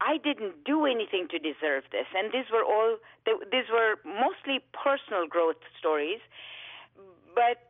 I 0.00 0.16
didn't 0.16 0.64
do 0.64 0.86
anything 0.86 1.28
to 1.32 1.38
deserve 1.38 1.84
this. 1.92 2.06
And 2.16 2.32
these 2.32 2.46
were 2.50 2.64
all, 2.64 2.96
these 3.26 3.68
were 3.70 3.96
mostly 4.06 4.64
personal 4.72 5.26
growth 5.28 5.60
stories. 5.78 6.20
But 7.34 7.68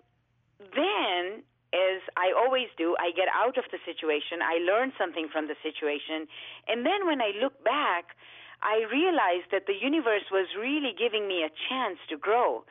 then, 0.60 1.42
as 1.74 2.00
I 2.16 2.32
always 2.32 2.68
do, 2.76 2.96
I 2.98 3.12
get 3.12 3.28
out 3.34 3.58
of 3.58 3.64
the 3.70 3.78
situation, 3.84 4.40
I 4.40 4.58
learn 4.64 4.92
something 4.96 5.28
from 5.30 5.48
the 5.48 5.56
situation, 5.62 6.26
and 6.66 6.86
then 6.86 7.06
when 7.06 7.20
I 7.20 7.32
look 7.36 7.62
back, 7.64 8.16
I 8.62 8.82
realize 8.90 9.46
that 9.52 9.66
the 9.66 9.76
universe 9.76 10.32
was 10.32 10.48
really 10.58 10.92
giving 10.96 11.28
me 11.28 11.44
a 11.44 11.52
chance 11.68 11.98
to 12.08 12.16
grow. 12.16 12.64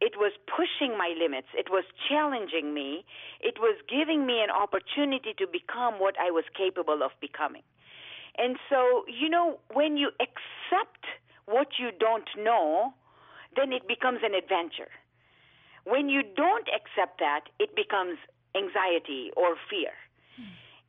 It 0.00 0.16
was 0.16 0.32
pushing 0.48 0.96
my 0.96 1.14
limits. 1.18 1.48
It 1.54 1.70
was 1.70 1.84
challenging 2.08 2.74
me. 2.74 3.04
It 3.40 3.58
was 3.60 3.76
giving 3.88 4.26
me 4.26 4.40
an 4.40 4.50
opportunity 4.50 5.34
to 5.38 5.46
become 5.46 6.00
what 6.00 6.14
I 6.18 6.30
was 6.30 6.44
capable 6.56 7.02
of 7.02 7.12
becoming. 7.20 7.62
And 8.36 8.56
so, 8.68 9.04
you 9.06 9.28
know, 9.28 9.60
when 9.72 9.96
you 9.96 10.10
accept 10.18 11.04
what 11.46 11.78
you 11.78 11.90
don't 11.92 12.28
know, 12.36 12.94
then 13.54 13.72
it 13.72 13.86
becomes 13.86 14.20
an 14.24 14.34
adventure. 14.34 14.90
When 15.84 16.08
you 16.08 16.22
don't 16.22 16.68
accept 16.74 17.20
that, 17.20 17.44
it 17.60 17.76
becomes 17.76 18.18
anxiety 18.56 19.30
or 19.36 19.56
fear. 19.68 19.92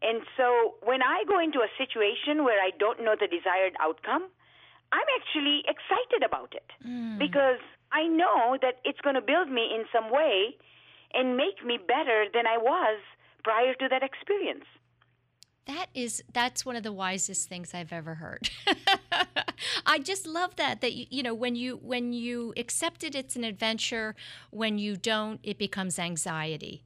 And 0.02 0.22
so 0.38 0.76
when 0.84 1.02
I 1.02 1.24
go 1.28 1.40
into 1.40 1.60
a 1.60 1.72
situation 1.78 2.44
where 2.44 2.62
I 2.62 2.72
don't 2.78 3.04
know 3.04 3.16
the 3.20 3.28
desired 3.28 3.74
outcome, 3.80 4.30
I'm 4.92 5.10
actually 5.18 5.64
excited 5.66 6.24
about 6.24 6.54
it 6.54 6.70
mm. 6.86 7.18
because 7.18 7.60
I 7.92 8.08
know 8.08 8.58
that 8.62 8.76
it's 8.84 9.02
going 9.02 9.16
to 9.16 9.22
build 9.22 9.50
me 9.50 9.74
in 9.74 9.86
some 9.92 10.12
way 10.12 10.56
and 11.14 11.38
make 11.38 11.66
me 11.66 11.78
better 11.78 12.26
than 12.34 12.46
I 12.46 12.58
was 12.58 13.00
prior 13.44 13.74
to 13.74 13.88
that 13.90 14.04
experience. 14.04 14.66
That 15.66 15.88
is 15.96 16.24
that's 16.32 16.64
one 16.64 16.76
of 16.76 16.84
the 16.84 16.94
wisest 16.94 17.50
things 17.50 17.74
I've 17.74 17.92
ever 17.92 18.16
heard. 18.16 18.52
I 19.86 19.98
just 19.98 20.28
love 20.28 20.56
that 20.58 20.82
that 20.82 20.94
you, 20.94 21.08
you 21.10 21.24
know 21.24 21.34
when 21.34 21.56
you 21.56 21.78
when 21.82 22.14
you 22.14 22.54
accept 22.56 23.04
it 23.04 23.16
it's 23.16 23.36
an 23.36 23.44
adventure 23.44 24.16
when 24.52 24.78
you 24.78 24.96
don't 24.96 25.40
it 25.42 25.58
becomes 25.58 25.98
anxiety. 25.98 26.84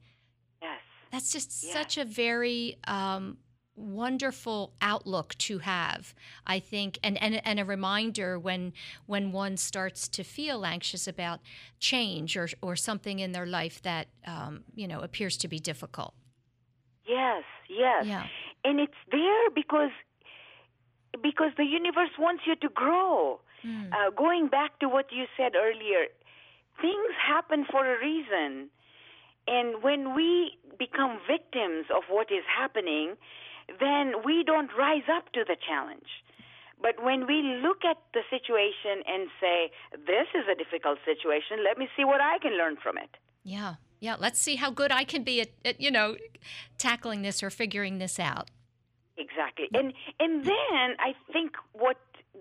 That's 1.10 1.32
just 1.32 1.72
such 1.72 1.98
a 1.98 2.04
very 2.04 2.78
um, 2.84 3.38
wonderful 3.76 4.74
outlook 4.82 5.34
to 5.38 5.58
have 5.58 6.12
i 6.46 6.58
think 6.58 6.98
and, 7.02 7.16
and 7.22 7.40
and 7.46 7.58
a 7.58 7.64
reminder 7.64 8.38
when 8.38 8.74
when 9.06 9.32
one 9.32 9.56
starts 9.56 10.06
to 10.06 10.22
feel 10.22 10.66
anxious 10.66 11.08
about 11.08 11.40
change 11.78 12.36
or 12.36 12.46
or 12.60 12.76
something 12.76 13.20
in 13.20 13.32
their 13.32 13.46
life 13.46 13.80
that 13.80 14.08
um, 14.26 14.64
you 14.74 14.86
know 14.86 15.00
appears 15.00 15.38
to 15.38 15.48
be 15.48 15.58
difficult 15.58 16.12
yes 17.08 17.42
yes 17.70 18.04
yeah 18.04 18.26
and 18.64 18.80
it's 18.80 18.92
there 19.10 19.50
because 19.54 19.92
because 21.22 21.52
the 21.56 21.64
universe 21.64 22.10
wants 22.18 22.42
you 22.46 22.56
to 22.56 22.68
grow. 22.68 23.40
Mm. 23.64 23.92
Uh, 23.92 24.10
going 24.10 24.48
back 24.48 24.78
to 24.80 24.88
what 24.88 25.06
you 25.10 25.24
said 25.36 25.52
earlier, 25.54 26.06
things 26.80 27.12
happen 27.18 27.66
for 27.70 27.84
a 27.84 27.98
reason. 28.00 28.70
And 29.46 29.82
when 29.82 30.14
we 30.14 30.58
become 30.78 31.18
victims 31.26 31.86
of 31.94 32.04
what 32.08 32.30
is 32.30 32.44
happening, 32.46 33.14
then 33.78 34.14
we 34.24 34.44
don't 34.44 34.70
rise 34.76 35.08
up 35.10 35.32
to 35.32 35.44
the 35.46 35.56
challenge. 35.56 36.24
But 36.80 37.02
when 37.04 37.26
we 37.26 37.60
look 37.62 37.84
at 37.84 37.98
the 38.14 38.22
situation 38.30 39.04
and 39.06 39.28
say, 39.40 39.70
this 39.92 40.28
is 40.34 40.44
a 40.50 40.56
difficult 40.56 40.98
situation, 41.04 41.62
let 41.64 41.76
me 41.76 41.88
see 41.96 42.04
what 42.04 42.20
I 42.20 42.38
can 42.38 42.56
learn 42.56 42.76
from 42.82 42.96
it. 42.96 43.10
Yeah 43.44 43.74
yeah, 44.00 44.16
let's 44.18 44.40
see 44.40 44.56
how 44.56 44.70
good 44.70 44.90
I 44.90 45.04
can 45.04 45.22
be 45.22 45.42
at, 45.42 45.50
at 45.64 45.80
you 45.80 45.90
know, 45.90 46.16
tackling 46.78 47.22
this 47.22 47.42
or 47.42 47.50
figuring 47.50 47.98
this 47.98 48.18
out. 48.18 48.50
Exactly. 49.16 49.68
And 49.74 49.92
and 50.18 50.44
then 50.44 50.96
I 50.98 51.14
think 51.32 51.52
what 51.72 51.98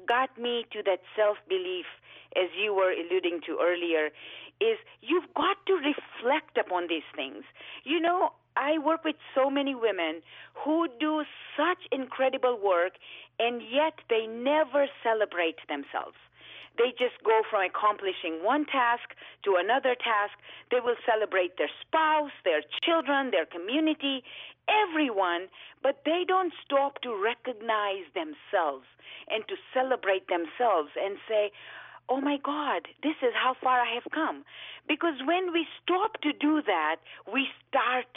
got 0.08 0.38
me 0.40 0.66
to 0.72 0.82
that 0.84 1.02
self 1.16 1.38
belief 1.48 1.86
as 2.36 2.50
you 2.58 2.74
were 2.74 2.92
alluding 2.92 3.42
to 3.48 3.60
earlier 3.62 4.10
is 4.62 4.78
you've 5.02 5.34
got 5.36 5.58
to 5.68 5.74
reflect 5.74 6.58
upon 6.58 6.88
these 6.88 7.08
things. 7.16 7.44
You 7.84 8.00
know, 8.00 8.34
I 8.56 8.78
work 8.78 9.04
with 9.06 9.16
so 9.34 9.50
many 9.50 9.76
women 9.76 10.22
who 10.54 10.88
do 11.00 11.24
such 11.56 11.80
incredible 11.92 12.60
work 12.60 12.94
and 13.40 13.62
yet 13.62 13.94
they 14.10 14.28
never 14.28 14.88
celebrate 15.04 15.58
themselves. 15.68 16.18
They 16.78 16.92
just 16.92 17.20
go 17.26 17.42
from 17.50 17.64
accomplishing 17.64 18.40
one 18.44 18.66
task 18.66 19.12
to 19.44 19.56
another 19.60 19.96
task. 19.96 20.40
They 20.72 20.80
will 20.80 20.96
celebrate 21.04 21.58
their 21.58 21.72
spouse, 21.82 22.32
their 22.46 22.62
children, 22.84 23.32
their 23.32 23.46
community, 23.46 24.24
everyone, 24.70 25.48
but 25.84 26.04
they 26.06 26.24
don't 26.28 26.54
stop 26.64 27.02
to 27.02 27.12
recognize 27.12 28.08
themselves 28.16 28.88
and 29.30 29.44
to 29.48 29.56
celebrate 29.74 30.28
themselves 30.28 30.90
and 30.96 31.18
say, 31.28 31.52
oh 32.10 32.20
my 32.22 32.38
God, 32.44 32.88
this 33.04 33.16
is 33.22 33.34
how 33.34 33.56
far 33.62 33.80
I 33.80 33.94
have 33.94 34.12
come. 34.12 34.44
Because 34.88 35.22
when 35.26 35.54
we 35.54 35.68
stop 35.82 36.20
to 36.22 36.34
do 36.34 36.62
that, 36.66 36.98
we 37.32 37.48
start 37.70 38.10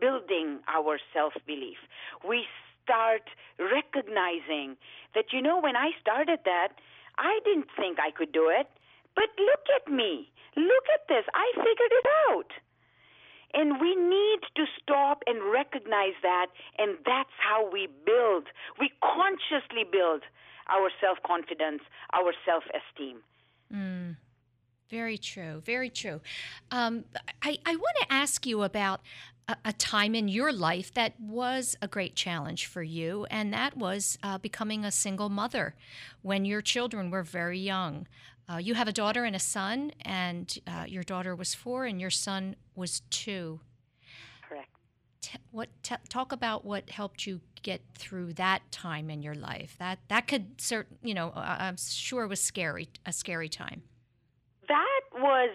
building 0.00 0.60
our 0.68 0.98
self 1.12 1.34
belief. 1.46 1.78
We 2.26 2.46
start 2.84 3.22
recognizing 3.58 4.76
that, 5.14 5.32
you 5.32 5.42
know, 5.42 5.60
when 5.60 5.76
I 5.76 5.90
started 6.00 6.40
that, 6.44 6.68
I 7.18 7.40
didn't 7.44 7.68
think 7.76 7.98
I 8.00 8.10
could 8.10 8.32
do 8.32 8.48
it, 8.48 8.66
but 9.14 9.28
look 9.36 9.66
at 9.76 9.92
me. 9.92 10.30
Look 10.56 10.86
at 10.94 11.06
this. 11.08 11.24
I 11.34 11.46
figured 11.54 11.92
it 11.92 12.06
out. 12.30 12.50
And 13.52 13.80
we 13.80 13.96
need 13.96 14.40
to 14.56 14.64
stop 14.80 15.22
and 15.26 15.42
recognize 15.52 16.14
that, 16.22 16.46
and 16.78 16.96
that's 17.04 17.34
how 17.38 17.68
we 17.68 17.88
build. 18.06 18.46
We 18.78 18.92
consciously 19.02 19.82
build 19.90 20.22
our 20.70 20.90
self 21.00 21.18
confidence, 21.26 21.82
our 22.14 22.32
self 22.46 22.62
esteem. 22.70 23.22
Mm. 23.72 24.16
Very 24.90 25.18
true. 25.18 25.62
Very 25.64 25.88
true. 25.88 26.20
Um, 26.72 27.04
I, 27.42 27.58
I 27.64 27.76
want 27.76 27.96
to 28.00 28.12
ask 28.12 28.44
you 28.44 28.62
about 28.64 29.00
a, 29.46 29.56
a, 29.66 29.72
time 29.72 30.16
in 30.16 30.26
your 30.26 30.52
life 30.52 30.92
that 30.94 31.18
was 31.20 31.76
a 31.80 31.86
great 31.86 32.16
challenge 32.16 32.66
for 32.66 32.82
you, 32.82 33.24
and 33.30 33.52
that 33.52 33.76
was 33.76 34.18
uh, 34.24 34.38
becoming 34.38 34.84
a 34.84 34.90
single 34.90 35.28
mother 35.28 35.76
when 36.22 36.44
your 36.44 36.60
children 36.60 37.10
were 37.10 37.22
very 37.22 37.60
young. 37.60 38.08
Uh, 38.52 38.56
you 38.56 38.74
have 38.74 38.88
a 38.88 38.92
daughter 38.92 39.24
and 39.24 39.36
a 39.36 39.40
son, 39.40 39.92
and 40.00 40.58
uh, 40.66 40.84
your 40.88 41.04
daughter 41.04 41.36
was 41.36 41.54
four, 41.54 41.84
and 41.84 42.00
your 42.00 42.10
son 42.10 42.56
was 42.74 43.00
two. 43.10 43.60
T- 45.20 45.38
what 45.50 45.68
t- 45.82 45.94
talk 46.08 46.32
about 46.32 46.64
what 46.64 46.90
helped 46.90 47.26
you 47.26 47.40
get 47.62 47.82
through 47.94 48.32
that 48.34 48.62
time 48.72 49.10
in 49.10 49.22
your 49.22 49.34
life? 49.34 49.76
That 49.78 49.98
that 50.08 50.26
could 50.26 50.60
certain, 50.60 50.96
you 51.02 51.14
know, 51.14 51.32
I'm 51.34 51.76
sure 51.76 52.26
was 52.26 52.40
scary, 52.40 52.88
a 53.04 53.12
scary 53.12 53.48
time. 53.48 53.82
That 54.68 55.00
was 55.14 55.50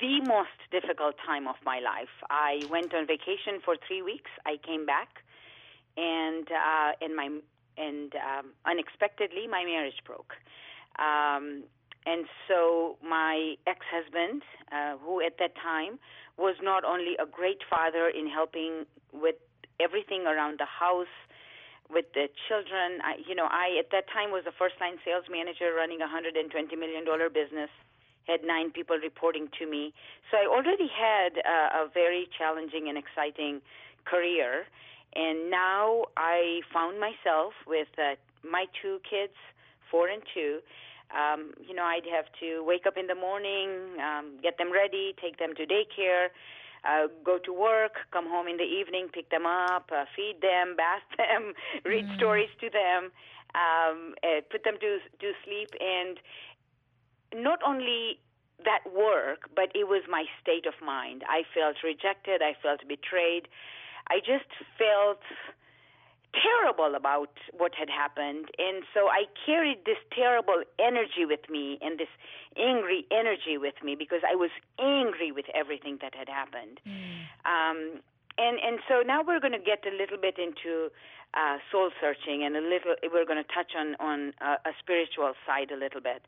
the 0.00 0.20
most 0.26 0.58
difficult 0.70 1.16
time 1.26 1.48
of 1.48 1.56
my 1.64 1.80
life. 1.80 2.08
I 2.30 2.62
went 2.70 2.94
on 2.94 3.06
vacation 3.06 3.60
for 3.64 3.76
three 3.86 4.02
weeks. 4.02 4.30
I 4.46 4.56
came 4.64 4.86
back, 4.86 5.08
and 5.96 6.46
uh, 6.50 6.92
and 7.00 7.16
my 7.16 7.28
and 7.76 8.14
um, 8.14 8.52
unexpectedly 8.64 9.46
my 9.46 9.64
marriage 9.64 10.00
broke. 10.04 10.34
Um, 10.98 11.64
and 12.06 12.26
so 12.48 12.96
my 13.02 13.54
ex-husband, 13.66 14.42
uh, 14.72 14.96
who 14.98 15.20
at 15.20 15.38
that 15.38 15.54
time 15.56 15.98
was 16.38 16.54
not 16.62 16.84
only 16.84 17.14
a 17.18 17.26
great 17.26 17.58
father 17.68 18.08
in 18.08 18.28
helping 18.28 18.86
with 19.12 19.36
everything 19.80 20.26
around 20.26 20.58
the 20.58 20.70
house, 20.70 21.10
with 21.90 22.06
the 22.14 22.28
children, 22.46 23.00
I, 23.02 23.16
you 23.26 23.34
know, 23.34 23.48
I 23.50 23.76
at 23.80 23.90
that 23.92 24.06
time 24.12 24.30
was 24.30 24.44
a 24.46 24.52
first-line 24.52 25.00
sales 25.04 25.24
manager 25.30 25.72
running 25.74 25.98
a 25.98 26.08
120 26.08 26.44
million 26.76 27.04
dollar 27.04 27.28
business 27.28 27.70
had 28.28 28.44
nine 28.44 28.70
people 28.70 28.96
reporting 29.02 29.48
to 29.58 29.66
me. 29.66 29.94
So 30.30 30.36
I 30.36 30.46
already 30.46 30.86
had 30.86 31.40
a, 31.40 31.84
a 31.84 31.88
very 31.92 32.28
challenging 32.36 32.88
and 32.88 32.98
exciting 32.98 33.60
career. 34.04 34.68
And 35.16 35.50
now 35.50 36.04
I 36.16 36.60
found 36.72 37.00
myself 37.00 37.54
with 37.66 37.88
uh, 37.96 38.20
my 38.44 38.66
two 38.80 39.00
kids, 39.08 39.32
four 39.90 40.08
and 40.08 40.22
two. 40.34 40.60
Um, 41.10 41.52
you 41.66 41.74
know, 41.74 41.84
I'd 41.84 42.06
have 42.12 42.26
to 42.40 42.62
wake 42.64 42.86
up 42.86 42.96
in 42.96 43.06
the 43.06 43.14
morning, 43.14 43.96
um, 44.00 44.36
get 44.42 44.58
them 44.58 44.72
ready, 44.72 45.14
take 45.20 45.38
them 45.38 45.54
to 45.56 45.64
daycare, 45.64 46.28
uh, 46.84 47.08
go 47.24 47.38
to 47.38 47.52
work, 47.52 47.96
come 48.12 48.28
home 48.28 48.46
in 48.46 48.56
the 48.56 48.68
evening, 48.68 49.08
pick 49.12 49.30
them 49.30 49.46
up, 49.46 49.90
uh, 49.90 50.04
feed 50.14 50.40
them, 50.42 50.76
bath 50.80 51.02
them, 51.16 51.54
read 51.84 52.06
mm. 52.06 52.16
stories 52.16 52.50
to 52.60 52.68
them, 52.70 53.10
um, 53.54 54.14
uh, 54.22 54.40
put 54.50 54.64
them 54.64 54.74
to 54.80 54.98
to 55.20 55.32
sleep, 55.44 55.70
and 55.80 56.18
not 57.34 57.60
only 57.66 58.20
that 58.64 58.82
work, 58.92 59.48
but 59.54 59.70
it 59.74 59.86
was 59.86 60.02
my 60.10 60.24
state 60.42 60.66
of 60.66 60.74
mind. 60.84 61.22
I 61.28 61.42
felt 61.54 61.76
rejected. 61.84 62.42
I 62.42 62.54
felt 62.60 62.80
betrayed. 62.88 63.48
I 64.08 64.18
just 64.18 64.50
felt 64.76 65.20
terrible 66.34 66.94
about 66.94 67.30
what 67.56 67.72
had 67.74 67.88
happened. 67.88 68.46
And 68.58 68.84
so 68.94 69.08
I 69.08 69.24
carried 69.46 69.84
this 69.84 69.98
terrible 70.14 70.62
energy 70.78 71.24
with 71.24 71.48
me 71.48 71.78
and 71.80 71.98
this 71.98 72.08
angry 72.56 73.06
energy 73.10 73.58
with 73.58 73.74
me 73.82 73.94
because 73.94 74.20
I 74.28 74.34
was 74.34 74.50
angry 74.78 75.32
with 75.32 75.46
everything 75.54 75.98
that 76.02 76.14
had 76.14 76.28
happened. 76.28 76.80
Mm. 76.86 77.20
Um, 77.44 78.00
and 78.38 78.58
and 78.62 78.78
so 78.88 79.02
now 79.02 79.22
we're 79.22 79.40
going 79.40 79.52
to 79.52 79.58
get 79.58 79.84
a 79.86 79.94
little 79.94 80.16
bit 80.16 80.38
into 80.38 80.90
uh, 81.34 81.58
soul 81.70 81.90
searching 82.00 82.42
and 82.42 82.56
a 82.56 82.60
little 82.60 82.96
we're 83.12 83.26
going 83.26 83.42
to 83.42 83.50
touch 83.52 83.76
on 83.76 83.94
on 84.00 84.32
uh, 84.40 84.56
a 84.64 84.72
spiritual 84.80 85.34
side 85.46 85.70
a 85.70 85.76
little 85.76 86.00
bit. 86.00 86.22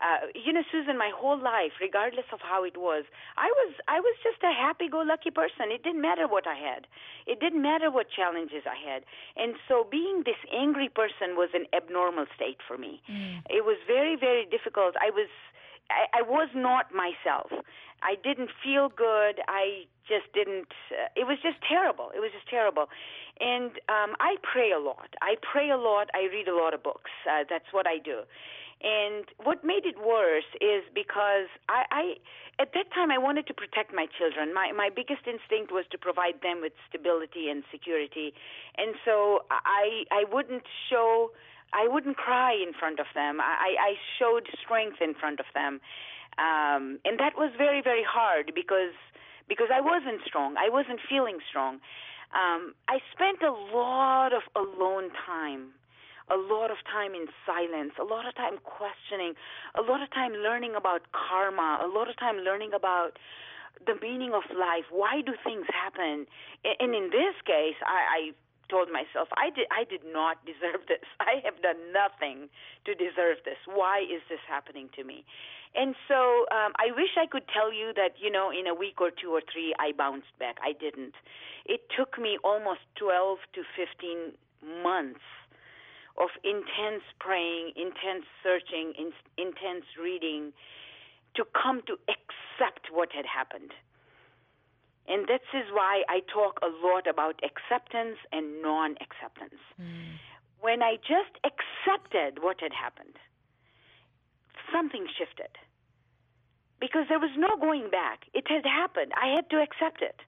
Uh, 0.00 0.28
you 0.34 0.52
know 0.52 0.62
susan 0.70 0.96
my 0.96 1.10
whole 1.14 1.40
life 1.40 1.72
regardless 1.80 2.28
of 2.32 2.40
how 2.40 2.64
it 2.64 2.76
was 2.76 3.04
i 3.36 3.48
was 3.48 3.72
i 3.88 3.98
was 3.98 4.14
just 4.22 4.36
a 4.44 4.52
happy 4.52 4.88
go 4.88 5.00
lucky 5.00 5.30
person. 5.30 5.72
It 5.72 5.82
didn't 5.82 6.00
matter 6.00 6.26
what 6.28 6.46
i 6.46 6.54
had. 6.54 6.86
It 7.26 7.40
didn't 7.40 7.62
matter 7.62 7.90
what 7.90 8.06
challenges 8.10 8.64
i 8.64 8.76
had. 8.76 9.04
And 9.36 9.56
so 9.68 9.86
being 9.90 10.22
this 10.24 10.40
angry 10.52 10.88
person 10.88 11.36
was 11.36 11.50
an 11.52 11.66
abnormal 11.76 12.26
state 12.34 12.60
for 12.66 12.78
me. 12.78 13.02
Mm. 13.10 13.42
it 13.50 13.64
was 13.64 13.76
very 13.86 14.16
very 14.16 14.46
difficult. 14.46 14.96
I 15.00 15.10
was 15.10 15.28
I, 15.90 16.20
I 16.20 16.22
was 16.22 16.48
not 16.54 16.86
myself. 16.92 17.50
I 18.02 18.14
didn't 18.22 18.50
feel 18.62 18.88
good. 18.88 19.40
I 19.48 19.86
just 20.06 20.32
didn't. 20.32 20.72
Uh, 20.92 21.08
it 21.16 21.26
was 21.26 21.38
just 21.42 21.56
terrible. 21.66 22.10
It 22.14 22.20
was 22.20 22.30
just 22.32 22.48
terrible. 22.48 22.86
And 23.40 23.72
um, 23.88 24.16
I 24.20 24.36
pray 24.42 24.70
a 24.72 24.78
lot. 24.78 25.14
I 25.20 25.36
pray 25.40 25.70
a 25.70 25.76
lot. 25.76 26.08
I 26.14 26.28
read 26.30 26.48
a 26.48 26.56
lot 26.56 26.74
of 26.74 26.82
books. 26.82 27.10
Uh, 27.28 27.44
that's 27.48 27.72
what 27.72 27.86
I 27.86 27.98
do. 27.98 28.22
And 28.82 29.24
what 29.42 29.64
made 29.64 29.86
it 29.86 29.96
worse 29.96 30.48
is 30.60 30.84
because 30.94 31.48
I, 31.68 31.84
I, 31.90 32.04
at 32.60 32.72
that 32.74 32.92
time, 32.92 33.10
I 33.10 33.16
wanted 33.16 33.46
to 33.46 33.54
protect 33.54 33.94
my 33.94 34.06
children. 34.18 34.52
My 34.52 34.70
my 34.72 34.90
biggest 34.94 35.24
instinct 35.26 35.72
was 35.72 35.86
to 35.92 35.98
provide 35.98 36.42
them 36.42 36.60
with 36.60 36.72
stability 36.88 37.48
and 37.48 37.64
security, 37.72 38.34
and 38.76 38.94
so 39.04 39.44
I 39.50 40.04
I 40.10 40.24
wouldn't 40.30 40.64
show 40.90 41.30
I 41.76 41.86
wouldn't 41.88 42.16
cry 42.16 42.52
in 42.54 42.72
front 42.72 42.98
of 42.98 43.06
them. 43.14 43.40
I, 43.40 43.76
I 43.78 43.92
showed 44.18 44.48
strength 44.64 44.98
in 45.00 45.12
front 45.14 45.40
of 45.40 45.46
them, 45.54 45.80
um, 46.38 46.98
and 47.04 47.20
that 47.20 47.36
was 47.36 47.52
very 47.56 47.82
very 47.82 48.04
hard 48.04 48.52
because 48.54 48.96
because 49.48 49.68
I 49.72 49.80
wasn't 49.80 50.24
strong. 50.26 50.56
I 50.56 50.68
wasn't 50.68 51.00
feeling 51.08 51.38
strong. 51.48 51.80
Um, 52.34 52.74
I 52.88 52.98
spent 53.12 53.42
a 53.42 53.52
lot 53.52 54.32
of 54.32 54.42
alone 54.56 55.10
time, 55.14 55.70
a 56.28 56.36
lot 56.36 56.70
of 56.70 56.78
time 56.90 57.14
in 57.14 57.26
silence, 57.46 57.92
a 58.00 58.04
lot 58.04 58.26
of 58.26 58.34
time 58.34 58.58
questioning, 58.64 59.34
a 59.78 59.82
lot 59.82 60.02
of 60.02 60.10
time 60.10 60.32
learning 60.32 60.74
about 60.74 61.02
karma, 61.12 61.78
a 61.84 61.86
lot 61.86 62.10
of 62.10 62.16
time 62.18 62.38
learning 62.38 62.72
about 62.74 63.18
the 63.86 63.94
meaning 64.02 64.32
of 64.34 64.42
life. 64.50 64.90
Why 64.90 65.20
do 65.20 65.34
things 65.44 65.66
happen? 65.70 66.26
And 66.64 66.94
in 66.94 67.10
this 67.12 67.36
case, 67.46 67.78
I, 67.86 68.00
I 68.18 68.20
told 68.68 68.88
myself 68.90 69.28
I 69.36 69.50
did 69.50 69.66
I 69.70 69.84
did 69.84 70.02
not 70.06 70.44
deserve 70.44 70.84
this. 70.88 71.04
I 71.20 71.42
have 71.44 71.60
done 71.62 71.78
nothing 71.92 72.48
to 72.84 72.94
deserve 72.94 73.42
this. 73.44 73.58
Why 73.66 74.00
is 74.00 74.22
this 74.28 74.42
happening 74.48 74.88
to 74.96 75.04
me? 75.04 75.24
And 75.74 75.94
so 76.08 76.48
um, 76.50 76.72
I 76.80 76.90
wish 76.96 77.20
I 77.20 77.26
could 77.26 77.44
tell 77.52 77.72
you 77.72 77.92
that 77.94 78.16
you 78.18 78.30
know 78.30 78.50
in 78.50 78.66
a 78.66 78.74
week 78.74 79.00
or 79.00 79.10
two 79.10 79.30
or 79.30 79.42
three 79.44 79.74
I 79.78 79.92
bounced 79.92 80.32
back. 80.38 80.56
I 80.62 80.72
didn't. 80.72 81.14
It 81.64 81.82
took 81.96 82.18
me 82.18 82.38
almost 82.44 82.86
12 82.98 83.38
to 83.54 83.60
15 83.76 84.82
months 84.82 85.26
of 86.18 86.30
intense 86.44 87.04
praying, 87.20 87.72
intense 87.76 88.24
searching, 88.42 88.94
in, 88.96 89.12
intense 89.36 89.84
reading 90.00 90.52
to 91.36 91.44
come 91.52 91.82
to 91.86 91.94
accept 92.08 92.88
what 92.90 93.12
had 93.12 93.26
happened. 93.26 93.72
And 95.08 95.26
this 95.26 95.42
is 95.54 95.64
why 95.72 96.02
I 96.08 96.20
talk 96.32 96.58
a 96.62 96.70
lot 96.84 97.06
about 97.06 97.40
acceptance 97.44 98.18
and 98.32 98.62
non 98.62 98.96
acceptance. 99.00 99.60
Mm. 99.80 100.18
When 100.60 100.82
I 100.82 100.96
just 100.96 101.38
accepted 101.44 102.42
what 102.42 102.60
had 102.60 102.72
happened, 102.72 103.14
something 104.72 105.06
shifted. 105.16 105.52
Because 106.80 107.06
there 107.08 107.20
was 107.20 107.30
no 107.38 107.56
going 107.56 107.88
back. 107.90 108.26
It 108.34 108.48
had 108.48 108.66
happened. 108.66 109.12
I 109.14 109.28
had 109.34 109.48
to 109.50 109.62
accept 109.62 110.02
it. 110.02 110.20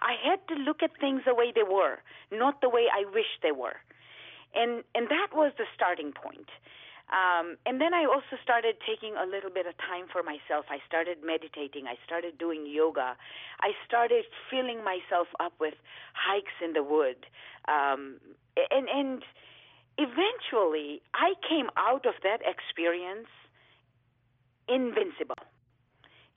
I 0.00 0.14
had 0.16 0.40
to 0.48 0.54
look 0.54 0.82
at 0.82 0.96
things 0.98 1.22
the 1.26 1.34
way 1.34 1.52
they 1.54 1.62
were, 1.62 1.98
not 2.32 2.60
the 2.60 2.70
way 2.70 2.86
I 2.88 3.04
wished 3.12 3.42
they 3.42 3.52
were. 3.52 3.76
And 4.54 4.82
and 4.94 5.08
that 5.08 5.28
was 5.34 5.52
the 5.58 5.66
starting 5.74 6.12
point. 6.12 6.48
Um, 7.10 7.56
and 7.66 7.80
then 7.80 7.92
I 7.92 8.04
also 8.04 8.38
started 8.42 8.76
taking 8.86 9.16
a 9.16 9.26
little 9.26 9.50
bit 9.50 9.66
of 9.66 9.74
time 9.78 10.06
for 10.10 10.22
myself. 10.22 10.66
I 10.70 10.78
started 10.86 11.18
meditating. 11.24 11.86
I 11.86 11.98
started 12.06 12.38
doing 12.38 12.66
yoga. 12.66 13.16
I 13.60 13.72
started 13.86 14.24
filling 14.48 14.84
myself 14.84 15.26
up 15.40 15.52
with 15.58 15.74
hikes 16.14 16.54
in 16.62 16.72
the 16.72 16.84
wood. 16.84 17.26
Um, 17.66 18.22
and, 18.70 18.88
and 18.88 19.22
eventually, 19.98 21.02
I 21.12 21.34
came 21.48 21.68
out 21.76 22.06
of 22.06 22.14
that 22.22 22.40
experience 22.46 23.28
invincible. 24.68 25.34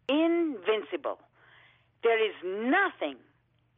Invincible. 0.10 1.20
There 2.02 2.18
is 2.18 2.34
nothing, 2.44 3.18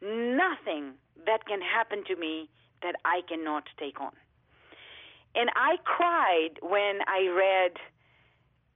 nothing 0.01 0.95
that 1.25 1.45
can 1.45 1.59
happen 1.61 2.03
to 2.07 2.15
me 2.15 2.49
that 2.81 2.95
I 3.03 3.21
cannot 3.27 3.65
take 3.77 3.99
on. 3.99 4.11
And 5.35 5.49
I 5.55 5.77
cried 5.83 6.59
when 6.61 6.99
I 7.07 7.27
read 7.27 7.77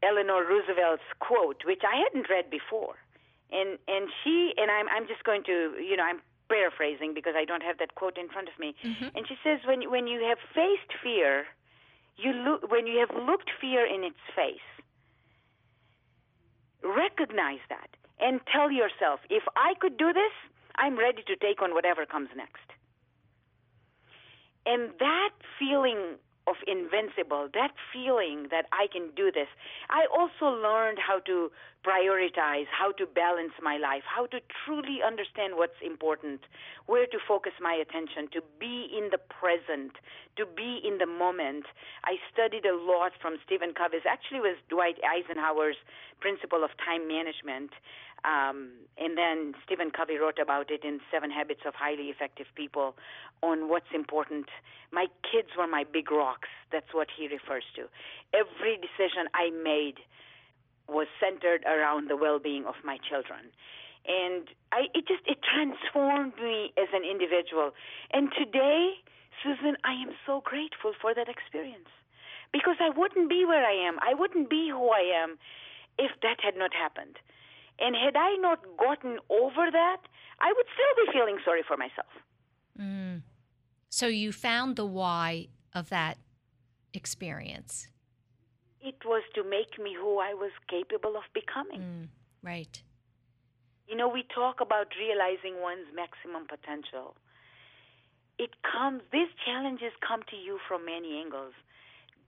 Eleanor 0.04 0.44
Roosevelt's 0.46 1.08
quote, 1.20 1.64
which 1.66 1.82
I 1.88 2.04
hadn't 2.04 2.30
read 2.30 2.50
before. 2.50 2.96
And 3.52 3.80
and 3.88 4.10
she 4.24 4.54
and 4.58 4.70
I'm 4.70 4.88
I'm 4.90 5.08
just 5.08 5.24
going 5.24 5.44
to 5.46 5.74
you 5.80 5.98
know 5.98 6.04
I'm 6.04 6.22
paraphrasing 6.50 7.14
because 7.14 7.34
I 7.38 7.46
don't 7.46 7.64
have 7.64 7.78
that 7.80 7.96
quote 7.96 8.18
in 8.18 8.30
front 8.30 8.50
of 8.50 8.60
me. 8.60 8.76
Mm-hmm. 8.84 9.16
And 9.16 9.28
she 9.28 9.36
says 9.44 9.60
when 9.66 9.90
when 9.90 10.08
you 10.08 10.22
have 10.28 10.38
faced 10.54 10.92
fear, 11.02 11.46
you 12.18 12.34
look 12.34 12.70
when 12.70 12.86
you 12.86 13.00
have 13.00 13.10
looked 13.16 13.50
fear 13.60 13.86
in 13.86 14.04
its 14.04 14.22
face, 14.36 14.70
recognize 16.84 17.64
that 17.70 17.90
and 18.20 18.42
tell 18.52 18.70
yourself, 18.70 19.22
if 19.30 19.44
I 19.56 19.74
could 19.80 19.98
do 19.98 20.12
this, 20.12 20.34
I'm 20.76 20.98
ready 20.98 21.24
to 21.24 21.36
take 21.36 21.62
on 21.62 21.74
whatever 21.74 22.06
comes 22.06 22.30
next. 22.36 22.68
And 24.66 24.92
that 25.00 25.32
feeling 25.58 26.20
of 26.50 26.56
invincible, 26.66 27.48
that 27.54 27.72
feeling 27.94 28.48
that 28.50 28.66
I 28.74 28.88
can 28.92 29.12
do 29.16 29.32
this. 29.32 29.48
I 29.90 30.08
also 30.10 30.50
learned 30.50 30.98
how 30.98 31.20
to 31.30 31.52
prioritize, 31.86 32.68
how 32.68 32.92
to 33.00 33.06
balance 33.06 33.54
my 33.62 33.78
life, 33.78 34.04
how 34.04 34.26
to 34.28 34.40
truly 34.66 35.00
understand 35.06 35.56
what's 35.56 35.80
important, 35.86 36.42
where 36.88 37.06
to 37.06 37.18
focus 37.26 37.54
my 37.62 37.74
attention, 37.74 38.28
to 38.34 38.42
be 38.60 38.90
in 38.92 39.10
the 39.12 39.22
present, 39.32 39.94
to 40.36 40.46
be 40.46 40.82
in 40.84 40.98
the 40.98 41.06
moment. 41.06 41.66
I 42.04 42.18
studied 42.34 42.66
a 42.66 42.76
lot 42.76 43.14
from 43.22 43.38
Stephen 43.46 43.74
Covey's, 43.74 44.04
actually 44.10 44.42
was 44.42 44.58
Dwight 44.68 44.98
Eisenhower's 45.06 45.78
principle 46.20 46.66
of 46.66 46.72
time 46.84 47.08
management. 47.08 47.72
Um, 48.24 48.72
and 48.98 49.18
then 49.18 49.54
Stephen 49.66 49.92
Covey 49.92 50.18
wrote 50.18 50.40
about 50.42 50.72
it 50.72 50.84
in 50.84 51.00
Seven 51.12 51.32
Habits 51.32 51.62
of 51.66 51.74
Highly 51.76 52.12
Effective 52.12 52.48
People 52.56 52.96
on 53.42 53.70
what's 53.70 53.92
important. 53.94 54.48
My 54.92 55.08
kids 55.24 55.50
were 55.58 55.68
my 55.68 55.84
big 55.84 56.12
rocks. 56.12 56.50
That's 56.72 56.94
what 56.94 57.08
he 57.16 57.28
refers 57.28 57.64
to. 57.76 57.88
Every 58.34 58.76
decision 58.76 59.32
I 59.34 59.50
made 59.52 60.00
was 60.88 61.08
centered 61.20 61.64
around 61.66 62.10
the 62.10 62.18
well-being 62.18 62.66
of 62.66 62.76
my 62.84 62.98
children. 62.98 63.54
And 64.08 64.50
I, 64.72 64.90
it 64.94 65.08
just 65.08 65.22
it 65.28 65.38
transformed 65.44 66.34
me 66.42 66.74
as 66.78 66.90
an 66.94 67.04
individual. 67.04 67.72
And 68.12 68.32
today, 68.34 68.96
Susan, 69.44 69.78
I 69.84 69.94
am 69.94 70.12
so 70.26 70.42
grateful 70.44 70.94
for 71.00 71.14
that 71.14 71.30
experience 71.30 71.90
because 72.52 72.78
I 72.82 72.90
wouldn't 72.90 73.30
be 73.30 73.46
where 73.46 73.64
I 73.66 73.74
am. 73.74 74.00
I 74.02 74.14
wouldn't 74.14 74.50
be 74.50 74.70
who 74.72 74.90
I 74.90 75.06
am 75.24 75.38
if 75.98 76.12
that 76.22 76.38
had 76.42 76.58
not 76.58 76.74
happened. 76.74 77.20
And 77.80 77.96
had 77.96 78.16
I 78.16 78.36
not 78.36 78.60
gotten 78.78 79.20
over 79.30 79.72
that, 79.72 80.02
I 80.40 80.54
would 80.56 80.66
still 80.74 81.06
be 81.06 81.12
feeling 81.14 81.38
sorry 81.46 81.64
for 81.68 81.78
myself. 81.78 82.12
Mm. 82.80 83.22
So 83.90 84.08
you 84.08 84.32
found 84.32 84.76
the 84.76 84.86
why 84.86 85.48
of 85.74 85.90
that 85.90 86.18
experience. 86.94 87.88
It 88.82 89.04
was 89.06 89.24
to 89.36 89.44
make 89.44 89.82
me 89.82 89.96
who 89.98 90.20
I 90.20 90.34
was 90.34 90.52
capable 90.70 91.16
of 91.16 91.24
becoming. 91.34 91.82
Mm. 91.82 92.08
Right. 92.42 92.82
You 93.88 93.96
know, 93.96 94.08
we 94.08 94.24
talk 94.34 94.62
about 94.62 94.88
realizing 95.00 95.62
one's 95.62 95.88
maximum 95.96 96.48
potential. 96.48 97.16
It 98.38 98.52
comes, 98.64 99.02
these 99.12 99.28
challenges 99.46 99.92
come 100.06 100.22
to 100.30 100.36
you 100.36 100.60
from 100.68 100.86
many 100.86 101.20
angles. 101.20 101.54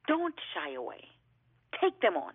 Don't 0.08 0.36
shy 0.54 0.74
away. 0.74 1.08
Take 1.80 2.02
them 2.02 2.18
on 2.18 2.34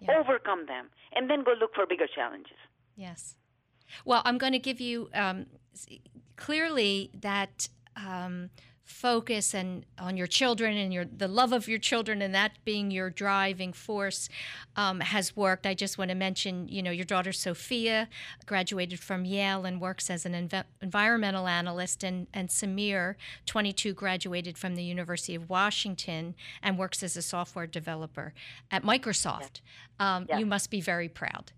yeah. 0.00 0.18
overcome 0.18 0.66
them, 0.66 0.90
and 1.14 1.30
then 1.30 1.44
go 1.44 1.54
look 1.58 1.74
for 1.74 1.86
bigger 1.86 2.06
challenges. 2.06 2.56
Yes. 2.96 3.36
Well, 4.04 4.22
I'm 4.24 4.38
going 4.38 4.52
to 4.52 4.58
give 4.58 4.80
you 4.80 5.08
um, 5.14 5.46
clearly 6.36 7.10
that 7.20 7.68
um, 7.96 8.50
focus 8.86 9.52
and 9.52 9.84
on 9.98 10.16
your 10.16 10.28
children 10.28 10.76
and 10.76 10.94
your 10.94 11.04
the 11.04 11.26
love 11.26 11.52
of 11.52 11.66
your 11.66 11.78
children 11.78 12.22
and 12.22 12.32
that 12.34 12.52
being 12.64 12.92
your 12.92 13.10
driving 13.10 13.72
force 13.72 14.28
um, 14.76 15.00
has 15.00 15.36
worked. 15.36 15.66
I 15.66 15.74
just 15.74 15.98
want 15.98 16.10
to 16.10 16.14
mention, 16.14 16.68
you 16.68 16.82
know, 16.82 16.92
your 16.92 17.04
daughter 17.04 17.32
Sophia 17.32 18.08
graduated 18.46 19.00
from 19.00 19.24
Yale 19.24 19.64
and 19.64 19.80
works 19.80 20.08
as 20.08 20.24
an 20.24 20.32
env- 20.32 20.64
environmental 20.80 21.48
analyst, 21.48 22.04
and 22.04 22.28
and 22.32 22.48
Samir, 22.48 23.16
22, 23.46 23.92
graduated 23.92 24.56
from 24.56 24.76
the 24.76 24.84
University 24.84 25.34
of 25.34 25.50
Washington 25.50 26.36
and 26.62 26.78
works 26.78 27.02
as 27.02 27.16
a 27.16 27.22
software 27.22 27.66
developer 27.66 28.32
at 28.70 28.84
Microsoft. 28.84 29.60
Yeah. 29.98 30.16
Um, 30.16 30.26
yeah. 30.28 30.38
You 30.38 30.46
must 30.46 30.70
be 30.70 30.80
very 30.80 31.08
proud. 31.08 31.50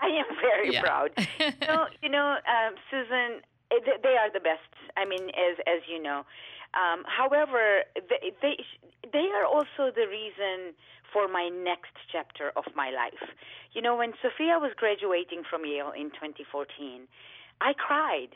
I 0.00 0.06
am 0.06 0.36
very 0.40 0.72
yeah. 0.72 0.82
proud. 0.82 1.10
so, 1.66 1.86
you 2.02 2.08
know, 2.08 2.36
um, 2.46 2.74
Susan, 2.88 3.40
they 3.70 4.16
are 4.16 4.30
the 4.32 4.40
best. 4.40 4.60
I 4.96 5.04
mean, 5.04 5.28
as 5.30 5.58
as 5.66 5.82
you 5.88 6.00
know. 6.00 6.24
Um, 6.74 7.04
however, 7.06 7.84
they, 7.94 8.32
they 8.40 8.56
they 9.12 9.28
are 9.36 9.44
also 9.44 9.92
the 9.94 10.08
reason 10.08 10.72
for 11.12 11.28
my 11.28 11.48
next 11.48 11.92
chapter 12.10 12.52
of 12.56 12.64
my 12.74 12.90
life. 12.90 13.28
You 13.72 13.82
know, 13.82 13.96
when 13.96 14.14
Sophia 14.22 14.58
was 14.58 14.72
graduating 14.76 15.42
from 15.48 15.66
Yale 15.66 15.92
in 15.92 16.08
2014, 16.16 17.06
I 17.60 17.74
cried, 17.76 18.32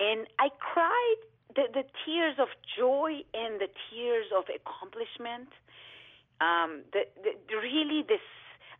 and 0.00 0.26
I 0.38 0.48
cried 0.58 1.20
the, 1.54 1.68
the 1.72 1.84
tears 2.04 2.36
of 2.40 2.48
joy 2.76 3.20
and 3.34 3.60
the 3.60 3.68
tears 3.90 4.26
of 4.32 4.44
accomplishment. 4.48 5.52
Um, 6.40 6.84
the, 6.92 7.04
the, 7.20 7.32
really, 7.56 8.04
this 8.08 8.24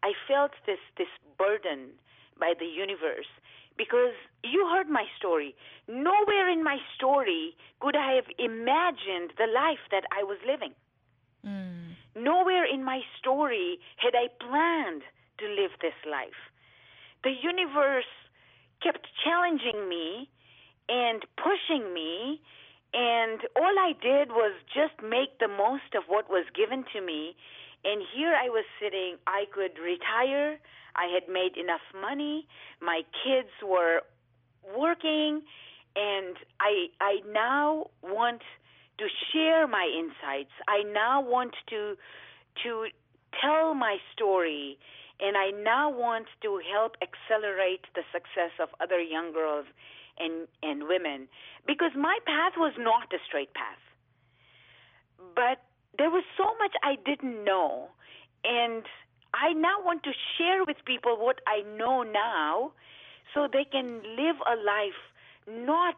I 0.03 0.13
felt 0.29 0.53
this 0.65 0.81
this 0.97 1.13
burden 1.37 1.97
by 2.39 2.55
the 2.59 2.67
universe 2.67 3.29
because 3.77 4.15
you 4.43 4.69
heard 4.73 4.89
my 4.89 5.05
story. 5.19 5.55
Nowhere 5.89 6.49
in 6.49 6.63
my 6.63 6.79
story 6.95 7.55
could 7.81 7.97
I 7.97 8.13
have 8.13 8.27
imagined 8.39 9.33
the 9.37 9.47
life 9.53 9.85
that 9.91 10.05
I 10.11 10.23
was 10.23 10.39
living. 10.47 10.73
Mm. 11.47 11.95
Nowhere 12.15 12.65
in 12.65 12.85
my 12.85 13.01
story 13.19 13.79
had 13.97 14.15
I 14.15 14.29
planned 14.41 15.03
to 15.39 15.47
live 15.47 15.73
this 15.81 15.99
life. 16.11 16.41
The 17.23 17.33
universe 17.43 18.09
kept 18.83 19.07
challenging 19.25 19.89
me 19.89 20.29
and 20.89 21.25
pushing 21.37 21.93
me, 21.93 22.41
and 22.95 23.41
all 23.57 23.75
I 23.79 23.93
did 24.01 24.31
was 24.31 24.55
just 24.73 25.03
make 25.03 25.39
the 25.39 25.49
most 25.49 25.95
of 25.95 26.05
what 26.09 26.31
was 26.31 26.47
given 26.55 26.85
to 26.95 27.01
me. 27.01 27.37
And 27.85 28.03
here 28.15 28.35
I 28.35 28.49
was 28.49 28.65
sitting, 28.81 29.17
I 29.27 29.45
could 29.53 29.79
retire, 29.79 30.59
I 30.97 31.07
had 31.13 31.33
made 31.33 31.57
enough 31.57 31.85
money. 32.01 32.47
My 32.81 33.03
kids 33.25 33.51
were 33.63 34.01
working, 34.77 35.43
and 35.95 36.37
I 36.61 36.89
I 37.01 37.21
now 37.31 37.91
want 38.03 38.43
to 38.99 39.07
share 39.33 39.67
my 39.67 39.87
insights. 39.87 40.53
I 40.69 40.83
now 40.83 41.21
want 41.21 41.55
to 41.71 41.97
to 42.65 42.87
tell 43.41 43.75
my 43.75 43.99
story, 44.13 44.79
and 45.21 45.37
I 45.37 45.51
now 45.51 45.91
want 45.91 46.27
to 46.43 46.61
help 46.73 46.97
accelerate 47.03 47.85
the 47.95 48.03
success 48.13 48.53
of 48.61 48.69
other 48.81 49.01
young 49.01 49.33
girls 49.33 49.67
and 50.19 50.49
and 50.63 50.89
women 50.89 51.29
because 51.67 51.93
my 51.95 52.19
path 52.27 52.55
was 52.57 52.73
not 52.79 53.13
a 53.13 53.19
straight 53.29 53.53
path. 53.55 53.83
But 55.35 55.63
there 55.99 56.11
was 56.11 56.25
so 56.37 56.45
much 56.59 56.73
I 56.83 56.97
didn't 57.05 57.45
know, 57.45 57.89
and 58.45 58.85
I 59.37 59.53
now 59.53 59.83
want 59.85 60.03
to 60.05 60.13
share 60.39 60.65
with 60.65 60.77
people 60.87 61.17
what 61.19 61.41
I 61.47 61.63
know 61.77 62.03
now 62.03 62.73
so 63.35 63.49
they 63.53 63.65
can 63.65 64.01
live 64.17 64.37
a 64.47 64.57
life 64.57 65.01
not 65.47 65.97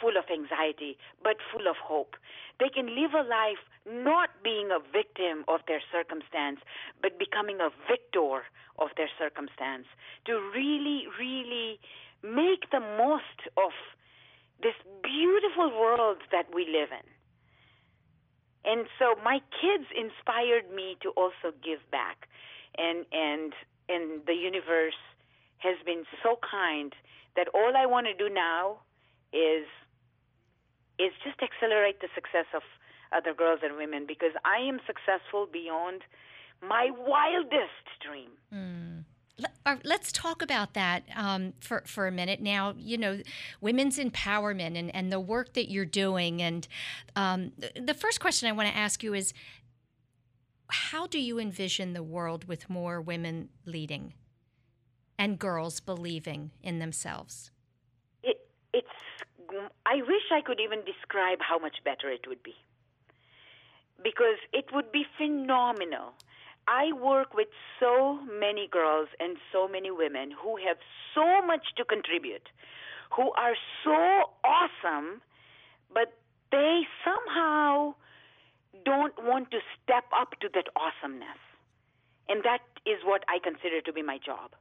full 0.00 0.16
of 0.16 0.24
anxiety, 0.32 0.96
but 1.22 1.36
full 1.52 1.68
of 1.68 1.76
hope. 1.76 2.16
They 2.58 2.68
can 2.68 2.86
live 2.96 3.12
a 3.14 3.22
life 3.22 3.62
not 3.86 4.30
being 4.42 4.70
a 4.70 4.80
victim 4.80 5.44
of 5.48 5.60
their 5.68 5.82
circumstance, 5.92 6.60
but 7.00 7.18
becoming 7.18 7.60
a 7.60 7.70
victor 7.88 8.42
of 8.78 8.88
their 8.96 9.10
circumstance. 9.18 9.86
To 10.26 10.40
really, 10.54 11.06
really 11.18 11.78
make 12.22 12.70
the 12.70 12.80
most 12.80 13.50
of 13.56 13.70
this 14.62 14.74
beautiful 15.02 15.70
world 15.70 16.18
that 16.30 16.46
we 16.54 16.66
live 16.66 16.90
in. 16.90 17.06
And 18.64 18.86
so 18.98 19.14
my 19.22 19.40
kids 19.60 19.90
inspired 19.90 20.70
me 20.72 20.96
to 21.02 21.10
also 21.10 21.50
give 21.62 21.82
back 21.90 22.28
and 22.78 23.04
and 23.12 23.52
and 23.88 24.22
the 24.26 24.34
universe 24.34 24.98
has 25.58 25.76
been 25.84 26.04
so 26.22 26.38
kind 26.42 26.92
that 27.36 27.48
all 27.54 27.76
I 27.76 27.86
want 27.86 28.06
to 28.06 28.14
do 28.14 28.32
now 28.32 28.78
is 29.32 29.66
is 30.98 31.12
just 31.24 31.40
accelerate 31.42 32.00
the 32.00 32.08
success 32.14 32.46
of 32.54 32.62
other 33.12 33.34
girls 33.34 33.60
and 33.62 33.76
women 33.76 34.04
because 34.06 34.32
I 34.44 34.58
am 34.58 34.80
successful 34.86 35.46
beyond 35.50 36.02
my 36.66 36.90
wildest 36.96 37.86
dream. 38.00 38.30
Mm. 38.52 39.04
Let's 39.84 40.12
talk 40.12 40.42
about 40.42 40.74
that 40.74 41.02
um, 41.16 41.54
for 41.58 41.82
for 41.86 42.06
a 42.06 42.12
minute 42.12 42.40
now. 42.40 42.74
You 42.78 42.98
know, 42.98 43.20
women's 43.60 43.98
empowerment 43.98 44.78
and, 44.78 44.94
and 44.94 45.10
the 45.10 45.18
work 45.18 45.54
that 45.54 45.70
you're 45.70 45.86
doing. 45.86 46.42
And 46.42 46.68
um, 47.16 47.52
the 47.80 47.94
first 47.94 48.20
question 48.20 48.48
I 48.48 48.52
want 48.52 48.68
to 48.68 48.76
ask 48.76 49.02
you 49.02 49.14
is, 49.14 49.32
how 50.72 51.06
do 51.06 51.18
you 51.18 51.38
envision 51.38 51.92
the 51.92 52.02
world 52.02 52.46
with 52.46 52.70
more 52.70 53.00
women 53.00 53.50
leading 53.64 54.14
and 55.18 55.38
girls 55.38 55.80
believing 55.80 56.50
in 56.62 56.78
themselves? 56.78 57.50
It, 58.22 58.48
it's. 58.72 58.88
I 59.84 59.96
wish 59.96 60.22
I 60.32 60.40
could 60.40 60.60
even 60.60 60.80
describe 60.84 61.38
how 61.40 61.58
much 61.58 61.76
better 61.84 62.08
it 62.10 62.26
would 62.26 62.42
be, 62.42 62.54
because 64.02 64.38
it 64.52 64.66
would 64.72 64.90
be 64.90 65.04
phenomenal. 65.18 66.14
I 66.66 66.92
work 66.92 67.34
with 67.34 67.48
so 67.78 68.20
many 68.38 68.66
girls 68.70 69.08
and 69.20 69.36
so 69.52 69.68
many 69.68 69.90
women 69.90 70.30
who 70.30 70.56
have 70.56 70.78
so 71.14 71.44
much 71.46 71.74
to 71.76 71.84
contribute, 71.84 72.48
who 73.14 73.32
are 73.32 73.54
so 73.84 74.30
awesome, 74.42 75.20
but 75.92 76.14
they 76.50 76.82
somehow 77.04 77.94
don't 78.84 79.14
want 79.22 79.50
to 79.50 79.58
step 79.82 80.04
up 80.18 80.38
to 80.40 80.48
that 80.54 80.68
awesomeness. 80.76 81.38
And 82.28 82.42
that 82.44 82.60
is 82.86 82.98
what 83.04 83.24
I 83.28 83.38
consider 83.42 83.80
to 83.82 83.92
be 83.92 84.02
my 84.02 84.18
job 84.18 84.52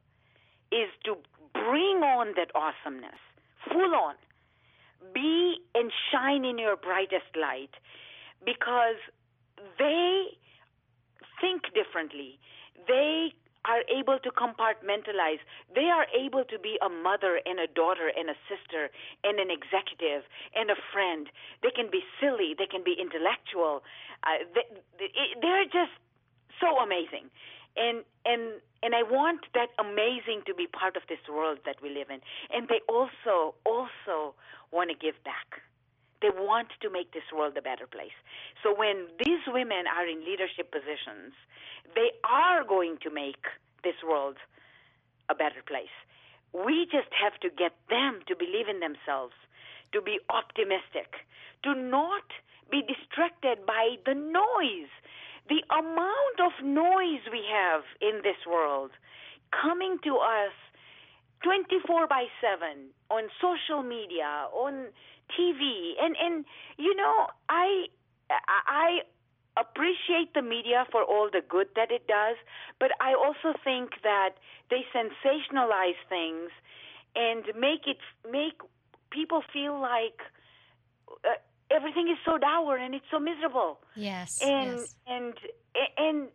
is 0.71 0.89
to 1.05 1.15
bring 1.53 2.01
on 2.03 2.33
that 2.35 2.51
awesomeness 2.55 3.19
full 3.69 3.93
on. 3.95 4.15
Be 5.13 5.57
and 5.75 5.91
shine 6.11 6.45
in 6.45 6.57
your 6.57 6.75
brightest 6.75 7.35
light 7.39 7.71
because 8.45 8.97
they 9.77 10.25
think 11.39 11.63
differently. 11.73 12.39
They 12.87 13.33
are 13.65 13.83
able 13.89 14.17
to 14.19 14.29
compartmentalize. 14.31 15.39
They 15.73 15.89
are 15.89 16.07
able 16.17 16.43
to 16.45 16.57
be 16.57 16.77
a 16.81 16.89
mother 16.89 17.39
and 17.45 17.59
a 17.59 17.67
daughter 17.67 18.09
and 18.09 18.29
a 18.29 18.37
sister 18.49 18.89
and 19.23 19.39
an 19.39 19.49
executive 19.51 20.25
and 20.55 20.71
a 20.71 20.79
friend. 20.91 21.29
They 21.61 21.69
can 21.69 21.89
be 21.91 22.01
silly. 22.19 22.55
They 22.57 22.65
can 22.65 22.83
be 22.83 22.95
intellectual. 22.99 23.83
Uh, 24.23 24.45
they, 24.53 24.65
they're 25.41 25.65
just 25.65 25.93
so 26.59 26.77
amazing. 26.79 27.29
And 27.77 28.03
and 28.25 28.59
and 28.83 28.95
I 28.95 29.03
want 29.03 29.45
that 29.53 29.69
amazing 29.79 30.41
to 30.47 30.53
be 30.53 30.67
part 30.67 30.97
of 30.97 31.03
this 31.07 31.21
world 31.29 31.59
that 31.65 31.77
we 31.81 31.89
live 31.89 32.09
in. 32.09 32.19
And 32.51 32.67
they 32.67 32.81
also 32.89 33.55
also 33.65 34.35
want 34.71 34.89
to 34.89 34.97
give 34.97 35.15
back. 35.23 35.61
They 36.21 36.29
want 36.29 36.69
to 36.81 36.89
make 36.89 37.13
this 37.13 37.25
world 37.35 37.57
a 37.57 37.61
better 37.61 37.87
place. 37.87 38.15
So 38.63 38.73
when 38.75 39.07
these 39.25 39.41
women 39.47 39.89
are 39.89 40.05
in 40.07 40.23
leadership 40.23 40.71
positions, 40.71 41.33
they 41.95 42.11
are 42.23 42.63
going 42.63 42.97
to 43.01 43.09
make 43.09 43.41
this 43.83 43.97
world 44.05 44.37
a 45.29 45.35
better 45.35 45.65
place. 45.65 45.93
We 46.53 46.85
just 46.91 47.09
have 47.15 47.39
to 47.41 47.49
get 47.49 47.73
them 47.89 48.21
to 48.27 48.35
believe 48.35 48.67
in 48.69 48.79
themselves, 48.79 49.33
to 49.93 50.01
be 50.01 50.19
optimistic, 50.29 51.25
to 51.63 51.73
not 51.73 52.27
be 52.69 52.83
distracted 52.83 53.65
by 53.65 53.95
the 54.05 54.13
noise. 54.13 54.91
The 55.49 55.63
amount 55.73 56.37
of 56.39 56.53
noise 56.63 57.25
we 57.31 57.43
have 57.49 57.81
in 57.99 58.21
this 58.23 58.39
world 58.45 58.91
coming 59.51 59.97
to 60.03 60.17
us 60.17 60.53
24 61.43 62.07
by 62.07 62.25
7 62.39 62.93
on 63.09 63.23
social 63.41 63.83
media, 63.83 64.47
on 64.53 64.87
TV. 65.37 65.93
And 66.01 66.15
and 66.19 66.45
you 66.77 66.95
know, 66.95 67.27
I 67.49 67.85
I 68.29 69.01
appreciate 69.57 70.33
the 70.33 70.41
media 70.41 70.85
for 70.91 71.03
all 71.03 71.29
the 71.31 71.41
good 71.47 71.67
that 71.75 71.91
it 71.91 72.07
does, 72.07 72.37
but 72.79 72.91
I 73.01 73.13
also 73.13 73.57
think 73.63 73.91
that 74.03 74.35
they 74.69 74.85
sensationalize 74.95 75.99
things 76.07 76.49
and 77.15 77.43
make 77.59 77.87
it 77.87 77.97
make 78.29 78.61
people 79.11 79.43
feel 79.51 79.79
like 79.79 80.21
uh, 81.25 81.35
everything 81.69 82.07
is 82.09 82.17
so 82.25 82.37
dour 82.37 82.77
and 82.77 82.95
it's 82.95 83.05
so 83.11 83.19
miserable. 83.19 83.79
Yes. 83.95 84.41
And 84.41 84.77
yes. 84.77 84.95
and 85.07 85.33
and 85.97 86.27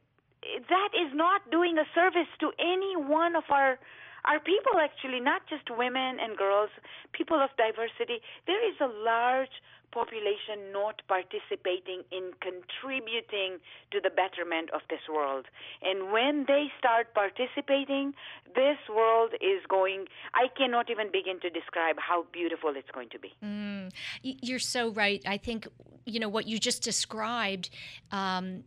that 0.68 0.90
is 0.94 1.12
not 1.14 1.50
doing 1.50 1.78
a 1.78 1.84
service 1.94 2.28
to 2.40 2.52
any 2.58 2.96
one 2.96 3.34
of 3.34 3.44
our 3.50 3.78
are 4.26 4.40
people 4.40 4.78
actually 4.80 5.20
not 5.20 5.42
just 5.48 5.70
women 5.70 6.18
and 6.20 6.36
girls, 6.36 6.70
people 7.12 7.40
of 7.40 7.50
diversity. 7.56 8.20
There 8.46 8.62
is 8.68 8.76
a 8.80 8.86
large 8.86 9.54
population 9.92 10.72
not 10.72 11.00
participating 11.08 12.02
in 12.10 12.32
contributing 12.40 13.58
to 13.90 14.00
the 14.02 14.10
betterment 14.10 14.68
of 14.74 14.82
this 14.90 15.00
world. 15.08 15.46
And 15.82 16.12
when 16.12 16.44
they 16.46 16.66
start 16.78 17.14
participating, 17.14 18.12
this 18.54 18.76
world 18.94 19.32
is 19.40 19.62
going, 19.68 20.06
I 20.34 20.48
cannot 20.56 20.90
even 20.90 21.10
begin 21.10 21.40
to 21.40 21.50
describe 21.50 21.96
how 21.98 22.26
beautiful 22.32 22.74
it's 22.76 22.90
going 22.90 23.08
to 23.10 23.18
be. 23.18 23.32
Mm, 23.42 23.92
you're 24.22 24.58
so 24.58 24.90
right. 24.90 25.22
I 25.26 25.38
think, 25.38 25.66
you 26.04 26.20
know, 26.20 26.28
what 26.28 26.46
you 26.46 26.58
just 26.58 26.82
described, 26.82 27.70
um, 28.10 28.64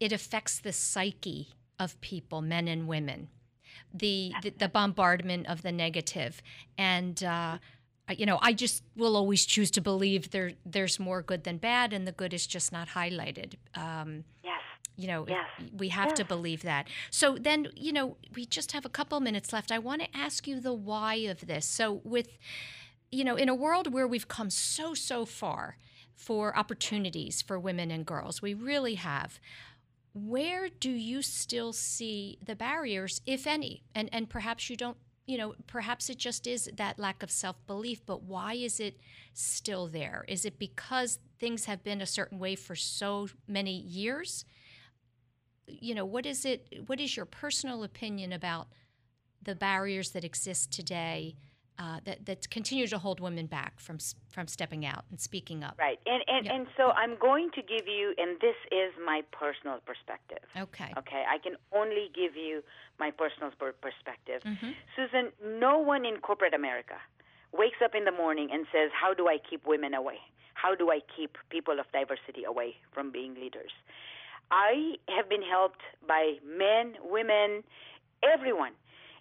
it 0.00 0.12
affects 0.12 0.58
the 0.60 0.72
psyche 0.72 1.48
of 1.78 2.00
people, 2.00 2.40
men 2.42 2.66
and 2.66 2.88
women. 2.88 3.28
The, 3.94 4.32
the, 4.42 4.50
the 4.50 4.68
bombardment 4.68 5.46
of 5.46 5.62
the 5.62 5.72
negative 5.72 6.42
and 6.76 7.22
uh, 7.24 7.58
you 8.16 8.26
know, 8.26 8.38
I 8.40 8.52
just 8.52 8.82
will 8.96 9.16
always 9.16 9.44
choose 9.44 9.70
to 9.72 9.80
believe 9.80 10.30
there 10.30 10.52
there's 10.64 10.98
more 10.98 11.22
good 11.22 11.44
than 11.44 11.58
bad, 11.58 11.92
and 11.92 12.06
the 12.06 12.12
good 12.12 12.32
is 12.32 12.46
just 12.46 12.72
not 12.72 12.88
highlighted. 12.88 13.54
Um, 13.74 14.24
yes. 14.42 14.60
You 14.96 15.06
know, 15.06 15.26
yes. 15.28 15.46
we 15.76 15.90
have 15.90 16.08
yes. 16.08 16.16
to 16.18 16.24
believe 16.24 16.62
that. 16.62 16.88
So 17.10 17.36
then, 17.38 17.68
you 17.76 17.92
know, 17.92 18.16
we 18.34 18.46
just 18.46 18.72
have 18.72 18.84
a 18.84 18.88
couple 18.88 19.20
minutes 19.20 19.52
left. 19.52 19.70
I 19.70 19.78
want 19.78 20.02
to 20.02 20.08
ask 20.16 20.48
you 20.48 20.58
the 20.58 20.72
why 20.72 21.14
of 21.14 21.46
this. 21.46 21.66
So, 21.66 22.00
with, 22.02 22.36
you 23.12 23.22
know, 23.22 23.36
in 23.36 23.48
a 23.48 23.54
world 23.54 23.92
where 23.92 24.08
we've 24.08 24.26
come 24.26 24.50
so, 24.50 24.94
so 24.94 25.24
far 25.24 25.76
for 26.16 26.56
opportunities 26.58 27.42
for 27.42 27.60
women 27.60 27.92
and 27.92 28.04
girls, 28.04 28.42
we 28.42 28.54
really 28.54 28.96
have 28.96 29.38
where 30.12 30.68
do 30.68 30.90
you 30.90 31.22
still 31.22 31.72
see 31.72 32.38
the 32.44 32.56
barriers, 32.56 33.20
if 33.26 33.46
any? 33.46 33.82
And 33.94 34.08
and 34.12 34.28
perhaps 34.28 34.70
you 34.70 34.76
don't 34.76 34.96
you 35.28 35.36
know, 35.36 35.54
perhaps 35.66 36.08
it 36.08 36.16
just 36.16 36.46
is 36.46 36.70
that 36.76 36.98
lack 36.98 37.22
of 37.22 37.30
self 37.30 37.64
belief, 37.66 38.04
but 38.06 38.22
why 38.22 38.54
is 38.54 38.80
it 38.80 38.98
still 39.34 39.86
there? 39.86 40.24
Is 40.26 40.46
it 40.46 40.58
because 40.58 41.18
things 41.38 41.66
have 41.66 41.84
been 41.84 42.00
a 42.00 42.06
certain 42.06 42.38
way 42.38 42.54
for 42.56 42.74
so 42.74 43.28
many 43.46 43.78
years? 43.78 44.46
You 45.66 45.94
know, 45.94 46.06
what 46.06 46.24
is 46.24 46.46
it? 46.46 46.82
What 46.86 46.98
is 46.98 47.14
your 47.14 47.26
personal 47.26 47.84
opinion 47.84 48.32
about 48.32 48.68
the 49.42 49.54
barriers 49.54 50.10
that 50.10 50.24
exist 50.24 50.72
today 50.72 51.36
uh, 51.78 52.00
that 52.04 52.26
that 52.26 52.50
continue 52.50 52.86
to 52.88 52.98
hold 52.98 53.20
women 53.20 53.46
back 53.46 53.78
from 53.80 53.98
from 54.30 54.46
stepping 54.48 54.84
out 54.84 55.04
and 55.10 55.20
speaking 55.20 55.62
up. 55.62 55.76
Right, 55.78 55.98
and 56.06 56.22
and, 56.26 56.46
and 56.46 56.66
so 56.76 56.90
I'm 56.90 57.16
going 57.18 57.50
to 57.54 57.62
give 57.62 57.86
you, 57.86 58.14
and 58.18 58.38
this 58.40 58.56
is 58.72 58.92
my 59.04 59.22
personal 59.30 59.78
perspective. 59.86 60.42
Okay. 60.56 60.92
Okay, 60.98 61.24
I 61.28 61.38
can 61.38 61.54
only 61.72 62.10
give 62.14 62.36
you 62.36 62.62
my 62.98 63.10
personal 63.10 63.50
perspective. 63.80 64.42
Mm-hmm. 64.44 64.70
Susan, 64.96 65.32
no 65.60 65.78
one 65.78 66.04
in 66.04 66.16
corporate 66.18 66.54
America 66.54 66.96
wakes 67.52 67.78
up 67.82 67.94
in 67.94 68.04
the 68.04 68.12
morning 68.12 68.48
and 68.52 68.66
says, 68.72 68.90
"How 68.92 69.14
do 69.14 69.28
I 69.28 69.38
keep 69.38 69.66
women 69.66 69.94
away? 69.94 70.18
How 70.54 70.74
do 70.74 70.90
I 70.90 71.00
keep 71.16 71.38
people 71.48 71.78
of 71.78 71.86
diversity 71.92 72.44
away 72.44 72.74
from 72.92 73.12
being 73.12 73.34
leaders?" 73.34 73.70
I 74.50 74.94
have 75.14 75.28
been 75.28 75.42
helped 75.42 75.82
by 76.06 76.36
men, 76.42 76.94
women, 77.04 77.62
everyone 78.22 78.72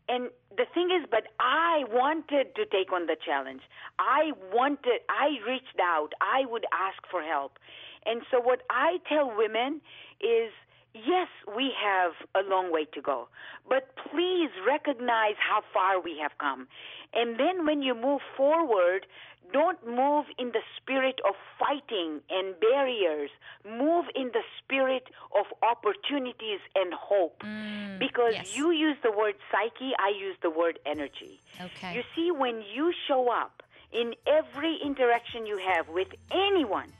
and 0.09 0.29
the 0.55 0.65
thing 0.73 0.89
is, 0.91 1.07
but 1.09 1.27
I 1.39 1.83
wanted 1.91 2.55
to 2.55 2.65
take 2.65 2.91
on 2.91 3.07
the 3.07 3.15
challenge. 3.23 3.61
I 3.99 4.31
wanted, 4.53 5.01
I 5.09 5.37
reached 5.47 5.79
out, 5.81 6.09
I 6.21 6.45
would 6.45 6.65
ask 6.73 6.97
for 7.11 7.21
help. 7.21 7.59
And 8.05 8.21
so, 8.31 8.39
what 8.39 8.61
I 8.69 8.97
tell 9.07 9.31
women 9.35 9.81
is 10.21 10.51
yes, 10.93 11.27
we 11.55 11.71
have 11.77 12.13
a 12.33 12.47
long 12.47 12.71
way 12.71 12.85
to 12.93 13.01
go, 13.01 13.27
but 13.69 13.93
please 14.09 14.49
recognize 14.65 15.35
how 15.37 15.61
far 15.73 16.01
we 16.01 16.17
have 16.21 16.31
come. 16.39 16.67
And 17.13 17.39
then, 17.39 17.65
when 17.65 17.81
you 17.81 17.93
move 17.93 18.21
forward, 18.35 19.05
don't 19.51 19.85
move 19.85 20.25
in 20.37 20.51
the 20.51 20.61
spirit 20.75 21.19
of 21.27 21.35
fighting 21.59 22.21
and 22.29 22.55
barriers. 22.59 23.29
Move 23.65 24.05
in 24.15 24.31
the 24.33 24.43
spirit 24.59 25.07
of 25.35 25.45
opportunities 25.61 26.59
and 26.75 26.93
hope. 26.93 27.39
Mm, 27.43 27.99
because 27.99 28.33
yes. 28.33 28.55
you 28.55 28.71
use 28.71 28.97
the 29.03 29.11
word 29.11 29.35
psyche, 29.51 29.93
I 29.99 30.09
use 30.09 30.35
the 30.41 30.49
word 30.49 30.79
energy. 30.85 31.41
Okay. 31.61 31.95
You 31.95 32.03
see, 32.15 32.31
when 32.31 32.63
you 32.73 32.93
show 33.07 33.31
up 33.31 33.63
in 33.91 34.13
every 34.25 34.77
interaction 34.83 35.45
you 35.45 35.57
have 35.57 35.87
with 35.89 36.09
anyone, 36.31 36.91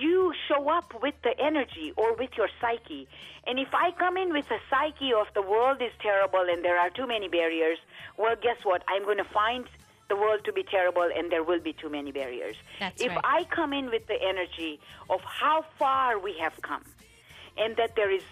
you 0.00 0.32
show 0.48 0.68
up 0.68 0.92
with 1.02 1.14
the 1.22 1.38
energy 1.38 1.92
or 1.96 2.14
with 2.14 2.30
your 2.36 2.48
psyche. 2.60 3.08
And 3.46 3.58
if 3.58 3.68
I 3.72 3.90
come 3.92 4.16
in 4.16 4.32
with 4.32 4.50
a 4.50 4.58
psyche 4.68 5.12
of 5.12 5.26
the 5.34 5.42
world 5.42 5.80
is 5.80 5.92
terrible 6.00 6.44
and 6.48 6.64
there 6.64 6.78
are 6.78 6.90
too 6.90 7.06
many 7.06 7.28
barriers, 7.28 7.78
well, 8.16 8.36
guess 8.40 8.56
what? 8.64 8.82
I'm 8.88 9.04
going 9.04 9.18
to 9.18 9.24
find 9.24 9.64
the 10.10 10.16
world 10.16 10.40
to 10.44 10.52
be 10.52 10.62
terrible 10.62 11.08
and 11.16 11.32
there 11.32 11.42
will 11.42 11.60
be 11.60 11.72
too 11.72 11.88
many 11.88 12.12
barriers. 12.12 12.56
That's 12.78 13.00
if 13.00 13.08
right. 13.08 13.20
I 13.24 13.44
come 13.44 13.72
in 13.72 13.86
with 13.86 14.06
the 14.06 14.18
energy 14.32 14.78
of 15.08 15.20
how 15.22 15.64
far 15.78 16.18
we 16.18 16.34
have 16.38 16.60
come 16.60 16.84
and 17.56 17.76
that 17.76 17.96
there 17.96 18.10
is, 18.10 18.22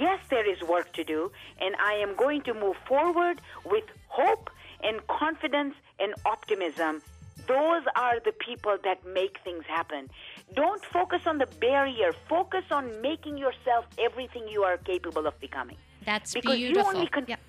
yes, 0.00 0.18
there 0.30 0.48
is 0.50 0.60
work 0.62 0.92
to 0.94 1.04
do, 1.04 1.30
and 1.60 1.76
I 1.76 1.94
am 1.94 2.16
going 2.16 2.42
to 2.42 2.54
move 2.54 2.76
forward 2.88 3.40
with 3.64 3.84
hope 4.08 4.50
and 4.82 5.06
confidence 5.06 5.74
and 6.00 6.14
optimism. 6.24 7.02
Those 7.46 7.82
are 7.94 8.18
the 8.24 8.32
people 8.32 8.76
that 8.82 9.06
make 9.06 9.36
things 9.44 9.64
happen. 9.68 10.08
Don't 10.54 10.82
focus 10.86 11.22
on 11.26 11.38
the 11.38 11.46
barrier. 11.60 12.12
Focus 12.28 12.64
on 12.70 13.00
making 13.02 13.38
yourself 13.38 13.84
everything 13.98 14.48
you 14.48 14.62
are 14.64 14.78
capable 14.78 15.26
of 15.26 15.38
becoming. 15.38 15.76
That's 16.04 16.34
because 16.34 16.56
beautiful. 16.56 16.92
you 16.92 16.96
only 16.98 17.08
can. 17.08 17.24
Yep. 17.28 17.40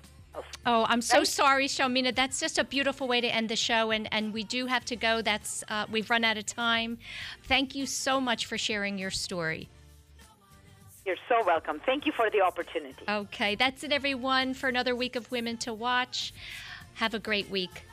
Oh, 0.66 0.84
I'm 0.88 1.00
so 1.02 1.18
Right? 1.18 1.26
sorry, 1.26 1.66
Shelmina. 1.66 2.14
That's 2.14 2.40
just 2.40 2.58
a 2.58 2.64
beautiful 2.64 3.08
way 3.08 3.20
to 3.20 3.28
end 3.28 3.48
the 3.48 3.56
show, 3.56 3.90
and, 3.90 4.08
and 4.12 4.32
we 4.32 4.44
do 4.44 4.66
have 4.66 4.84
to 4.86 4.96
go. 4.96 5.22
That's 5.22 5.64
uh, 5.68 5.86
we've 5.90 6.10
run 6.10 6.24
out 6.24 6.36
of 6.36 6.46
time. 6.46 6.98
Thank 7.44 7.74
you 7.74 7.86
so 7.86 8.20
much 8.20 8.46
for 8.46 8.58
sharing 8.58 8.98
your 8.98 9.10
story. 9.10 9.68
You're 11.06 11.16
so 11.28 11.42
welcome. 11.46 11.80
Thank 11.86 12.04
you 12.04 12.12
for 12.12 12.28
the 12.30 12.42
opportunity. 12.42 13.02
Okay, 13.08 13.54
that's 13.54 13.82
it, 13.82 13.92
everyone, 13.92 14.52
for 14.52 14.68
another 14.68 14.94
week 14.94 15.16
of 15.16 15.30
Women 15.30 15.56
to 15.58 15.72
Watch. 15.72 16.34
Have 16.94 17.14
a 17.14 17.18
great 17.18 17.48
week. 17.48 17.84